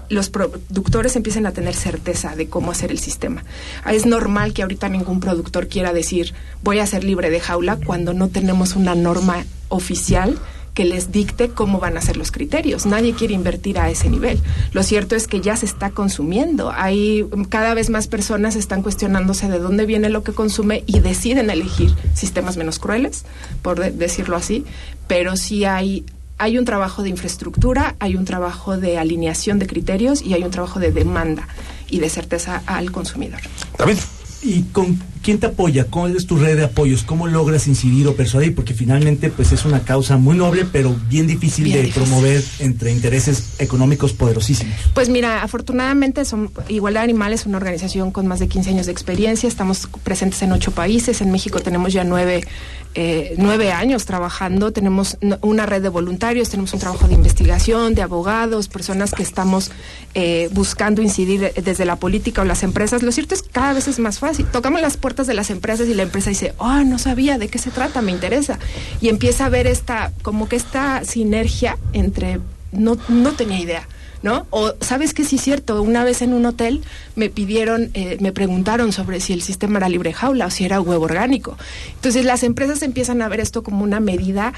los 0.10 0.30
productores 0.30 1.16
empiecen 1.16 1.48
a 1.48 1.52
tener 1.52 1.74
certeza 1.74 2.36
de 2.36 2.48
cómo 2.48 2.70
hacer 2.72 2.92
el 2.92 3.00
sistema. 3.00 3.44
Ah, 3.84 3.94
Es 3.94 4.06
normal 4.06 4.54
que 4.54 4.62
ahorita 4.62 4.88
ningún 4.88 5.20
productor 5.20 5.68
quiera 5.68 5.94
decir 5.94 6.34
voy 6.64 6.78
a 6.80 6.86
ser 6.86 7.04
libre 7.04 7.32
de 7.32 7.40
jaula 7.40 7.78
cuando 7.84 8.14
no 8.14 8.28
tenemos 8.28 8.76
una 8.76 8.94
norma 8.94 9.44
oficial 9.70 10.38
que 10.76 10.86
les 10.86 11.12
dicte 11.12 11.50
cómo 11.50 11.80
van 11.80 11.98
a 11.98 12.02
ser 12.02 12.18
los 12.18 12.32
criterios. 12.32 12.86
Nadie 12.86 13.14
quiere 13.16 13.34
invertir 13.34 13.80
a 13.80 13.90
ese 13.90 14.10
nivel. 14.10 14.40
Lo 14.74 14.84
cierto 14.84 15.16
es 15.16 15.26
que 15.26 15.42
ya 15.42 15.56
se 15.56 15.66
está 15.66 15.90
consumiendo. 15.90 16.72
Hay 16.72 17.26
cada 17.50 17.74
vez 17.74 17.90
más 17.90 18.08
personas 18.08 18.56
están 18.56 18.84
cuestionándose 18.84 19.50
de 19.50 19.58
dónde 19.58 19.88
viene 19.88 20.10
lo 20.10 20.22
que 20.24 20.34
consume 20.34 20.84
y 20.86 21.00
deciden 21.00 21.50
elegir 21.50 21.96
sistemas 22.14 22.58
menos 22.58 22.78
crueles, 22.78 23.24
por 23.64 23.80
de- 23.80 23.92
decirlo 23.92 24.36
así, 24.36 24.66
pero 25.08 25.36
sí 25.38 25.66
hay 25.66 26.06
hay 26.38 26.58
un 26.58 26.66
trabajo 26.66 27.02
de 27.02 27.08
infraestructura, 27.08 27.96
hay 28.00 28.18
un 28.18 28.26
trabajo 28.26 28.78
de 28.78 28.98
alineación 28.98 29.58
de 29.58 29.68
criterios 29.68 30.22
y 30.22 30.34
hay 30.34 30.44
un 30.44 30.52
trabajo 30.52 30.82
de 30.82 30.92
demanda 30.92 31.48
y 31.90 32.00
de 32.00 32.10
certeza 32.10 32.62
al 32.66 32.92
consumidor. 32.92 33.40
David. 33.78 33.98
¿Y 34.42 34.64
con 34.64 35.00
quién 35.26 35.40
te 35.40 35.48
apoya? 35.48 35.86
¿Cuál 35.86 36.16
es 36.16 36.28
tu 36.28 36.38
red 36.38 36.56
de 36.56 36.66
apoyos? 36.66 37.02
¿Cómo 37.02 37.26
logras 37.26 37.68
incidir 37.68 38.08
o 38.08 38.16
persuadir? 38.16 38.54
Porque 38.54 38.76
finalmente 38.76 39.32
pues 39.32 39.52
es 39.52 39.66
una 39.66 39.80
causa 39.80 40.18
muy 40.18 40.38
noble, 40.38 40.66
pero 40.72 40.96
bien 41.10 41.26
difícil 41.26 41.66
Bien 41.66 41.78
de 41.78 41.84
difícil. 41.88 42.04
promover 42.04 42.44
entre 42.60 42.92
intereses 42.92 43.56
económicos 43.58 44.14
poderosísimos. 44.14 44.76
Pues 44.94 45.10
mira, 45.10 45.42
afortunadamente 45.42 46.26
son, 46.26 46.52
Igualdad 46.70 47.02
Animal 47.02 47.34
es 47.34 47.48
una 47.48 47.58
organización 47.58 48.12
con 48.12 48.28
más 48.28 48.38
de 48.40 48.48
15 48.48 48.70
años 48.70 48.86
de 48.86 48.92
experiencia, 48.92 49.48
estamos 49.50 49.88
presentes 50.04 50.44
en 50.44 50.52
ocho 50.52 50.70
países, 50.72 51.22
en 51.22 51.32
México 51.32 51.60
tenemos 51.60 51.92
ya 51.92 52.04
nueve, 52.04 52.46
eh, 52.94 53.34
nueve 53.40 53.72
años 53.72 54.06
trabajando, 54.06 54.74
tenemos 54.74 55.18
una 55.42 55.66
red 55.66 55.82
de 55.82 55.90
voluntarios, 55.90 56.50
tenemos 56.50 56.72
un 56.74 56.80
trabajo 56.80 57.08
de 57.08 57.16
investigación, 57.16 57.96
de 57.96 58.04
abogados, 58.04 58.68
personas 58.68 59.12
que 59.12 59.24
estamos 59.24 59.72
eh, 60.14 60.50
buscando 60.52 61.02
incidir 61.02 61.52
desde 61.64 61.86
la 61.86 61.96
política 61.96 62.44
o 62.44 62.46
las 62.46 62.62
empresas. 62.62 63.02
Lo 63.02 63.12
cierto 63.12 63.34
es 63.34 63.42
que 63.42 63.50
cada 63.50 63.74
vez 63.74 63.88
es 63.88 63.98
más 63.98 64.20
fácil. 64.20 64.46
Tocamos 64.46 64.82
las 64.82 64.98
puertas 64.98 65.15
de 65.24 65.34
las 65.34 65.50
empresas 65.50 65.88
y 65.88 65.94
la 65.94 66.04
empresa 66.04 66.30
dice, 66.30 66.54
oh, 66.58 66.84
no 66.84 67.00
sabía 67.00 67.38
de 67.38 67.48
qué 67.48 67.58
se 67.58 67.72
trata, 67.72 68.02
me 68.02 68.12
interesa. 68.12 68.60
Y 69.02 69.10
empieza 69.10 69.46
a 69.46 69.50
ver 69.50 69.68
esta, 69.68 70.12
como 70.22 70.50
que 70.50 70.56
esta 70.56 71.04
sinergia 71.06 71.78
entre, 71.94 72.40
no, 72.72 72.98
no 73.08 73.32
tenía 73.34 73.60
idea. 73.60 73.88
¿no? 74.22 74.48
O 74.50 74.74
sabes 74.82 75.14
que 75.14 75.24
sí 75.24 75.36
es 75.36 75.44
cierto, 75.44 75.80
una 75.84 76.04
vez 76.04 76.24
en 76.24 76.34
un 76.34 76.48
hotel 76.48 76.84
me 77.16 77.30
pidieron, 77.30 77.92
eh, 77.94 78.18
me 78.20 78.32
preguntaron 78.32 78.92
sobre 78.92 79.20
si 79.20 79.34
el 79.34 79.44
sistema 79.44 79.78
era 79.78 79.88
libre 79.88 80.14
jaula 80.14 80.48
o 80.48 80.50
si 80.50 80.66
era 80.66 80.82
huevo 80.82 81.06
orgánico. 81.06 81.58
Entonces 81.94 82.26
las 82.26 82.42
empresas 82.42 82.82
empiezan 82.82 83.22
a 83.22 83.28
ver 83.28 83.40
esto 83.40 83.62
como 83.62 83.84
una 83.84 84.00
medida 84.00 84.54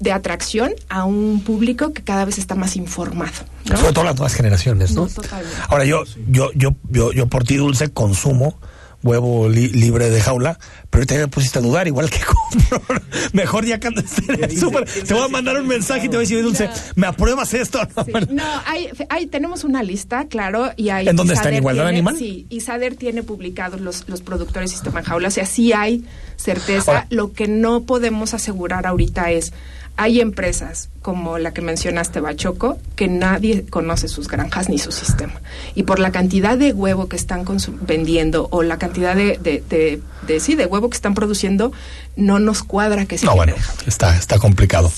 de 0.00 0.12
atracción 0.12 0.72
a 0.88 1.04
un 1.04 1.42
público 1.42 1.92
que 1.92 2.02
cada 2.02 2.24
vez 2.24 2.38
está 2.38 2.54
más 2.54 2.76
informado. 2.76 3.32
¿no? 3.64 3.76
Sobre 3.76 3.92
todo 3.92 4.04
las 4.04 4.14
nuevas 4.14 4.34
generaciones, 4.34 4.92
¿no? 4.92 5.06
No. 5.06 5.22
Ahora 5.68 5.84
yo, 5.84 6.04
yo, 6.28 6.50
yo, 6.54 6.76
yo, 6.90 7.12
yo 7.12 7.26
por 7.28 7.44
ti 7.44 7.56
dulce 7.56 7.90
consumo 7.90 8.58
huevo 9.02 9.48
li- 9.48 9.68
libre 9.68 10.10
de 10.10 10.20
jaula, 10.20 10.58
pero 10.90 11.00
ahorita 11.02 11.14
ya 11.14 11.20
me 11.20 11.28
pusiste 11.28 11.58
a 11.58 11.62
dudar, 11.62 11.86
igual 11.86 12.10
que 12.10 12.18
compro. 12.68 13.00
Mejor 13.32 13.64
ya 13.64 13.78
cuando 13.78 14.00
esté 14.00 14.32
en 14.32 14.44
el 14.44 14.58
súper, 14.58 14.84
te 14.86 15.14
voy 15.14 15.24
a 15.24 15.28
mandar 15.28 15.60
un 15.60 15.66
mensaje 15.68 16.00
y 16.06 16.08
te 16.08 16.16
voy 16.16 16.18
a 16.18 16.20
decir, 16.28 16.42
dulce, 16.42 16.68
¿me 16.96 17.06
apruebas 17.06 17.54
esto? 17.54 17.80
No, 18.30 18.48
No, 18.48 18.62
hay, 18.66 18.88
hay, 19.08 19.26
tenemos 19.26 19.64
una 19.64 19.82
lista, 19.82 20.26
claro, 20.28 20.72
y 20.76 20.88
hay... 20.90 21.08
¿En 21.08 21.16
dónde 21.16 21.34
está? 21.34 21.48
¿En 21.50 21.56
Igualdad 21.56 21.84
tiene- 21.84 21.98
Animal? 21.98 22.16
Sí, 22.16 22.46
Isader 22.50 22.96
tiene 22.96 23.22
publicados 23.22 23.80
los, 23.80 24.08
los 24.08 24.20
productores 24.22 24.70
sistema 24.70 25.00
en 25.00 25.04
jaula, 25.06 25.28
o 25.28 25.30
sea, 25.30 25.46
sí 25.46 25.72
hay 25.72 26.04
certeza. 26.36 26.90
Ahora- 26.92 27.06
Lo 27.10 27.32
que 27.32 27.46
no 27.48 27.82
podemos 27.84 28.34
asegurar 28.34 28.86
ahorita 28.86 29.30
es, 29.30 29.52
hay 30.00 30.20
empresas 30.20 30.88
como 31.02 31.38
la 31.38 31.52
que 31.52 31.60
mencionaste, 31.60 32.20
Bachoco, 32.20 32.78
que 32.96 33.08
nadie 33.08 33.64
conoce 33.68 34.06
sus 34.08 34.28
granjas 34.28 34.68
ni 34.68 34.78
su 34.78 34.92
sistema. 34.92 35.40
Y 35.74 35.82
por 35.82 35.98
la 35.98 36.12
cantidad 36.12 36.56
de 36.56 36.72
huevo 36.72 37.08
que 37.08 37.16
están 37.16 37.44
vendiendo 37.82 38.46
o 38.52 38.62
la 38.62 38.78
cantidad 38.78 39.16
de, 39.16 39.38
de, 39.38 39.62
de, 39.68 40.00
de- 40.26 40.40
sí, 40.40 40.54
de 40.54 40.66
huevo 40.66 40.88
que 40.88 40.94
están 40.96 41.14
produciendo, 41.14 41.72
no 42.16 42.38
nos 42.38 42.62
cuadra 42.62 43.06
que 43.06 43.18
sea 43.18 43.28
No, 43.30 43.36
bueno, 43.36 43.54
está, 43.86 44.16
está 44.16 44.38
complicado. 44.38 44.92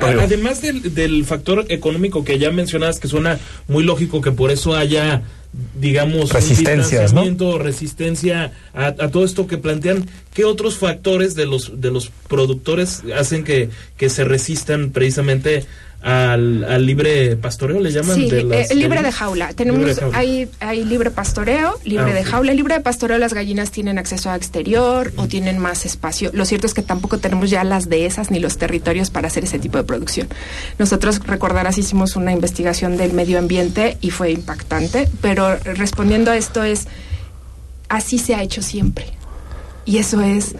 Además 0.00 0.60
del, 0.62 0.94
del 0.94 1.24
factor 1.24 1.64
económico 1.68 2.22
que 2.24 2.38
ya 2.38 2.50
mencionabas, 2.50 3.00
que 3.00 3.08
suena 3.08 3.38
muy 3.68 3.84
lógico 3.84 4.20
que 4.20 4.32
por 4.32 4.50
eso 4.50 4.74
haya, 4.76 5.22
digamos, 5.78 6.32
Resistencias, 6.32 7.12
¿no? 7.12 7.58
resistencia 7.58 8.52
a, 8.72 8.86
a 8.86 9.10
todo 9.10 9.24
esto 9.24 9.46
que 9.46 9.58
plantean, 9.58 10.08
¿qué 10.32 10.44
otros 10.44 10.76
factores 10.76 11.34
de 11.34 11.46
los 11.46 11.80
de 11.80 11.90
los 11.90 12.10
productores 12.28 13.02
hacen 13.16 13.44
que, 13.44 13.68
que 13.96 14.08
se 14.08 14.24
resistan 14.24 14.90
precisamente 14.92 15.66
al, 16.02 16.64
al 16.64 16.84
libre 16.84 17.36
pastoreo, 17.36 17.78
le 17.80 17.92
llaman? 17.92 18.16
Sí, 18.16 18.28
de 18.28 18.42
las 18.42 18.70
eh, 18.70 18.74
libre 18.74 19.02
de 19.02 19.12
jaula. 19.12 19.52
Tenemos, 19.52 19.78
Libre 19.80 19.94
de 19.94 20.00
jaula. 20.00 20.18
Hay, 20.18 20.48
hay 20.60 20.84
libre 20.84 21.10
pastoreo, 21.10 21.78
libre 21.84 22.10
Ah, 22.10 22.14
de 22.14 22.24
jaula. 22.24 22.52
Libre 22.54 22.74
de 22.74 22.80
pastoreo, 22.80 23.18
las 23.18 23.34
gallinas 23.34 23.70
tienen 23.70 23.98
acceso 23.98 24.28
a 24.30 24.36
exterior 24.36 25.12
o 25.16 25.28
tienen 25.28 25.58
más 25.58 25.86
espacio. 25.86 26.30
Lo 26.32 26.44
cierto 26.44 26.66
es 26.66 26.74
que 26.74 26.82
tampoco 26.82 27.18
tenemos 27.18 27.50
ya 27.50 27.62
las 27.64 27.88
dehesas 27.88 28.30
ni 28.30 28.40
los 28.40 28.58
territorios 28.58 29.10
para 29.10 29.28
hacer 29.28 29.44
ese 29.44 29.58
tipo 29.58 29.78
de 29.78 29.84
producción. 29.84 30.28
Nosotros, 30.78 31.20
recordarás, 31.24 31.78
hicimos 31.78 32.16
una 32.16 32.32
investigación 32.32 32.96
del 32.96 33.12
medio 33.12 33.38
ambiente 33.38 33.96
y 34.00 34.10
fue 34.10 34.32
impactante, 34.32 35.08
pero 35.20 35.56
respondiendo 35.56 36.30
a 36.32 36.36
esto 36.36 36.64
es, 36.64 36.88
así 37.88 38.18
se 38.18 38.34
ha 38.34 38.42
hecho 38.42 38.60
siempre. 38.62 39.06
Y 39.84 39.98
eso 39.98 40.20
es... 40.20 40.54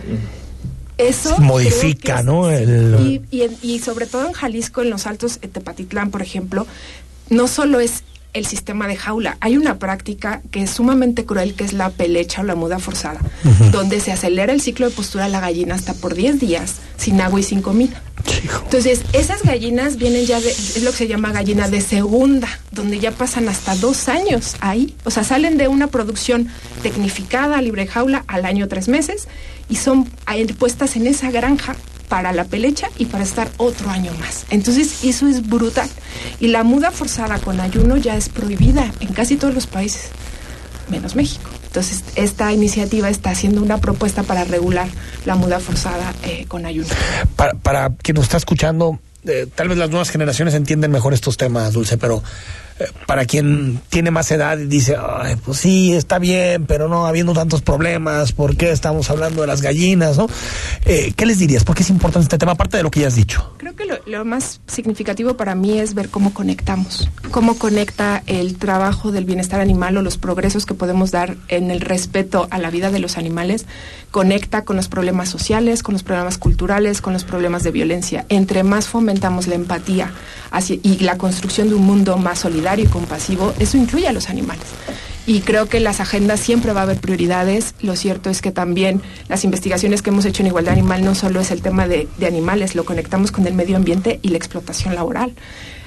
Eso 1.08 1.38
modifica, 1.38 2.20
es- 2.20 2.24
¿no? 2.24 2.50
El- 2.50 2.96
Y, 3.30 3.36
y, 3.36 3.42
en- 3.42 3.56
y 3.62 3.78
sobre 3.80 4.06
todo 4.06 4.26
en 4.26 4.32
Jalisco, 4.32 4.82
en 4.82 4.90
los 4.90 5.06
altos 5.06 5.40
de 5.40 5.48
Tepatitlán, 5.48 6.10
por 6.10 6.22
ejemplo, 6.22 6.66
no 7.30 7.48
solo 7.48 7.80
es 7.80 8.02
el 8.32 8.46
sistema 8.46 8.88
de 8.88 8.96
jaula, 8.96 9.36
hay 9.40 9.56
una 9.56 9.78
práctica 9.78 10.40
que 10.50 10.62
es 10.62 10.70
sumamente 10.70 11.24
cruel, 11.24 11.54
que 11.54 11.64
es 11.64 11.72
la 11.72 11.90
pelecha 11.90 12.40
o 12.40 12.44
la 12.44 12.54
muda 12.54 12.78
forzada, 12.78 13.20
donde 13.70 14.00
se 14.00 14.12
acelera 14.12 14.52
el 14.52 14.60
ciclo 14.60 14.88
de 14.88 14.94
postura 14.94 15.24
de 15.24 15.30
la 15.30 15.40
gallina 15.40 15.74
hasta 15.74 15.94
por 15.94 16.14
10 16.14 16.40
días, 16.40 16.76
sin 16.96 17.20
agua 17.20 17.40
y 17.40 17.42
sin 17.42 17.62
comida. 17.62 18.02
Entonces, 18.64 19.02
esas 19.12 19.42
gallinas 19.42 19.96
vienen 19.96 20.24
ya 20.26 20.40
de, 20.40 20.50
es 20.50 20.82
lo 20.82 20.92
que 20.92 20.98
se 20.98 21.08
llama 21.08 21.32
gallina 21.32 21.68
de 21.68 21.80
segunda, 21.80 22.48
donde 22.70 23.00
ya 23.00 23.10
pasan 23.10 23.48
hasta 23.48 23.74
dos 23.76 24.08
años 24.08 24.56
ahí. 24.60 24.94
O 25.04 25.10
sea, 25.10 25.24
salen 25.24 25.58
de 25.58 25.68
una 25.68 25.88
producción 25.88 26.48
tecnificada, 26.82 27.60
libre 27.60 27.86
jaula, 27.86 28.24
al 28.28 28.44
año 28.44 28.68
tres 28.68 28.88
meses, 28.88 29.28
y 29.68 29.76
son 29.76 30.08
puestas 30.58 30.96
en 30.96 31.06
esa 31.06 31.30
granja 31.30 31.76
para 32.12 32.34
la 32.34 32.44
pelecha 32.44 32.90
y 32.98 33.06
para 33.06 33.24
estar 33.24 33.48
otro 33.56 33.88
año 33.88 34.12
más. 34.20 34.44
Entonces, 34.50 35.02
eso 35.02 35.26
es 35.28 35.48
brutal. 35.48 35.88
Y 36.40 36.48
la 36.48 36.62
muda 36.62 36.90
forzada 36.90 37.38
con 37.38 37.58
ayuno 37.58 37.96
ya 37.96 38.18
es 38.18 38.28
prohibida 38.28 38.92
en 39.00 39.14
casi 39.14 39.36
todos 39.36 39.54
los 39.54 39.66
países, 39.66 40.10
menos 40.90 41.16
México. 41.16 41.48
Entonces, 41.68 42.04
esta 42.14 42.52
iniciativa 42.52 43.08
está 43.08 43.30
haciendo 43.30 43.62
una 43.62 43.78
propuesta 43.78 44.24
para 44.24 44.44
regular 44.44 44.88
la 45.24 45.36
muda 45.36 45.58
forzada 45.58 46.12
eh, 46.24 46.44
con 46.48 46.66
ayuno. 46.66 46.88
Para, 47.34 47.54
para 47.54 47.88
quien 47.88 48.16
nos 48.16 48.24
está 48.24 48.36
escuchando 48.36 49.00
eh, 49.26 49.46
tal 49.54 49.68
vez 49.68 49.78
las 49.78 49.90
nuevas 49.90 50.10
generaciones 50.10 50.54
entienden 50.54 50.90
mejor 50.90 51.14
estos 51.14 51.36
temas, 51.36 51.72
Dulce, 51.72 51.96
pero 51.96 52.22
eh, 52.78 52.86
para 53.06 53.24
quien 53.24 53.80
tiene 53.88 54.10
más 54.10 54.30
edad 54.30 54.58
y 54.58 54.66
dice, 54.66 54.96
Ay, 54.98 55.36
pues 55.36 55.58
sí, 55.58 55.94
está 55.94 56.18
bien, 56.18 56.66
pero 56.66 56.88
no 56.88 57.06
habiendo 57.06 57.32
tantos 57.32 57.62
problemas, 57.62 58.32
¿por 58.32 58.56
qué 58.56 58.72
estamos 58.72 59.10
hablando 59.10 59.42
de 59.42 59.46
las 59.46 59.62
gallinas? 59.62 60.16
¿no? 60.16 60.26
Eh, 60.84 61.12
¿Qué 61.16 61.26
les 61.26 61.38
dirías? 61.38 61.64
¿Por 61.64 61.76
qué 61.76 61.82
es 61.82 61.90
importante 61.90 62.24
este 62.24 62.38
tema, 62.38 62.52
aparte 62.52 62.78
de 62.78 62.82
lo 62.82 62.90
que 62.90 63.00
ya 63.00 63.08
has 63.08 63.14
dicho? 63.14 63.52
Lo, 64.06 64.24
más 64.24 64.60
significativo 64.66 65.36
para 65.36 65.54
mí 65.54 65.78
es 65.78 65.94
ver 65.94 66.08
cómo 66.08 66.34
conectamos, 66.34 67.08
cómo 67.30 67.58
conecta 67.58 68.22
el 68.26 68.56
trabajo 68.56 69.12
del 69.12 69.24
bienestar 69.24 69.60
animal 69.60 69.96
o 69.96 70.02
los 70.02 70.18
progresos 70.18 70.66
que 70.66 70.74
podemos 70.74 71.10
dar 71.10 71.36
en 71.48 71.70
el 71.70 71.80
respeto 71.80 72.48
a 72.50 72.58
la 72.58 72.70
vida 72.70 72.90
de 72.90 72.98
los 72.98 73.16
animales, 73.16 73.66
conecta 74.10 74.64
con 74.64 74.76
los 74.76 74.88
problemas 74.88 75.28
sociales, 75.28 75.82
con 75.82 75.94
los 75.94 76.02
problemas 76.02 76.38
culturales, 76.38 77.00
con 77.00 77.12
los 77.12 77.24
problemas 77.24 77.62
de 77.62 77.70
violencia. 77.70 78.26
Entre 78.28 78.62
más 78.62 78.88
fomentamos 78.88 79.46
la 79.46 79.54
empatía 79.54 80.12
y 80.82 80.98
la 80.98 81.16
construcción 81.16 81.68
de 81.68 81.74
un 81.74 81.84
mundo 81.84 82.18
más 82.18 82.40
solidario 82.40 82.84
y 82.84 82.88
compasivo, 82.88 83.54
eso 83.58 83.76
incluye 83.76 84.08
a 84.08 84.12
los 84.12 84.28
animales. 84.28 84.66
Y 85.24 85.40
creo 85.40 85.68
que 85.68 85.78
las 85.78 86.00
agendas 86.00 86.40
siempre 86.40 86.72
va 86.72 86.80
a 86.80 86.82
haber 86.84 86.98
prioridades. 86.98 87.74
Lo 87.80 87.94
cierto 87.94 88.28
es 88.28 88.42
que 88.42 88.50
también 88.50 89.02
las 89.28 89.44
investigaciones 89.44 90.02
que 90.02 90.10
hemos 90.10 90.24
hecho 90.24 90.42
en 90.42 90.48
igualdad 90.48 90.72
animal 90.72 91.04
no 91.04 91.14
solo 91.14 91.40
es 91.40 91.50
el 91.52 91.62
tema 91.62 91.86
de, 91.86 92.08
de 92.18 92.26
animales, 92.26 92.74
lo 92.74 92.84
conectamos 92.84 93.30
con 93.30 93.46
el 93.46 93.54
medio 93.54 93.76
ambiente 93.76 94.18
y 94.22 94.28
la 94.28 94.36
explotación 94.36 94.94
laboral. 94.94 95.34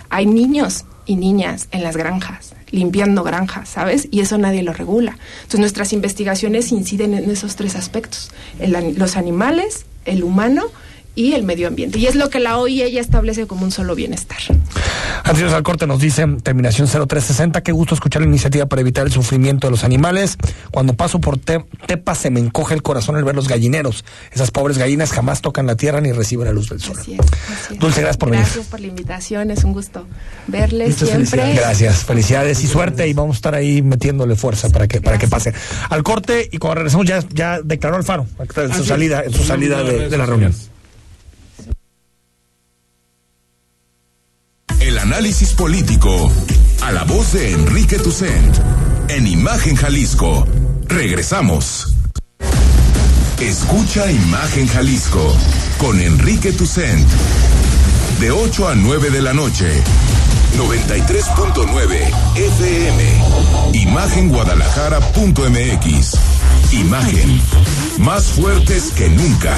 Hay 0.09 0.25
niños 0.25 0.85
y 1.05 1.17
niñas 1.17 1.67
en 1.71 1.83
las 1.83 1.97
granjas, 1.97 2.55
limpiando 2.71 3.23
granjas, 3.23 3.69
¿sabes? 3.69 4.07
Y 4.09 4.21
eso 4.21 4.37
nadie 4.37 4.63
lo 4.63 4.73
regula. 4.73 5.17
Entonces 5.37 5.59
nuestras 5.59 5.93
investigaciones 5.93 6.71
inciden 6.71 7.13
en 7.13 7.29
esos 7.29 7.55
tres 7.55 7.75
aspectos, 7.75 8.31
el 8.59 8.95
los 8.97 9.17
animales, 9.17 9.85
el 10.05 10.23
humano 10.23 10.65
y 11.15 11.33
el 11.33 11.43
medio 11.43 11.67
ambiente. 11.67 11.97
Y 11.97 12.07
es 12.07 12.15
lo 12.15 12.29
que 12.29 12.39
la 12.39 12.57
OIE 12.57 12.91
ya 12.91 13.01
establece 13.01 13.47
como 13.47 13.63
un 13.63 13.71
solo 13.71 13.95
bienestar. 13.95 14.37
Antes 15.23 15.51
al 15.53 15.63
corte 15.63 15.87
nos 15.87 15.99
dice 15.99 16.25
terminación 16.43 16.87
0360, 16.87 17.61
qué 17.63 17.71
gusto 17.71 17.95
escuchar 17.95 18.21
la 18.21 18.27
iniciativa 18.27 18.65
para 18.67 18.81
evitar 18.81 19.05
el 19.05 19.11
sufrimiento 19.11 19.67
de 19.67 19.71
los 19.71 19.83
animales. 19.83 20.37
Cuando 20.71 20.93
paso 20.93 21.19
por 21.19 21.37
Te- 21.37 21.65
Tepa 21.87 22.15
se 22.15 22.29
me 22.29 22.39
encoge 22.39 22.73
el 22.75 22.83
corazón 22.83 23.15
al 23.15 23.23
ver 23.23 23.35
los 23.35 23.47
gallineros. 23.47 24.03
Esas 24.31 24.51
pobres 24.51 24.77
gallinas 24.77 25.11
jamás 25.11 25.41
tocan 25.41 25.65
la 25.67 25.75
tierra 25.75 26.01
ni 26.01 26.11
reciben 26.11 26.45
la 26.45 26.53
luz 26.53 26.69
del 26.69 26.79
sol. 26.81 26.97
Dulce, 27.79 28.01
gracias 28.01 28.17
por 28.17 28.29
venir. 28.29 28.45
Gracias 28.45 28.67
por 28.67 28.79
la 28.79 28.87
invitación, 28.87 29.51
es 29.51 29.63
un 29.63 29.73
gusto 29.73 30.05
verles 30.47 30.89
Muchas 30.89 31.09
siempre. 31.09 31.25
felicidades. 31.29 31.55
Gracias, 31.59 32.03
felicidades 32.03 32.63
y 32.63 32.67
suerte 32.67 33.07
y 33.07 33.13
vamos 33.13 33.35
a 33.35 33.37
estar 33.37 33.55
ahí 33.55 33.81
metiéndole 33.81 34.35
fuerza 34.35 34.69
para 34.69 34.87
que 34.87 35.01
para 35.01 35.17
que 35.17 35.27
pase. 35.27 35.53
Al 35.89 36.03
corte 36.03 36.49
y 36.51 36.57
cuando 36.57 36.75
regresemos 36.75 37.05
ya 37.07 37.19
ya 37.33 37.61
declaró 37.63 37.95
Alfaro 37.95 38.27
en 38.39 38.47
su 38.53 38.61
Así 38.79 38.83
salida 38.85 39.23
en 39.23 39.33
su 39.33 39.43
salida 39.43 39.83
de, 39.83 40.09
de 40.09 40.17
la 40.17 40.25
reunión. 40.25 40.53
El 44.95 45.01
análisis 45.01 45.51
político 45.51 46.31
a 46.81 46.89
la 46.93 47.03
voz 47.03 47.33
de 47.33 47.51
Enrique 47.51 47.99
Tucent 47.99 48.55
en 49.09 49.27
Imagen 49.27 49.75
Jalisco. 49.75 50.47
Regresamos. 50.87 51.93
Escucha 53.41 54.09
Imagen 54.09 54.69
Jalisco 54.69 55.35
con 55.79 55.99
Enrique 55.99 56.53
Tucent 56.53 57.05
de 58.21 58.31
8 58.31 58.69
a 58.69 58.75
9 58.75 59.09
de 59.09 59.21
la 59.21 59.33
noche. 59.33 59.69
93.9 60.57 62.13
FM. 62.37 63.21
Imagenguadalajara.mx. 63.73 66.13
Imagen. 66.71 67.41
Más 67.97 68.27
fuertes 68.27 68.93
que 68.95 69.09
nunca. 69.09 69.57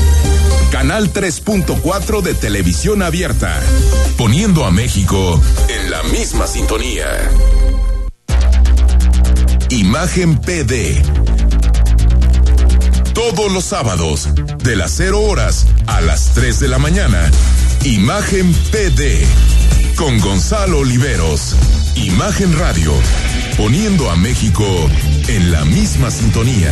Canal 0.71 1.11
3.4 1.11 2.21
de 2.21 2.33
televisión 2.33 3.03
abierta, 3.03 3.59
poniendo 4.17 4.65
a 4.65 4.71
México 4.71 5.39
en 5.67 5.91
la 5.91 6.01
misma 6.03 6.47
sintonía. 6.47 7.07
Imagen 9.69 10.37
PD. 10.39 11.01
Todos 13.13 13.51
los 13.51 13.65
sábados, 13.65 14.29
de 14.63 14.77
las 14.77 14.91
0 14.95 15.19
horas 15.19 15.67
a 15.87 15.99
las 15.99 16.33
3 16.35 16.61
de 16.61 16.67
la 16.69 16.79
mañana. 16.79 17.29
Imagen 17.83 18.53
PD. 18.71 19.25
Con 19.97 20.19
Gonzalo 20.19 20.79
Oliveros. 20.79 21.55
Imagen 21.95 22.57
Radio. 22.57 22.93
Poniendo 23.57 24.09
a 24.09 24.15
México 24.15 24.65
en 25.27 25.51
la 25.51 25.65
misma 25.65 26.09
sintonía. 26.11 26.71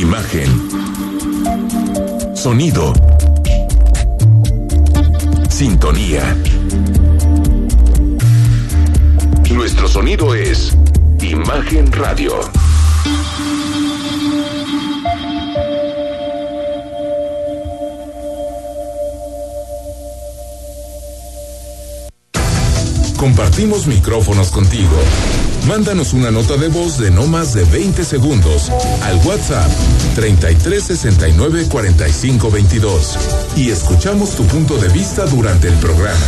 Imagen. 0.00 0.48
Sonido. 2.34 2.94
Sintonía. 5.50 6.34
Nuestro 9.50 9.88
sonido 9.88 10.34
es 10.34 10.74
Imagen 11.20 11.92
Radio. 11.92 12.32
Compartimos 23.18 23.86
micrófonos 23.86 24.50
contigo. 24.50 24.96
Mándanos 25.66 26.12
una 26.12 26.30
nota 26.30 26.56
de 26.56 26.68
voz 26.68 26.98
de 26.98 27.10
no 27.10 27.26
más 27.26 27.54
de 27.54 27.64
20 27.64 28.04
segundos 28.04 28.70
al 29.02 29.16
WhatsApp 29.26 29.70
33 30.14 30.82
69 30.82 31.66
45 31.70 32.50
22 32.50 33.18
y 33.56 33.70
escuchamos 33.70 34.30
tu 34.36 34.44
punto 34.46 34.76
de 34.78 34.88
vista 34.88 35.26
durante 35.26 35.68
el 35.68 35.74
programa. 35.74 36.18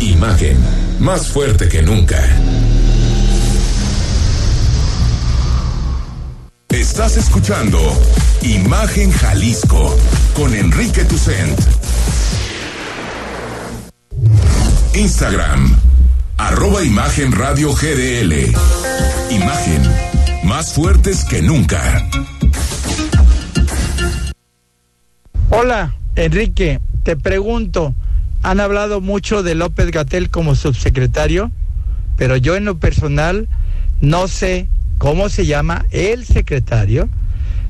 Imagen, 0.00 0.56
más 0.98 1.28
fuerte 1.28 1.68
que 1.68 1.82
nunca. 1.82 2.20
Estás 6.68 7.16
escuchando 7.16 7.78
Imagen 8.42 9.10
Jalisco 9.12 9.96
con 10.34 10.54
Enrique 10.54 11.04
Tucent. 11.04 11.58
Instagram, 14.94 15.76
arroba 16.46 16.84
Imagen 16.84 17.32
Radio 17.32 17.72
GDL. 17.72 18.52
Imagen, 19.30 19.82
más 20.44 20.74
fuertes 20.74 21.24
que 21.24 21.40
nunca. 21.40 22.06
Hola, 25.48 25.94
Enrique, 26.16 26.80
te 27.02 27.16
pregunto, 27.16 27.94
han 28.42 28.60
hablado 28.60 29.00
mucho 29.00 29.42
de 29.42 29.54
López 29.54 29.90
Gatel 29.90 30.28
como 30.28 30.54
subsecretario, 30.54 31.50
pero 32.16 32.36
yo 32.36 32.56
en 32.56 32.66
lo 32.66 32.78
personal 32.78 33.48
no 34.02 34.28
sé 34.28 34.68
cómo 34.98 35.30
se 35.30 35.46
llama 35.46 35.86
el 35.92 36.26
secretario, 36.26 37.08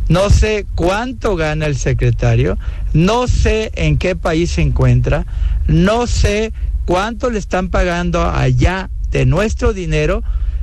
no 0.08 0.30
sé 0.30 0.66
cuánto 0.74 1.36
gana 1.36 1.66
el 1.66 1.76
secretario, 1.76 2.58
no 2.92 3.28
sé 3.28 3.70
en 3.76 3.98
qué 3.98 4.16
país 4.16 4.50
se 4.50 4.62
encuentra, 4.62 5.26
no 5.68 6.08
sé 6.08 6.52
cuánto 6.86 7.30
le 7.30 7.38
están 7.38 7.68
pagando 7.70 8.22
allá 8.28 8.90
de 9.10 9.26
nuestro 9.26 9.72
dinero 9.72 10.22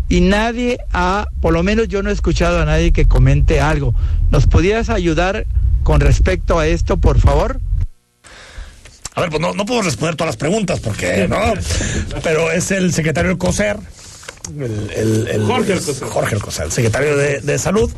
y 0.10 0.22
nadie 0.22 0.78
ha, 0.94 1.28
por 1.42 1.54
lo 1.54 1.64
menos 1.64 1.88
yo 1.88 2.04
no 2.04 2.10
he 2.10 2.14
escuchado 2.14 2.60
a 2.62 2.66
nadie 2.66 2.92
que 2.92 3.06
comente 3.06 3.62
algo. 3.62 3.94
¿Nos 4.30 4.46
podías 4.48 4.90
ayudar 4.90 5.46
con 5.84 6.00
respecto 6.02 6.60
a 6.60 6.68
esto, 6.68 6.98
por 6.98 7.20
favor? 7.20 7.60
A 9.16 9.22
ver, 9.22 9.30
pues 9.30 9.42
no, 9.42 9.54
no 9.54 9.66
puedo 9.66 9.82
responder 9.82 10.16
todas 10.16 10.30
las 10.30 10.38
preguntas 10.38 10.80
porque 10.80 11.28
no, 11.28 11.38
pero 12.24 12.52
es 12.52 12.72
el 12.72 12.94
secretario 12.94 13.30
del 13.30 13.38
COSER, 13.38 13.78
el, 14.58 14.92
el- 14.96 15.28
el- 15.28 15.46
Jorge. 15.46 15.78
Jorge 16.10 16.36
Alcocer, 16.36 16.66
el 16.66 16.72
secretario 16.72 17.18
de, 17.18 17.42
de 17.42 17.58
Salud. 17.58 17.92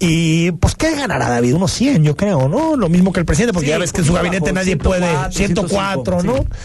Y 0.00 0.50
pues, 0.52 0.74
¿qué 0.74 0.96
ganará 0.96 1.28
David? 1.28 1.54
Unos 1.54 1.70
100, 1.72 2.02
yo 2.02 2.16
creo, 2.16 2.48
¿no? 2.48 2.74
Lo 2.76 2.88
mismo 2.88 3.12
que 3.12 3.20
el 3.20 3.26
presidente, 3.26 3.52
porque 3.52 3.66
Sí, 3.66 3.70
ya 3.70 3.78
ves 3.78 3.92
que 3.92 4.00
en 4.00 4.06
su 4.08 4.12
gabinete 4.14 4.40
bajo, 4.50 4.54
nadie 4.54 4.76
puede. 4.76 5.06
104, 5.30 5.32
104, 5.32 6.22
¿no? 6.24 6.32
105, 6.34 6.56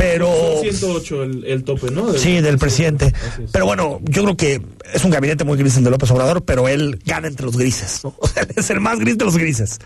Pero. 0.00 0.26
Son 0.54 0.62
108 0.62 1.22
el, 1.24 1.44
el 1.44 1.64
tope, 1.64 1.90
¿no? 1.90 2.10
Del- 2.12 2.20
Sí, 2.20 2.40
del 2.40 2.56
presidente. 2.58 3.12
Pero 3.52 3.66
bueno, 3.66 4.00
yo 4.04 4.22
creo 4.24 4.36
que 4.36 4.62
es 4.94 5.04
un 5.04 5.10
gabinete 5.10 5.44
muy 5.44 5.58
gris 5.58 5.76
el 5.76 5.84
de 5.84 5.90
López 5.90 6.10
Obrador, 6.10 6.42
pero 6.44 6.68
él 6.68 7.00
gana 7.04 7.28
entre 7.28 7.44
los 7.46 7.56
grises, 7.56 8.00
¿no? 8.04 8.14
O 8.20 8.26
sea, 8.26 8.46
es 8.56 8.70
el 8.70 8.80
más 8.80 8.98
gris 8.98 9.18
de 9.18 9.24
los 9.26 9.36
grises. 9.36 9.78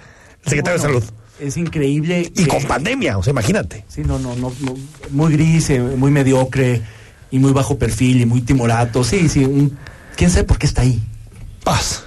El 0.44 0.50
secretario 0.50 0.80
Bueno, 0.80 1.00
de 1.00 1.00
Salud. 1.06 1.14
Es 1.40 1.56
increíble. 1.56 2.20
Y 2.20 2.44
que- 2.44 2.46
con 2.48 2.62
pandemia, 2.64 3.18
o 3.18 3.22
sea, 3.22 3.32
imagínate. 3.32 3.84
Sí, 3.88 4.02
no, 4.04 4.18
no, 4.20 4.36
no, 4.36 4.52
no, 4.60 4.76
muy 5.10 5.32
gris, 5.32 5.70
eh, 5.70 5.80
muy 5.80 6.10
mediocre 6.12 6.80
y 7.32 7.38
muy 7.40 7.52
bajo 7.52 7.76
perfil 7.76 8.20
y 8.20 8.26
muy 8.26 8.40
timorato. 8.42 9.02
Sí, 9.02 9.28
sí, 9.28 9.44
un, 9.44 9.76
quién 10.16 10.30
sabe 10.30 10.44
por 10.44 10.58
qué 10.58 10.66
está 10.66 10.82
ahí. 10.82 11.02
Paz. 11.64 12.04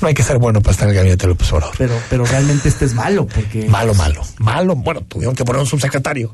No 0.00 0.06
hay 0.06 0.14
que 0.14 0.22
ser 0.22 0.36
bueno 0.38 0.60
para 0.60 0.72
estar 0.72 0.86
en 0.86 0.90
el 0.90 0.96
gabinete 0.96 1.22
de 1.22 1.28
López 1.28 1.50
Obrador. 1.52 1.74
Pero, 1.78 1.94
pero 2.10 2.24
realmente 2.26 2.68
este 2.68 2.84
es 2.84 2.94
malo 2.94 3.26
porque 3.26 3.66
Malo, 3.66 3.94
malo. 3.94 4.22
Malo. 4.38 4.76
Bueno, 4.76 5.00
tuvieron 5.08 5.34
que 5.34 5.44
poner 5.44 5.60
un 5.60 5.66
subsecretario. 5.66 6.32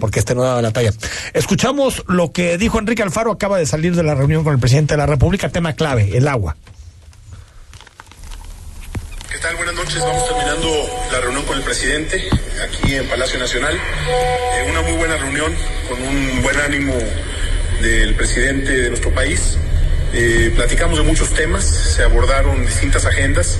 Porque 0.00 0.20
este 0.20 0.34
no 0.34 0.42
daba 0.42 0.62
la 0.62 0.72
talla. 0.72 0.92
Escuchamos 1.32 2.02
lo 2.08 2.32
que 2.32 2.58
dijo 2.58 2.78
Enrique 2.78 3.02
Alfaro, 3.02 3.30
acaba 3.30 3.58
de 3.58 3.66
salir 3.66 3.94
de 3.94 4.02
la 4.02 4.14
reunión 4.14 4.44
con 4.44 4.54
el 4.54 4.60
presidente 4.60 4.94
de 4.94 4.98
la 4.98 5.06
República, 5.06 5.48
tema 5.48 5.74
clave, 5.74 6.16
el 6.16 6.28
agua. 6.28 6.56
¿Qué 9.30 9.38
tal? 9.38 9.56
Buenas 9.56 9.74
noches. 9.74 10.00
Vamos 10.00 10.26
terminando 10.28 10.68
la 11.12 11.20
reunión 11.20 11.44
con 11.44 11.58
el 11.58 11.64
presidente 11.64 12.28
aquí 12.62 12.94
en 12.94 13.08
Palacio 13.08 13.38
Nacional. 13.38 13.74
Eh, 13.74 14.70
una 14.70 14.82
muy 14.82 14.92
buena 14.92 15.16
reunión 15.16 15.52
con 15.88 16.02
un 16.02 16.42
buen 16.42 16.58
ánimo 16.60 16.94
del 17.82 18.14
presidente 18.14 18.70
de 18.70 18.88
nuestro 18.88 19.12
país. 19.12 19.58
Eh, 20.16 20.52
platicamos 20.54 20.98
de 20.98 21.04
muchos 21.04 21.34
temas, 21.34 21.64
se 21.64 22.04
abordaron 22.04 22.64
distintas 22.64 23.04
agendas 23.04 23.58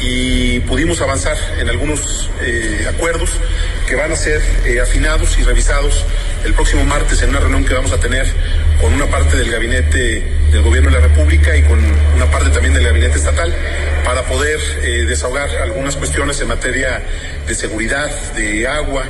y 0.00 0.58
pudimos 0.60 1.00
avanzar 1.00 1.36
en 1.60 1.68
algunos 1.68 2.28
eh, 2.40 2.86
acuerdos 2.88 3.30
que 3.86 3.94
van 3.94 4.10
a 4.10 4.16
ser 4.16 4.42
eh, 4.64 4.80
afinados 4.80 5.38
y 5.38 5.44
revisados 5.44 6.04
el 6.44 6.54
próximo 6.54 6.84
martes 6.84 7.22
en 7.22 7.30
una 7.30 7.38
reunión 7.38 7.64
que 7.64 7.74
vamos 7.74 7.92
a 7.92 8.00
tener 8.00 8.26
con 8.80 8.92
una 8.92 9.06
parte 9.06 9.36
del 9.36 9.48
gabinete 9.52 10.24
del 10.50 10.62
gobierno 10.62 10.90
de 10.90 10.96
la 10.96 11.06
República 11.06 11.56
y 11.56 11.62
con 11.62 11.78
una 12.16 12.26
parte 12.32 12.50
también 12.50 12.74
del 12.74 12.84
gabinete 12.84 13.18
estatal 13.18 13.54
para 14.04 14.24
poder 14.24 14.58
eh, 14.82 15.04
desahogar 15.06 15.50
algunas 15.62 15.94
cuestiones 15.94 16.40
en 16.40 16.48
materia 16.48 17.00
de 17.46 17.54
seguridad, 17.54 18.10
de 18.32 18.66
agua, 18.66 19.04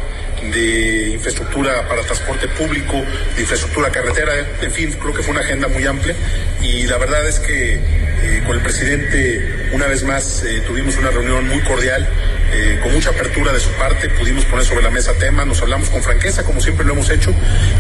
de 0.51 1.11
infraestructura 1.11 1.87
para 1.89 2.03
transporte 2.03 2.49
público, 2.49 3.03
de 3.35 3.43
infraestructura 3.43 3.91
carretera, 3.91 4.33
en 4.61 4.73
fin, 4.73 4.93
creo 4.93 5.15
que 5.15 5.23
fue 5.23 5.33
una 5.33 5.41
agenda 5.43 5.69
muy 5.69 5.85
amplia 5.87 6.15
y 6.63 6.87
la 6.87 6.99
verdad 6.99 7.27
es 7.29 7.39
que 7.41 7.75
eh, 7.75 8.43
con 8.47 8.57
el 8.57 8.63
presidente 8.63 9.62
una 9.73 9.87
vez 9.87 10.03
más 10.03 10.43
eh, 10.45 10.63
tuvimos 10.67 10.97
una 10.97 11.11
reunión 11.11 11.49
muy 11.49 11.61
cordial, 11.61 12.07
eh, 12.53 12.79
con 12.83 12.93
mucha 12.93 13.11
apertura 13.11 13.53
de 13.53 13.61
su 13.61 13.71
parte, 13.71 14.11
pudimos 14.11 14.45
poner 14.45 14.67
sobre 14.67 14.83
la 14.83 14.91
mesa 14.91 15.15
temas, 15.15 15.47
nos 15.47 15.63
hablamos 15.63 15.89
con 15.89 16.03
franqueza 16.03 16.45
como 16.45 16.61
siempre 16.61 16.85
lo 16.85 16.93
hemos 16.93 17.09
hecho 17.09 17.33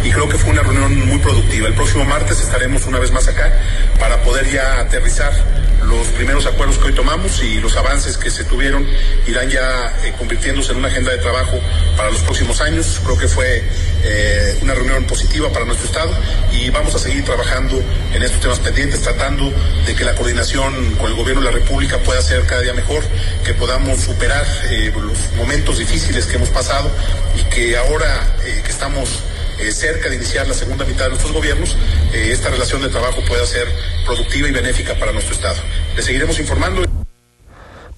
y 0.03 0.11
creo 0.11 0.29
que 0.29 0.39
fue 0.39 0.51
una 0.51 0.63
reunión 0.63 1.07
muy 1.07 1.19
productiva. 1.19 1.69
El 1.69 1.75
próximo 1.75 2.05
martes 2.05 2.41
estaremos 2.41 2.87
una 2.87 2.99
vez 2.99 3.13
más 3.13 3.29
acá 3.29 3.53
para 3.99 4.23
poder 4.23 4.51
ya 4.51 4.81
aterrizar 4.81 5.33
los 5.83 6.07
primeros 6.09 6.47
acuerdos 6.47 6.79
que 6.79 6.87
hoy 6.87 6.95
tomamos 6.95 7.43
y 7.43 7.61
los 7.61 7.77
avances 7.77 8.17
que 8.17 8.31
se 8.31 8.45
tuvieron 8.45 8.87
irán 9.27 9.51
ya 9.51 9.95
eh, 10.05 10.15
convirtiéndose 10.17 10.73
en 10.73 10.79
una 10.79 10.89
agenda 10.89 11.11
de 11.13 11.19
trabajo 11.19 11.61
para 11.97 12.11
los 12.11 12.23
próximos 12.23 12.61
años. 12.63 13.01
Creo 13.05 13.19
que 13.19 13.29
fue 13.29 13.63
una 14.63 14.75
reunión 14.75 15.05
positiva 15.05 15.49
para 15.53 15.65
nuestro 15.65 15.87
Estado 15.87 16.17
y 16.53 16.71
vamos 16.71 16.95
a 16.95 16.99
seguir 16.99 17.25
trabajando 17.25 17.81
en 18.13 18.23
estos 18.23 18.41
temas 18.41 18.59
pendientes, 18.59 19.01
tratando 19.01 19.53
de 19.87 19.95
que 19.95 20.05
la 20.05 20.15
coordinación 20.15 20.95
con 20.97 21.11
el 21.11 21.15
Gobierno 21.15 21.43
de 21.43 21.51
la 21.51 21.53
República 21.53 21.82
pueda 22.05 22.23
ser 22.23 22.47
cada 22.47 22.63
día 22.63 22.75
mejor, 22.75 23.03
que 23.45 23.55
podamos 23.55 24.01
superar 24.01 24.45
eh, 24.71 24.93
los 24.95 25.19
momentos 25.37 25.79
difíciles 25.79 26.27
que 26.27 26.37
hemos 26.37 26.51
pasado 26.51 26.91
y 27.39 27.43
que 27.55 27.77
ahora 27.77 28.37
eh, 28.45 28.63
que 28.65 28.71
estamos 28.71 29.23
eh, 29.59 29.71
cerca 29.71 30.09
de 30.09 30.17
iniciar 30.17 30.49
la 30.49 30.55
segunda 30.55 30.85
mitad 30.85 31.05
de 31.05 31.11
nuestros 31.11 31.33
gobiernos, 31.33 31.77
eh, 32.13 32.31
esta 32.33 32.49
relación 32.49 32.83
de 32.83 32.89
trabajo 32.89 33.21
pueda 33.29 33.47
ser 33.47 33.69
productiva 34.05 34.49
y 34.49 34.53
benéfica 34.53 34.95
para 34.99 35.13
nuestro 35.13 35.35
Estado. 35.35 35.57
Le 35.95 36.03
seguiremos 36.03 36.39
informando. 36.39 36.83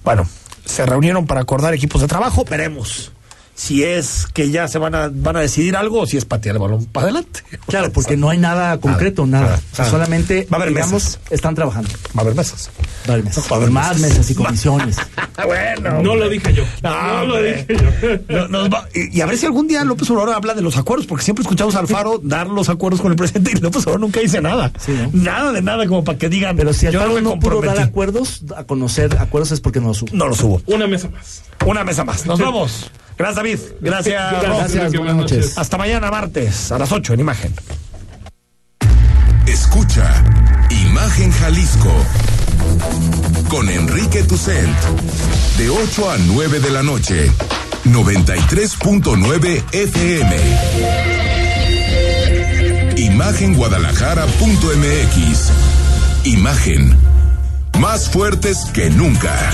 Bueno, 0.03 0.27
se 0.65 0.85
reunieron 0.85 1.25
para 1.25 1.41
acordar 1.41 1.73
equipos 1.73 2.01
de 2.01 2.07
trabajo, 2.07 2.45
veremos 2.45 3.11
si 3.55 3.83
es 3.83 4.27
que 4.33 4.51
ya 4.51 4.67
se 4.67 4.77
van 4.77 4.93
a, 4.95 5.09
van 5.11 5.37
a 5.37 5.39
decidir 5.39 5.75
algo 5.77 6.01
o 6.01 6.05
si 6.05 6.17
es 6.17 6.25
patear 6.25 6.55
el 6.57 6.61
balón 6.61 6.85
para 6.85 7.05
adelante. 7.05 7.41
Claro, 7.67 7.91
porque 7.91 8.15
no 8.15 8.29
hay 8.29 8.37
nada 8.37 8.77
concreto, 8.79 9.25
nada. 9.25 9.45
nada, 9.45 9.55
O 9.55 9.75
sea, 9.75 9.85
nada. 9.85 9.91
solamente, 9.91 10.47
Va 10.53 10.57
a 10.57 10.61
haber 10.61 10.69
digamos, 10.73 10.93
mesas. 10.93 11.19
están 11.31 11.55
trabajando. 11.55 11.89
Va 12.15 12.19
a 12.19 12.21
haber 12.21 12.35
mesas. 12.35 12.69
Va 13.09 13.11
a 13.11 13.13
haber 13.13 13.25
mesas. 13.25 13.45
Va 13.51 13.55
a 13.55 13.57
haber 13.59 13.71
Más 13.71 13.95
mesas. 13.99 14.09
mesas 14.09 14.29
y 14.31 14.35
comisiones. 14.35 14.97
bueno. 15.45 16.01
No 16.03 16.15
lo 16.15 16.29
dije 16.29 16.53
yo. 16.53 16.63
No, 16.83 16.91
No 16.91 17.25
lo 17.25 17.41
dije 17.41 17.65
yo. 17.69 18.17
No, 18.29 18.47
nos 18.47 18.69
va- 18.69 18.87
y, 18.93 19.17
y 19.17 19.21
a 19.21 19.25
ver 19.25 19.37
si 19.37 19.45
algún 19.45 19.67
día 19.67 19.83
López 19.83 20.09
Obrador 20.11 20.35
habla 20.35 20.53
de 20.53 20.61
los 20.61 20.77
acuerdos, 20.77 21.07
porque 21.07 21.23
siempre 21.23 21.41
escuchamos 21.41 21.75
a 21.75 21.79
Alfaro 21.79 22.19
dar 22.23 22.47
los 22.47 22.69
acuerdos 22.69 23.01
con 23.01 23.11
el 23.11 23.17
presidente 23.17 23.51
y 23.55 23.59
López 23.59 23.81
Obrador 23.83 24.01
nunca 24.01 24.19
dice 24.19 24.41
nada. 24.41 24.71
Nada 25.11 25.51
de 25.51 25.61
nada 25.61 25.87
como 25.87 26.03
para 26.03 26.17
que 26.17 26.29
digan. 26.29 26.55
Pero 26.55 26.71
si 26.73 26.85
yo 26.85 26.99
Alfaro 27.01 27.15
me 27.15 27.21
no 27.21 27.39
pudo 27.39 27.61
dar 27.61 27.79
acuerdos, 27.79 28.43
a 28.55 28.63
conocer 28.65 29.17
acuerdos 29.19 29.51
es 29.51 29.59
porque 29.61 29.79
no 29.81 29.87
los 29.89 30.01
hubo. 30.03 30.09
No 30.15 30.27
los 30.27 30.41
hubo. 30.43 30.61
Una 30.67 30.87
mesa 30.87 31.09
más. 31.09 31.43
Una 31.65 31.83
mesa 31.83 32.03
más. 32.03 32.25
Nos 32.25 32.39
vamos. 32.39 32.91
Gracias, 33.17 33.35
David. 33.35 33.59
Gracias, 33.81 34.41
Gracias, 34.41 34.83
Rob. 34.85 34.97
buenas 34.97 35.15
noches. 35.15 35.57
Hasta 35.57 35.77
mañana, 35.77 36.11
martes, 36.11 36.71
a 36.71 36.77
las 36.77 36.91
8 36.91 37.13
en 37.13 37.19
Imagen. 37.21 37.53
Escucha 39.47 40.23
Imagen 40.69 41.31
Jalisco 41.31 41.93
con 43.47 43.69
Enrique 43.69 44.23
Tucent 44.23 44.75
de 45.57 45.69
8 45.69 46.11
a 46.11 46.17
9 46.17 46.59
de 46.59 46.69
la 46.71 46.83
noche 46.83 47.31
93.9 47.85 49.63
FM 49.71 50.35
Imagenguadalajara.mx 52.97 55.51
Imagen 56.25 56.97
más 57.79 58.09
fuertes 58.09 58.65
que 58.73 58.89
nunca 58.89 59.53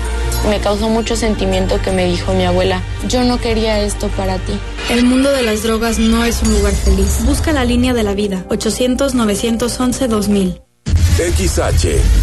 Me 0.49 0.59
causó 0.59 0.89
mucho 0.89 1.15
sentimiento 1.15 1.79
que 1.81 1.91
me 1.91 2.05
dijo 2.05 2.33
mi 2.33 2.45
abuela, 2.45 2.81
yo 3.07 3.23
no 3.23 3.39
quería 3.39 3.79
esto 3.81 4.07
para 4.09 4.37
ti. 4.37 4.53
El 4.89 5.05
mundo 5.05 5.31
de 5.31 5.43
las 5.43 5.63
drogas 5.63 5.99
no 5.99 6.25
es 6.25 6.41
un 6.41 6.51
lugar 6.51 6.73
feliz. 6.73 7.19
Busca 7.25 7.51
la 7.51 7.63
línea 7.63 7.93
de 7.93 8.03
la 8.03 8.13
vida. 8.13 8.45
800-911-2000. 8.49 10.61
XH 11.17 12.20